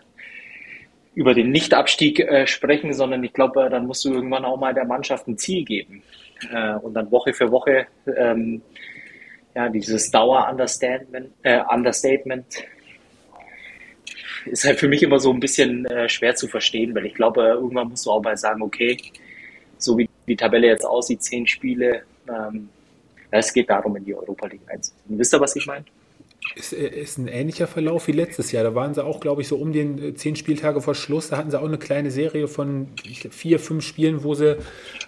über 1.14 1.34
den 1.34 1.50
Nichtabstieg 1.50 2.20
äh, 2.20 2.46
sprechen, 2.46 2.94
sondern 2.94 3.22
ich 3.22 3.32
glaube, 3.32 3.68
dann 3.70 3.86
musst 3.86 4.04
du 4.04 4.12
irgendwann 4.12 4.44
auch 4.44 4.58
mal 4.58 4.72
der 4.72 4.86
Mannschaft 4.86 5.28
ein 5.28 5.36
Ziel 5.36 5.64
geben 5.64 6.02
äh, 6.50 6.74
und 6.76 6.94
dann 6.94 7.10
Woche 7.10 7.34
für 7.34 7.50
Woche 7.50 7.86
ähm, 8.16 8.62
ja, 9.54 9.68
dieses 9.68 10.10
Dauer-Understatement 10.10 11.32
äh, 11.42 11.60
ist 14.46 14.64
halt 14.64 14.78
für 14.78 14.88
mich 14.88 15.02
immer 15.02 15.18
so 15.18 15.32
ein 15.32 15.40
bisschen 15.40 15.84
äh, 15.86 16.08
schwer 16.08 16.34
zu 16.34 16.48
verstehen, 16.48 16.94
weil 16.94 17.06
ich 17.06 17.14
glaube, 17.14 17.42
irgendwann 17.42 17.88
musst 17.88 18.06
du 18.06 18.10
auch 18.10 18.22
mal 18.22 18.36
sagen, 18.36 18.62
okay, 18.62 18.96
so 19.78 19.98
wie 19.98 20.08
die 20.26 20.36
Tabelle 20.36 20.68
jetzt 20.68 20.84
aussieht, 20.84 21.22
zehn 21.22 21.46
Spiele, 21.46 22.02
ähm, 22.28 22.68
es 23.30 23.52
geht 23.52 23.70
darum, 23.70 23.96
in 23.96 24.04
die 24.04 24.14
Europa 24.14 24.46
League 24.46 24.62
einzuziehen. 24.66 25.18
Wisst 25.18 25.34
ihr, 25.34 25.40
was 25.40 25.54
ich 25.56 25.66
meine? 25.66 25.84
Ist, 26.56 26.72
äh, 26.72 26.88
ist 26.88 27.18
ein 27.18 27.28
ähnlicher 27.28 27.66
Verlauf 27.66 28.06
wie 28.08 28.12
letztes 28.12 28.50
Jahr. 28.50 28.64
Da 28.64 28.74
waren 28.74 28.94
sie 28.94 29.04
auch, 29.04 29.20
glaube 29.20 29.42
ich, 29.42 29.48
so 29.48 29.56
um 29.56 29.72
den 29.72 30.02
äh, 30.02 30.14
zehn 30.14 30.36
Spieltage 30.36 30.80
vor 30.80 30.94
Schluss. 30.94 31.28
Da 31.28 31.36
hatten 31.36 31.50
sie 31.50 31.60
auch 31.60 31.66
eine 31.66 31.78
kleine 31.78 32.10
Serie 32.10 32.48
von 32.48 32.88
vier, 33.30 33.60
fünf 33.60 33.84
Spielen, 33.84 34.24
wo 34.24 34.34
sie 34.34 34.56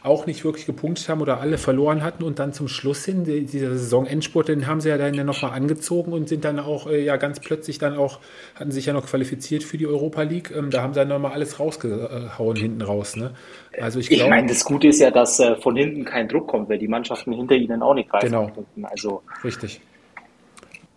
auch 0.02 0.26
nicht 0.26 0.44
wirklich 0.44 0.66
gepunktet 0.66 1.08
haben 1.08 1.20
oder 1.20 1.40
alle 1.40 1.58
verloren 1.58 2.04
hatten. 2.04 2.22
Und 2.22 2.38
dann 2.38 2.52
zum 2.52 2.68
Schluss 2.68 3.04
hin, 3.04 3.24
dieser 3.24 3.70
Saisonendspurt, 3.70 4.48
den 4.48 4.66
haben 4.66 4.80
sie 4.80 4.90
ja 4.90 4.98
dann 4.98 5.14
ja 5.14 5.24
nochmal 5.24 5.52
angezogen 5.52 6.12
und 6.12 6.28
sind 6.28 6.44
dann 6.44 6.60
auch 6.60 6.86
äh, 6.86 7.02
ja 7.02 7.16
ganz 7.16 7.40
plötzlich 7.40 7.78
dann 7.78 7.96
auch, 7.96 8.20
hatten 8.54 8.70
sich 8.70 8.86
ja 8.86 8.92
noch 8.92 9.06
qualifiziert 9.06 9.64
für 9.64 9.78
die 9.78 9.86
Europa 9.86 10.22
League. 10.22 10.52
Ähm, 10.54 10.70
da 10.70 10.82
haben 10.82 10.92
sie 10.92 11.00
dann 11.00 11.08
nochmal 11.08 11.32
alles 11.32 11.58
rausgehauen 11.58 12.56
hinten 12.56 12.82
raus. 12.82 13.16
Ne? 13.16 13.32
Also 13.80 13.98
ich, 13.98 14.10
ich 14.10 14.28
meine, 14.28 14.48
das 14.48 14.64
Gute 14.64 14.88
ist 14.88 15.00
ja, 15.00 15.10
dass 15.10 15.42
von 15.60 15.76
hinten 15.76 16.04
kein 16.04 16.28
Druck 16.28 16.46
kommt, 16.46 16.68
weil 16.68 16.78
die 16.78 16.88
Mannschaften 16.88 17.32
hinter 17.32 17.54
ihnen 17.54 17.82
auch 17.82 17.94
nicht 17.94 18.10
greifen. 18.10 18.26
Genau. 18.26 18.52
Also 18.82 19.22
Richtig. 19.42 19.80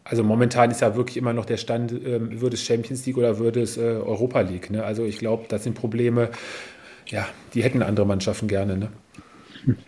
Also 0.07 0.23
momentan 0.23 0.69
ist 0.69 0.81
ja 0.81 0.95
wirklich 0.95 1.17
immer 1.17 1.33
noch 1.33 1.45
der 1.45 1.57
Stand, 1.57 1.91
ähm, 1.91 2.39
wird 2.39 2.53
es 2.53 2.63
Champions 2.63 3.05
League 3.05 3.17
oder 3.17 3.39
wird 3.39 3.57
es 3.57 3.75
äh, 3.75 3.81
Europa 3.81 4.41
League. 4.41 4.69
Ne? 4.69 4.83
Also 4.83 5.03
ich 5.03 5.17
glaube, 5.17 5.45
das 5.49 5.63
sind 5.63 5.73
Probleme, 5.73 6.29
ja, 7.07 7.27
die 7.55 7.63
hätten 7.63 7.81
andere 7.81 8.05
Mannschaften 8.05 8.47
gerne. 8.47 8.77
Ne? 8.77 8.89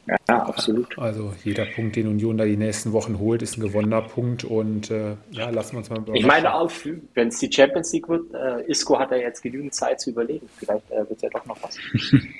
Ja, 0.07 0.39
absolut. 0.39 0.97
Also 0.97 1.33
jeder 1.43 1.65
Punkt, 1.65 1.95
den 1.95 2.07
Union 2.07 2.35
da 2.35 2.45
die 2.45 2.57
nächsten 2.57 2.93
Wochen 2.93 3.19
holt, 3.19 3.43
ist 3.43 3.57
ein 3.57 3.61
gewonnener 3.61 4.01
Punkt 4.01 4.43
und 4.43 4.89
äh, 4.89 5.15
ja, 5.29 5.51
lassen 5.51 5.73
wir 5.73 5.77
uns 5.79 5.89
mal. 5.91 6.03
Ich 6.15 6.25
meine 6.25 6.51
auch, 6.55 6.71
wenn 7.13 7.27
es 7.27 7.37
die 7.37 7.51
Champions 7.51 7.93
League 7.93 8.09
wird, 8.09 8.33
äh, 8.33 8.63
Isco 8.71 8.97
hat 8.97 9.11
ja 9.11 9.17
jetzt 9.17 9.43
genügend 9.43 9.75
Zeit 9.75 10.01
zu 10.01 10.09
überlegen. 10.09 10.49
Vielleicht 10.57 10.89
äh, 10.89 10.97
wird 10.97 11.11
es 11.11 11.21
ja 11.21 11.29
doch 11.29 11.45
noch 11.45 11.61
was. 11.61 11.77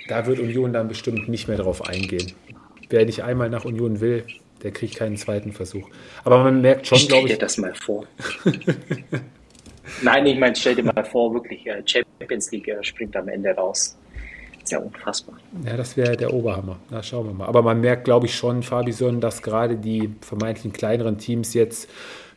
da 0.07 0.25
wird 0.25 0.39
Union 0.39 0.73
dann 0.73 0.87
bestimmt 0.87 1.29
nicht 1.29 1.47
mehr 1.47 1.57
drauf 1.57 1.87
eingehen. 1.87 2.31
Wer 2.89 3.05
nicht 3.05 3.23
einmal 3.23 3.51
nach 3.51 3.65
Union 3.65 3.99
will, 3.99 4.23
der 4.63 4.71
kriegt 4.71 4.95
keinen 4.95 5.17
zweiten 5.17 5.53
Versuch. 5.53 5.89
Aber 6.23 6.43
man 6.43 6.61
merkt 6.61 6.87
schon, 6.87 6.97
glaube 6.99 7.27
ich. 7.27 7.33
Stell 7.33 7.37
dir 7.37 7.37
das 7.37 7.57
mal 7.57 7.73
vor. 7.75 8.05
Nein, 10.01 10.25
ich 10.25 10.37
meine, 10.37 10.55
stell 10.55 10.75
dir 10.75 10.83
mal 10.83 11.03
vor, 11.05 11.33
wirklich, 11.33 11.65
äh, 11.65 11.81
Champions 11.85 12.51
League 12.51 12.67
äh, 12.67 12.83
springt 12.83 13.15
am 13.15 13.27
Ende 13.29 13.51
raus. 13.51 13.97
ist 14.61 14.71
ja 14.71 14.79
unfassbar. 14.79 15.37
Ja, 15.65 15.77
das 15.77 15.95
wäre 15.95 16.17
der 16.17 16.33
Oberhammer. 16.33 16.77
Na, 16.89 17.01
schauen 17.01 17.27
wir 17.27 17.33
mal. 17.33 17.45
Aber 17.45 17.61
man 17.61 17.79
merkt, 17.79 18.05
glaube 18.05 18.25
ich, 18.25 18.35
schon, 18.35 18.63
Fabison, 18.63 19.21
dass 19.21 19.41
gerade 19.41 19.77
die 19.77 20.09
vermeintlichen 20.21 20.73
kleineren 20.73 21.17
Teams 21.17 21.53
jetzt 21.53 21.89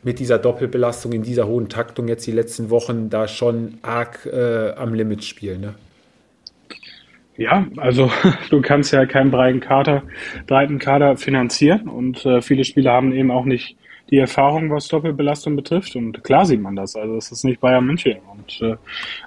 mit 0.03 0.19
dieser 0.19 0.39
Doppelbelastung 0.39 1.11
in 1.11 1.23
dieser 1.23 1.47
hohen 1.47 1.69
Taktung 1.69 2.07
jetzt 2.07 2.25
die 2.25 2.31
letzten 2.31 2.69
Wochen 2.69 3.09
da 3.09 3.27
schon 3.27 3.77
arg 3.81 4.25
äh, 4.25 4.71
am 4.71 4.93
Limit 4.93 5.23
spielen. 5.23 5.61
Ne? 5.61 5.75
Ja, 7.41 7.65
also 7.77 8.11
du 8.51 8.61
kannst 8.61 8.93
ja 8.93 9.05
keinen 9.07 9.31
breiten 9.31 9.59
Kader, 9.59 10.03
breiten 10.45 10.77
Kader 10.77 11.17
finanzieren 11.17 11.89
und 11.89 12.23
äh, 12.23 12.41
viele 12.41 12.63
Spieler 12.63 12.91
haben 12.91 13.11
eben 13.13 13.31
auch 13.31 13.45
nicht 13.45 13.75
die 14.11 14.17
Erfahrung, 14.19 14.69
was 14.69 14.89
Doppelbelastung 14.89 15.55
betrifft. 15.55 15.95
Und 15.95 16.23
klar 16.23 16.45
sieht 16.45 16.61
man 16.61 16.75
das. 16.75 16.95
Also 16.95 17.15
es 17.15 17.31
ist 17.31 17.45
nicht 17.45 17.61
Bayern 17.61 17.85
München. 17.85 18.17
Und 18.31 18.61
äh, 18.61 18.75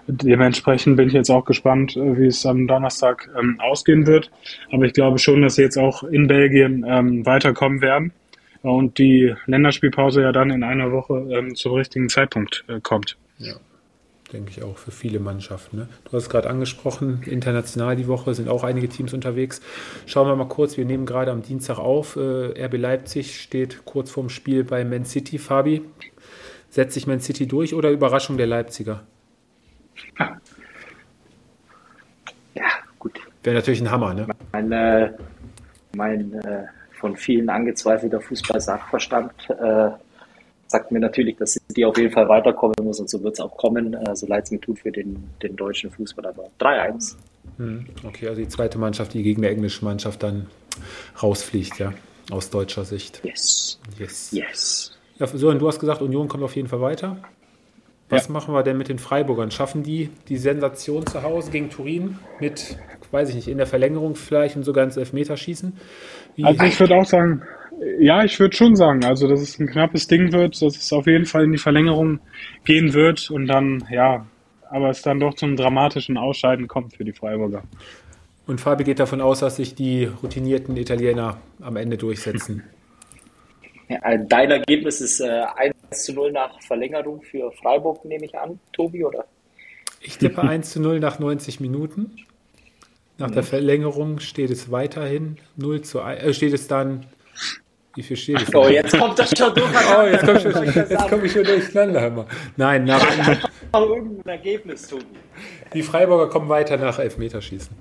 dementsprechend 0.07 0.97
bin 0.97 1.09
ich 1.09 1.15
jetzt 1.15 1.31
auch 1.31 1.45
gespannt, 1.45 1.97
äh, 1.97 2.19
wie 2.19 2.27
es 2.27 2.47
am 2.47 2.69
Donnerstag 2.69 3.29
ähm, 3.37 3.59
ausgehen 3.61 4.07
wird. 4.07 4.31
Aber 4.71 4.85
ich 4.85 4.93
glaube 4.93 5.19
schon, 5.19 5.43
dass 5.43 5.57
sie 5.57 5.63
jetzt 5.63 5.79
auch 5.79 6.05
in 6.05 6.29
Belgien 6.29 6.85
ähm, 6.87 7.27
weiterkommen 7.27 7.81
werden 7.81 8.13
und 8.63 8.99
die 8.99 9.35
Länderspielpause 9.47 10.23
ja 10.23 10.31
dann 10.31 10.51
in 10.51 10.63
einer 10.63 10.93
Woche 10.93 11.27
ähm, 11.31 11.57
zum 11.57 11.73
richtigen 11.73 12.09
Zeitpunkt 12.09 12.65
äh, 12.69 12.79
kommt. 12.81 13.17
Ja 13.39 13.55
denke 14.35 14.51
ich 14.51 14.63
auch, 14.63 14.77
für 14.77 14.91
viele 14.91 15.21
Mannschaften. 15.21 15.77
Ne? 15.79 15.89
Du 16.05 16.13
hast 16.13 16.25
es 16.25 16.29
gerade 16.29 16.51
angesprochen, 16.51 17.23
international 17.25 17.97
die 17.97 18.09
Woche 18.09 18.35
sind 18.35 18.49
auch 18.49 18.65
einige 18.65 18.89
Teams 18.89 19.15
unterwegs. 19.15 19.63
Schauen 20.07 20.27
wir 20.27 20.37
mal 20.37 20.49
kurz, 20.49 20.77
wir 20.77 20.85
nehmen 20.85 21.07
gerade 21.07 21.31
am 21.31 21.43
Dienstag 21.43 21.79
auf. 21.79 22.17
Äh, 22.17 22.65
RB 22.65 22.77
Leipzig 22.77 23.41
steht 23.41 23.85
kurz 23.85 24.11
vorm 24.11 24.29
Spiel 24.29 24.65
bei 24.65 24.85
Man 24.85 25.05
City. 25.05 25.39
Fabi, 25.39 25.83
setzt 26.69 26.95
sich 26.95 27.07
Man 27.07 27.21
City 27.21 27.47
durch 27.47 27.75
oder 27.75 27.91
Überraschung 27.91 28.37
der 28.37 28.49
Leipziger? 28.49 29.05
Ja, 32.55 32.65
gut. 32.99 33.21
Wäre 33.43 33.57
natürlich 33.57 33.81
ein 33.81 33.91
Hammer, 33.91 34.15
ne? 34.15 34.27
Mein, 34.53 34.73
äh, 34.73 35.13
mein 35.97 36.33
äh, 36.35 36.65
von 36.93 37.17
vielen 37.17 37.49
angezweifelter 37.49 38.21
Fußball-Sachverstand 38.21 39.33
äh, 39.51 39.91
sagt 40.75 40.91
mir 40.91 40.99
natürlich, 40.99 41.37
dass 41.37 41.57
die 41.77 41.85
auf 41.85 41.97
jeden 41.97 42.11
Fall 42.11 42.29
weiterkommen 42.29 42.75
muss 42.83 42.99
und 42.99 43.09
so 43.09 43.23
wird 43.23 43.35
es 43.35 43.41
auch 43.41 43.57
kommen, 43.57 43.95
äh, 43.95 44.17
so 44.17 44.27
leid 44.27 44.45
es 44.45 44.51
mir 44.51 44.61
tut 44.61 44.81
für 44.81 44.91
den, 44.91 45.23
den 45.41 45.55
deutschen 45.55 45.89
Fußball. 45.91 46.27
Aber 46.27 46.51
3-1. 46.59 47.17
Hm, 47.59 47.87
okay, 48.03 48.27
also 48.27 48.41
die 48.41 48.49
zweite 48.49 48.79
Mannschaft, 48.79 49.15
die 49.15 49.23
gegen 49.23 49.43
die 49.43 49.49
englische 49.49 49.85
Mannschaft 49.85 50.25
dann 50.25 50.47
rausfliegt, 51.23 51.79
ja, 51.79 51.93
aus 52.33 52.51
deutscher 52.51 52.85
Sicht. 52.85 53.21
Yes. 53.23 53.79
Yes. 53.99 54.33
Yes. 54.33 54.99
Ja, 55.21 55.29
so, 55.29 55.49
und 55.49 55.61
du 55.61 55.69
hast 55.69 55.79
gesagt, 55.79 56.03
Union 56.03 56.27
kommt 56.27 56.43
auf 56.43 56.57
jeden 56.57 56.67
Fall 56.67 56.81
weiter. 56.81 57.19
Was 58.09 58.27
ja. 58.27 58.33
machen 58.33 58.53
wir 58.53 58.65
denn 58.65 58.77
mit 58.77 58.89
den 58.89 58.99
Freiburgern? 58.99 59.53
Schaffen 59.53 59.85
die 59.85 60.11
die 60.29 60.37
Sensation 60.37 61.07
zu 61.07 61.23
Hause 61.23 61.53
gegen 61.53 61.71
Turin 61.71 62.19
mit, 62.41 62.77
weiß 63.13 63.29
ich 63.29 63.37
nicht, 63.37 63.49
in 63.49 63.59
der 63.59 63.67
Verlängerung 63.67 64.17
vielleicht 64.17 64.57
und 64.57 64.65
sogar 64.65 64.85
ins 64.85 64.97
Elfmeterschießen? 64.97 65.73
Wie 66.35 66.45
also 66.45 66.65
ich 66.65 66.79
würde 66.81 66.97
auch 66.97 67.07
sagen, 67.07 67.43
ja, 67.99 68.25
ich 68.25 68.39
würde 68.41 68.57
schon 68.57 68.77
sagen, 68.77 69.05
also 69.05 69.29
dass 69.29 69.41
es 69.41 69.59
ein 69.59 69.67
knappes 69.67 70.07
Ding 70.07 70.33
wird, 70.33 70.61
dass 70.63 70.77
es 70.77 70.93
auf 70.93 71.07
jeden 71.07 71.27
Fall 71.27 71.45
in 71.45 71.53
die 71.53 71.59
Verlängerung 71.59 72.21
gehen 72.65 72.93
wird 72.93 73.31
und 73.31 73.47
dann, 73.47 73.85
ja, 73.91 74.27
aber 74.71 74.91
es 74.91 75.03
dann 75.03 75.21
doch 75.21 75.35
zum 75.35 75.57
dramatischen 75.57 76.17
Ausscheiden 76.17 76.69
kommt 76.69 76.97
für 76.97 77.05
die 77.05 77.13
Freiburger. 77.13 77.63
Und 78.47 78.61
Fabi 78.61 78.85
geht 78.85 79.01
davon 79.01 79.21
aus, 79.21 79.41
dass 79.41 79.57
sich 79.57 79.75
die 79.75 80.05
routinierten 80.05 80.77
Italiener 80.77 81.39
am 81.61 81.77
Ende 81.77 81.97
durchsetzen. 81.97 82.63
Ja, 83.87 84.17
dein 84.17 84.51
Ergebnis 84.51 85.03
ist 85.03 85.21
äh, 85.21 85.43
1 85.57 85.75
zu 85.91 86.15
0 86.15 86.33
nach 86.33 86.59
Verlängerung 86.63 87.21
für 87.21 87.53
Freiburg, 87.53 88.03
nehme 88.07 88.25
ich 88.25 88.35
an, 88.35 88.59
Tobi, 88.73 89.05
oder? 89.05 89.27
Ich 90.01 90.17
tippe 90.17 90.41
1 90.41 90.71
zu 90.71 90.81
0 90.81 91.01
nach 91.01 91.19
90 91.19 91.61
Minuten. 91.61 92.17
Nach 93.19 93.31
der 93.31 93.43
Verlängerung 93.43 94.21
steht 94.21 94.51
es 94.51 94.71
weiterhin 94.71 95.37
0 95.57 95.83
zu 95.83 96.01
1, 96.01 96.23
äh, 96.23 96.33
steht 96.33 96.55
es 96.55 96.67
dann 96.67 97.05
viel 98.03 98.17
steht 98.17 98.43
es? 98.43 98.55
Oh, 98.55 98.69
jetzt 98.69 98.99
kommt 98.99 99.19
das 99.19 99.31
schon 99.37 99.55
durch. 99.55 99.67
oh, 99.99 100.03
jetzt 100.03 100.25
komme 100.25 100.39
ich, 100.39 100.75
jetzt 100.75 101.09
komm 101.09 101.25
ich 101.25 101.33
schon 101.33 101.45
durcheinander. 101.45 102.27
Nein, 102.57 102.85
nach 102.85 103.03
irgendein 103.73 104.33
Ergebnis, 104.33 104.89
Tobi. 104.89 105.05
Die 105.73 105.83
Freiburger 105.83 106.29
kommen 106.29 106.49
weiter 106.49 106.77
nach 106.77 106.99
Elfmeterschießen. 106.99 107.77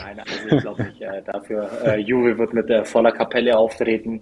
Nein, 0.00 0.20
also 0.20 0.56
ich 0.56 0.62
glaube 0.62 0.82
nicht. 0.84 1.00
Äh, 1.00 1.22
dafür, 1.22 1.70
äh, 1.84 1.98
Juve 1.98 2.38
wird 2.38 2.52
mit 2.54 2.70
äh, 2.70 2.84
voller 2.84 3.12
Kapelle 3.12 3.56
auftreten. 3.56 4.20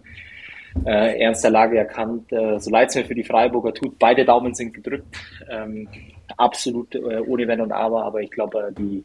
Äh, 0.84 1.20
ernst 1.20 1.44
der 1.44 1.50
Lage 1.50 1.78
erkannt. 1.78 2.32
Äh, 2.32 2.58
so 2.58 2.70
leid 2.70 2.90
es 2.90 2.94
mir 2.94 3.04
für 3.04 3.14
die 3.14 3.24
Freiburger 3.24 3.74
tut, 3.74 3.98
beide 3.98 4.24
Daumen 4.24 4.54
sind 4.54 4.72
gedrückt. 4.72 5.16
Ähm, 5.50 5.88
absolut 6.36 6.94
äh, 6.94 7.20
ohne 7.26 7.46
Wenn 7.48 7.60
und 7.60 7.72
Aber, 7.72 8.04
aber 8.04 8.20
ich 8.20 8.30
glaube, 8.30 8.68
äh, 8.68 8.72
die, 8.72 9.04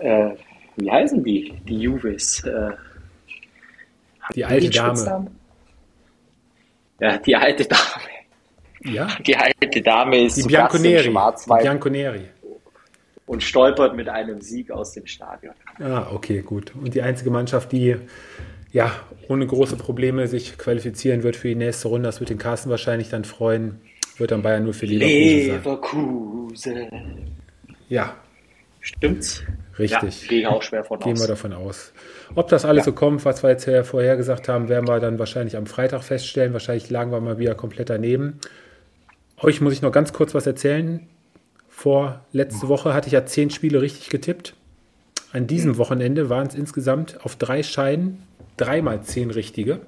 äh, 0.00 0.30
wie 0.76 0.90
heißen 0.90 1.24
die? 1.24 1.54
Die 1.66 1.78
Juves. 1.78 2.42
Die 4.34 4.44
alte 4.44 4.70
Dame. 4.70 5.30
Ja, 7.00 7.18
die 7.18 7.36
alte 7.36 7.64
Dame. 7.64 8.12
Ja? 8.84 9.08
Die 9.26 9.36
alte 9.36 9.82
Dame 9.82 10.24
ist 10.24 10.36
die 10.36 10.42
Bianconeri. 10.42 11.04
Die 11.04 11.62
Bianconeri. 11.62 12.28
Und 13.26 13.42
stolpert 13.42 13.96
mit 13.96 14.08
einem 14.08 14.40
Sieg 14.40 14.70
aus 14.70 14.92
dem 14.92 15.06
Stadion. 15.06 15.54
Ah, 15.80 16.06
okay, 16.12 16.42
gut. 16.42 16.72
Und 16.74 16.94
die 16.94 17.02
einzige 17.02 17.30
Mannschaft, 17.30 17.72
die 17.72 17.96
ja 18.72 18.92
ohne 19.28 19.46
große 19.46 19.76
Probleme 19.76 20.26
sich 20.26 20.58
qualifizieren 20.58 21.22
wird 21.22 21.36
für 21.36 21.48
die 21.48 21.54
nächste 21.54 21.88
Runde, 21.88 22.08
das 22.08 22.20
wird 22.20 22.30
den 22.30 22.38
Carsten 22.38 22.70
wahrscheinlich 22.70 23.08
dann 23.08 23.24
freuen, 23.24 23.80
wird 24.18 24.32
dann 24.32 24.42
Bayern 24.42 24.64
nur 24.64 24.74
für 24.74 24.86
Leverkusen. 24.86 26.74
Leverkusen. 26.88 27.36
Ja. 27.88 28.16
Stimmt's? 28.80 29.44
Richtig. 29.78 30.22
Ja, 30.22 30.28
gehe 30.28 30.50
auch 30.50 30.62
schwer 30.62 30.84
von 30.84 30.98
Gehen 31.00 31.14
aus. 31.14 31.20
wir 31.20 31.28
davon 31.28 31.52
aus. 31.52 31.92
Ob 32.34 32.48
das 32.48 32.64
alles 32.64 32.82
ja. 32.82 32.84
so 32.86 32.92
kommt, 32.92 33.24
was 33.24 33.42
wir 33.42 33.50
jetzt 33.50 33.68
vorher 33.86 34.16
gesagt 34.16 34.48
haben, 34.48 34.68
werden 34.68 34.86
wir 34.86 35.00
dann 35.00 35.18
wahrscheinlich 35.18 35.56
am 35.56 35.66
Freitag 35.66 36.02
feststellen. 36.02 36.52
Wahrscheinlich 36.52 36.90
lagen 36.90 37.10
wir 37.10 37.20
mal 37.20 37.38
wieder 37.38 37.54
komplett 37.54 37.90
daneben. 37.90 38.38
Euch 39.38 39.60
muss 39.60 39.72
ich 39.72 39.82
noch 39.82 39.92
ganz 39.92 40.12
kurz 40.12 40.34
was 40.34 40.46
erzählen. 40.46 41.06
Vor 41.68 42.20
letzte 42.32 42.68
Woche 42.68 42.94
hatte 42.94 43.08
ich 43.08 43.12
ja 43.14 43.24
zehn 43.24 43.50
Spiele 43.50 43.80
richtig 43.80 44.10
getippt. 44.10 44.54
An 45.32 45.46
diesem 45.46 45.78
Wochenende 45.78 46.28
waren 46.28 46.46
es 46.46 46.54
insgesamt 46.54 47.24
auf 47.24 47.36
drei 47.36 47.62
Scheinen 47.62 48.22
dreimal 48.58 49.02
zehn 49.02 49.30
richtige. 49.30 49.80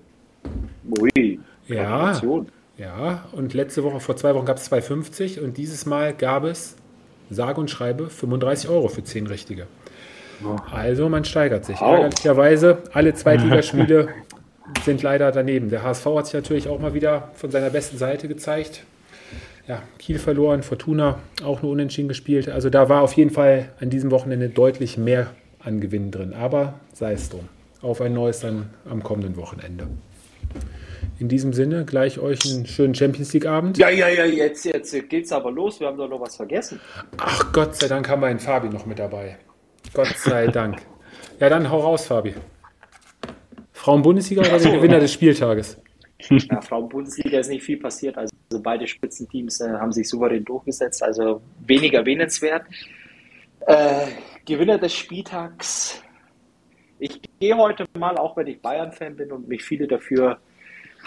Ui, 0.99 1.39
ja, 1.69 2.21
ja, 2.77 3.25
und 3.33 3.55
letzte 3.55 3.85
Woche, 3.85 4.01
vor 4.01 4.17
zwei 4.17 4.35
Wochen 4.35 4.47
gab 4.47 4.57
es 4.57 4.71
2,50 4.71 5.41
und 5.41 5.57
dieses 5.57 5.87
Mal 5.87 6.13
gab 6.13 6.45
es 6.45 6.77
sage 7.31 7.61
und 7.61 7.71
schreibe 7.71 8.09
35 8.09 8.69
Euro 8.71 8.89
für 8.89 9.05
10 9.05 9.27
richtige. 9.27 9.67
Also 10.71 11.09
man 11.09 11.25
steigert 11.25 11.65
sich. 11.65 11.81
Wow. 11.81 12.01
Ärgerlicherweise, 12.01 12.79
alle 12.93 13.15
Zweitligaspiele 13.15 14.09
sind 14.85 15.03
leider 15.03 15.33
daneben. 15.33 15.71
Der 15.71 15.83
HSV 15.83 16.07
hat 16.07 16.27
sich 16.27 16.35
natürlich 16.35 16.69
auch 16.69 16.79
mal 16.79 16.95
wieder 16.95 17.31
von 17.35 17.51
seiner 17.51 17.71
besten 17.71 17.99
Seite 17.99 18.29
gezeigt. 18.29 18.85
Ja, 19.67 19.83
Kiel 19.99 20.19
verloren, 20.19 20.63
Fortuna 20.63 21.19
auch 21.43 21.63
nur 21.63 21.73
unentschieden 21.73 22.09
gespielt. 22.09 22.49
Also 22.49 22.69
da 22.69 22.89
war 22.89 23.03
auf 23.03 23.15
jeden 23.15 23.31
Fall 23.31 23.71
an 23.81 23.89
diesem 23.89 24.11
Wochenende 24.11 24.51
deutlich 24.51 24.99
mehr 24.99 25.29
an 25.61 25.81
Gewinnen 25.81 26.11
drin. 26.11 26.35
Aber 26.35 26.75
sei 26.93 27.13
es 27.13 27.31
drum. 27.31 27.49
Auf 27.81 28.01
ein 28.01 28.13
neues 28.13 28.41
dann 28.41 28.71
am 28.89 29.03
kommenden 29.03 29.37
Wochenende. 29.37 29.87
In 31.21 31.29
diesem 31.29 31.53
Sinne, 31.53 31.85
gleich 31.85 32.19
euch 32.19 32.41
einen 32.45 32.67
schönen 32.67 32.95
Champions 32.95 33.33
League-Abend. 33.33 33.79
Ja, 33.79 33.89
ja, 33.89 34.09
ja, 34.09 34.25
jetzt, 34.25 34.65
jetzt 34.65 35.09
geht's 35.09 35.31
aber 35.31 35.53
los. 35.53 35.79
Wir 35.79 35.87
haben 35.87 35.97
doch 35.97 36.09
noch 36.09 36.21
was 36.21 36.37
vergessen. 36.37 36.81
Ach, 37.19 37.53
Gott 37.53 37.77
sei 37.77 37.87
Dank 37.87 38.09
haben 38.09 38.21
wir 38.21 38.27
einen 38.27 38.41
Fabi 38.41 38.69
noch 38.69 38.85
mit 38.85 38.99
dabei. 38.99 39.39
Gott 39.93 40.17
sei 40.17 40.47
Dank. 40.49 40.83
Ja, 41.39 41.49
dann 41.49 41.71
hau 41.71 41.81
raus, 41.81 42.07
Fabi. 42.07 42.35
Frauen-Bundesliga 43.73 44.41
oder 44.41 44.59
der 44.59 44.73
Gewinner 44.73 44.99
des 44.99 45.13
Spieltages? 45.13 45.79
Ja, 46.31 46.61
Frauen-Bundesliga 46.61 47.39
ist 47.39 47.49
nicht 47.49 47.63
viel 47.63 47.77
passiert. 47.77 48.17
Also 48.17 48.33
beide 48.63 48.87
Spitzenteams 48.87 49.61
äh, 49.61 49.69
haben 49.69 49.93
sich 49.93 50.09
souverän 50.09 50.45
durchgesetzt. 50.45 51.03
Also 51.03 51.43
weniger 51.65 51.99
erwähnenswert. 52.01 52.65
Äh, 53.67 54.07
Gewinner 54.47 54.79
des 54.79 54.95
Spieltags. 54.95 56.03
Ich 56.99 57.21
gehe 57.39 57.57
heute 57.57 57.85
mal, 57.99 58.17
auch 58.17 58.37
wenn 58.37 58.47
ich 58.47 58.61
Bayern-Fan 58.61 59.17
bin 59.17 59.31
und 59.33 59.47
mich 59.47 59.63
viele 59.63 59.87
dafür 59.87 60.39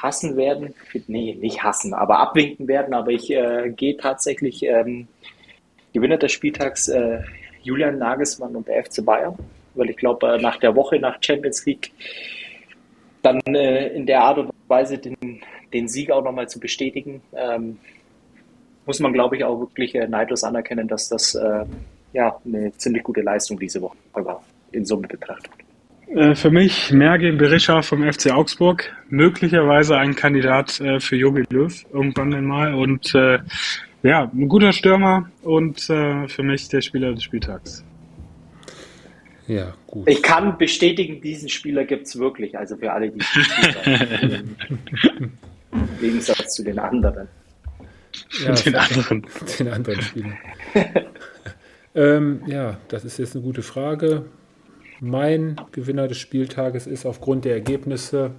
hassen 0.01 0.37
werden. 0.37 0.73
Nee, 1.07 1.37
nicht 1.39 1.63
hassen, 1.63 1.93
aber 1.93 2.19
abwinken 2.19 2.67
werden. 2.67 2.93
Aber 2.93 3.11
ich 3.11 3.29
äh, 3.31 3.71
gehe 3.75 3.97
tatsächlich 3.97 4.63
ähm, 4.63 5.07
Gewinner 5.93 6.17
des 6.17 6.31
Spieltags 6.31 6.87
äh, 6.87 7.21
Julian 7.63 7.97
Nagelsmann 7.97 8.55
und 8.55 8.67
der 8.67 8.83
FC 8.85 9.03
Bayern. 9.03 9.35
Weil 9.75 9.89
ich 9.89 9.97
glaube, 9.97 10.27
äh, 10.27 10.41
nach 10.41 10.57
der 10.57 10.75
Woche 10.75 10.99
nach 10.99 11.17
Champions 11.21 11.65
League 11.65 11.91
dann 13.21 13.41
äh, 13.47 13.87
in 13.89 14.05
der 14.05 14.21
Art 14.21 14.37
und 14.37 14.51
Weise 14.67 14.97
den, 14.97 15.41
den 15.73 15.87
Sieg 15.87 16.11
auch 16.11 16.23
nochmal 16.23 16.47
zu 16.47 16.59
bestätigen, 16.59 17.21
ähm, 17.33 17.77
muss 18.85 18.99
man, 18.99 19.11
glaube 19.11 19.35
ich, 19.35 19.43
auch 19.43 19.59
wirklich 19.59 19.95
äh, 19.95 20.07
neidlos 20.07 20.43
anerkennen, 20.43 20.87
dass 20.87 21.09
das 21.09 21.35
äh, 21.35 21.65
ja 22.13 22.39
eine 22.45 22.71
ziemlich 22.77 23.03
gute 23.03 23.21
Leistung 23.21 23.59
diese 23.59 23.81
Woche 23.81 23.97
war, 24.13 24.41
in 24.71 24.85
Summe 24.85 25.07
betrachtet. 25.07 25.51
Äh, 26.15 26.35
für 26.35 26.51
mich 26.51 26.91
Mergin 26.91 27.37
Berisha 27.37 27.81
vom 27.81 28.09
FC 28.09 28.31
Augsburg, 28.31 28.91
möglicherweise 29.09 29.97
ein 29.97 30.15
Kandidat 30.15 30.79
äh, 30.79 30.99
für 30.99 31.15
Jogi 31.15 31.43
Löw 31.49 31.85
irgendwann 31.93 32.33
einmal 32.33 32.73
und 32.73 33.13
äh, 33.13 33.39
ja, 34.03 34.31
ein 34.33 34.47
guter 34.47 34.71
Stürmer 34.71 35.29
und 35.43 35.89
äh, 35.89 36.27
für 36.27 36.43
mich 36.43 36.69
der 36.69 36.81
Spieler 36.81 37.13
des 37.13 37.23
Spieltags. 37.23 37.83
Ja, 39.47 39.73
gut. 39.87 40.09
Ich 40.09 40.21
kann 40.21 40.57
bestätigen, 40.57 41.21
diesen 41.21 41.49
Spieler 41.49 41.85
gibt 41.85 42.07
es 42.07 42.19
wirklich, 42.19 42.57
also 42.57 42.75
für 42.77 42.91
alle, 42.91 43.11
die 43.11 43.19
Im 45.71 45.99
Gegensatz 45.99 46.55
zu 46.55 46.63
den 46.63 46.79
anderen. 46.79 47.27
Ja, 48.43 48.51
den 48.65 48.75
anderen. 48.75 49.25
Den 49.59 49.67
anderen 49.69 50.01
Spielern. 50.01 50.37
ähm, 51.95 52.41
ja, 52.47 52.77
das 52.87 53.05
ist 53.05 53.19
jetzt 53.19 53.35
eine 53.35 53.43
gute 53.43 53.61
Frage. 53.61 54.25
Mein 54.99 55.57
Gewinner 55.71 56.07
des 56.07 56.17
Spieltages 56.17 56.87
ist 56.87 57.05
aufgrund 57.05 57.45
der 57.45 57.53
Ergebnisse 57.53 58.31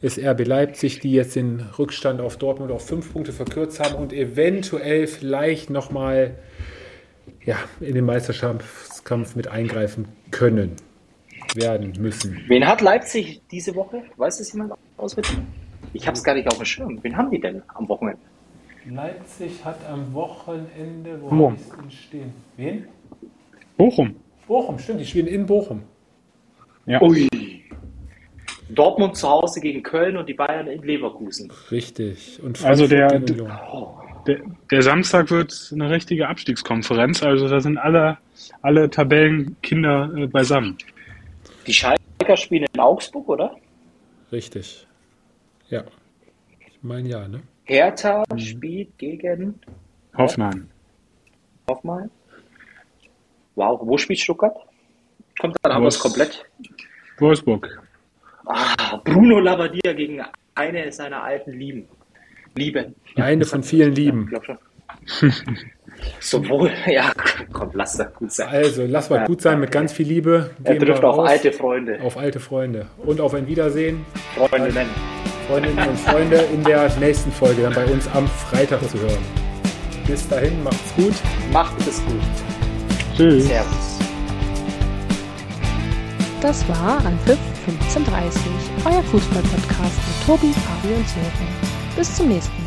ist 0.00 0.18
RB 0.18 0.46
Leipzig, 0.46 1.00
die 1.00 1.12
jetzt 1.12 1.34
den 1.34 1.60
Rückstand 1.78 2.20
auf 2.20 2.36
Dortmund 2.36 2.70
auf 2.70 2.86
fünf 2.86 3.12
Punkte 3.12 3.32
verkürzt 3.32 3.80
haben 3.80 3.96
und 3.96 4.12
eventuell 4.12 5.06
vielleicht 5.08 5.70
nochmal 5.70 6.36
ja, 7.44 7.56
in 7.80 7.94
den 7.94 8.04
Meisterschaftskampf 8.04 9.34
mit 9.34 9.48
eingreifen 9.48 10.06
können, 10.30 10.76
werden 11.54 11.94
müssen. 11.98 12.40
Wen 12.46 12.66
hat 12.66 12.82
Leipzig 12.82 13.40
diese 13.50 13.74
Woche? 13.74 14.02
Weiß 14.16 14.38
es 14.38 14.52
jemand 14.52 14.74
auswendig? 14.96 15.38
Ich 15.92 16.06
habe 16.06 16.16
es 16.16 16.22
gar 16.22 16.34
nicht 16.34 16.46
auf 16.46 16.58
dem 16.58 16.66
Schirm. 16.66 16.98
Wen 17.02 17.16
haben 17.16 17.30
die 17.30 17.40
denn 17.40 17.62
am 17.74 17.88
Wochenende? 17.88 18.20
Leipzig 18.88 19.64
hat 19.64 19.78
am 19.88 20.12
Wochenende, 20.14 21.20
wo 21.20 21.50
ich 21.50 21.60
es 21.60 21.68
denn 21.70 21.90
stehen? 21.90 22.32
Wen? 22.56 22.86
Bochum. 23.76 24.14
Bochum, 24.46 24.78
stimmt, 24.78 25.00
die 25.00 25.06
spielen 25.06 25.26
in 25.26 25.46
Bochum. 25.46 25.82
Ja. 26.86 27.02
Ui. 27.02 27.28
Dortmund 28.68 29.16
zu 29.16 29.28
Hause 29.28 29.60
gegen 29.60 29.82
Köln 29.82 30.16
und 30.16 30.28
die 30.28 30.34
Bayern 30.34 30.66
in 30.66 30.82
Leverkusen. 30.82 31.52
Richtig. 31.70 32.40
Und 32.42 32.64
Also 32.64 32.86
der-. 32.86 33.20
Der, 34.26 34.40
der 34.72 34.82
Samstag 34.82 35.30
wird 35.30 35.70
eine 35.72 35.88
richtige 35.88 36.26
Abstiegskonferenz. 36.26 37.22
Also 37.22 37.48
da 37.48 37.60
sind 37.60 37.78
alle, 37.78 38.18
alle 38.60 38.90
Tabellenkinder 38.90 40.12
äh, 40.16 40.26
beisammen. 40.26 40.76
Die 41.66 41.72
Schalker 41.72 42.36
spielen 42.36 42.66
in 42.72 42.80
Augsburg, 42.80 43.28
oder? 43.28 43.56
Richtig. 44.32 44.84
Ja. 45.68 45.84
Ich 46.58 46.82
meine 46.82 47.08
ja, 47.08 47.28
ne? 47.28 47.40
Hertha 47.64 48.24
spielt 48.36 48.98
gegen 48.98 49.60
Hoffenheim. 50.16 50.68
Hoffenheim. 51.68 52.10
Wow, 53.54 53.80
wo 53.82 53.96
spielt 53.96 54.18
Stuttgart? 54.18 54.56
Kommt 55.38 55.56
dann 55.62 55.72
haben 55.72 55.82
wir 55.82 55.88
es 55.88 55.96
Was? 55.96 56.02
komplett. 56.02 56.45
Wolfsburg. 57.18 57.80
Ah, 58.46 59.00
Bruno 59.04 59.40
Labbadia 59.40 59.92
gegen 59.92 60.22
eine 60.54 60.92
seiner 60.92 61.22
alten 61.22 61.52
Lieben. 61.52 61.88
Lieben. 62.54 62.94
Eine 63.16 63.44
von 63.44 63.62
vielen 63.62 63.92
Ich 63.92 63.98
Lieben. 63.98 64.30
Sowohl, 66.20 66.70
ja, 66.86 67.10
komm, 67.52 67.70
lass 67.74 67.96
das 67.96 68.12
gut 68.14 68.32
sein. 68.32 68.48
Also, 68.48 68.84
lass 68.86 69.08
mal 69.10 69.26
gut 69.26 69.40
sein 69.40 69.60
mit 69.60 69.70
ganz 69.70 69.92
viel 69.92 70.06
Liebe. 70.06 70.50
Er 70.62 70.74
Gehen 70.74 70.86
trifft 70.86 71.02
wir 71.02 71.08
auf 71.08 71.26
alte 71.26 71.52
Freunde, 71.52 72.00
auf 72.02 72.16
alte 72.16 72.38
Freunde. 72.40 72.86
Und 72.98 73.20
auf 73.20 73.34
ein 73.34 73.46
Wiedersehen, 73.46 74.04
Freundinnen. 74.36 74.88
Freundinnen 75.48 75.88
und 75.88 75.98
Freunde, 75.98 76.36
in 76.52 76.64
der 76.64 76.90
nächsten 76.98 77.30
Folge 77.32 77.62
dann 77.62 77.74
bei 77.74 77.86
uns 77.86 78.08
am 78.08 78.26
Freitag 78.26 78.82
zu 78.88 79.00
hören. 79.00 79.18
Bis 80.06 80.28
dahin, 80.28 80.62
macht's 80.62 80.94
gut. 80.96 81.14
Macht 81.52 81.78
es 81.80 82.04
gut. 82.04 82.20
Tschüss. 83.16 83.46
Servus. 83.46 83.95
Das 86.40 86.68
war 86.68 87.04
Anpfiff 87.04 87.38
1530, 87.66 88.42
euer 88.84 89.02
Fußball-Podcast 89.04 89.96
mit 90.06 90.26
Tobi, 90.26 90.52
Fabi 90.52 90.94
und 90.94 91.08
Sören. 91.08 91.48
Bis 91.96 92.14
zum 92.14 92.28
nächsten 92.28 92.62
Mal. 92.62 92.65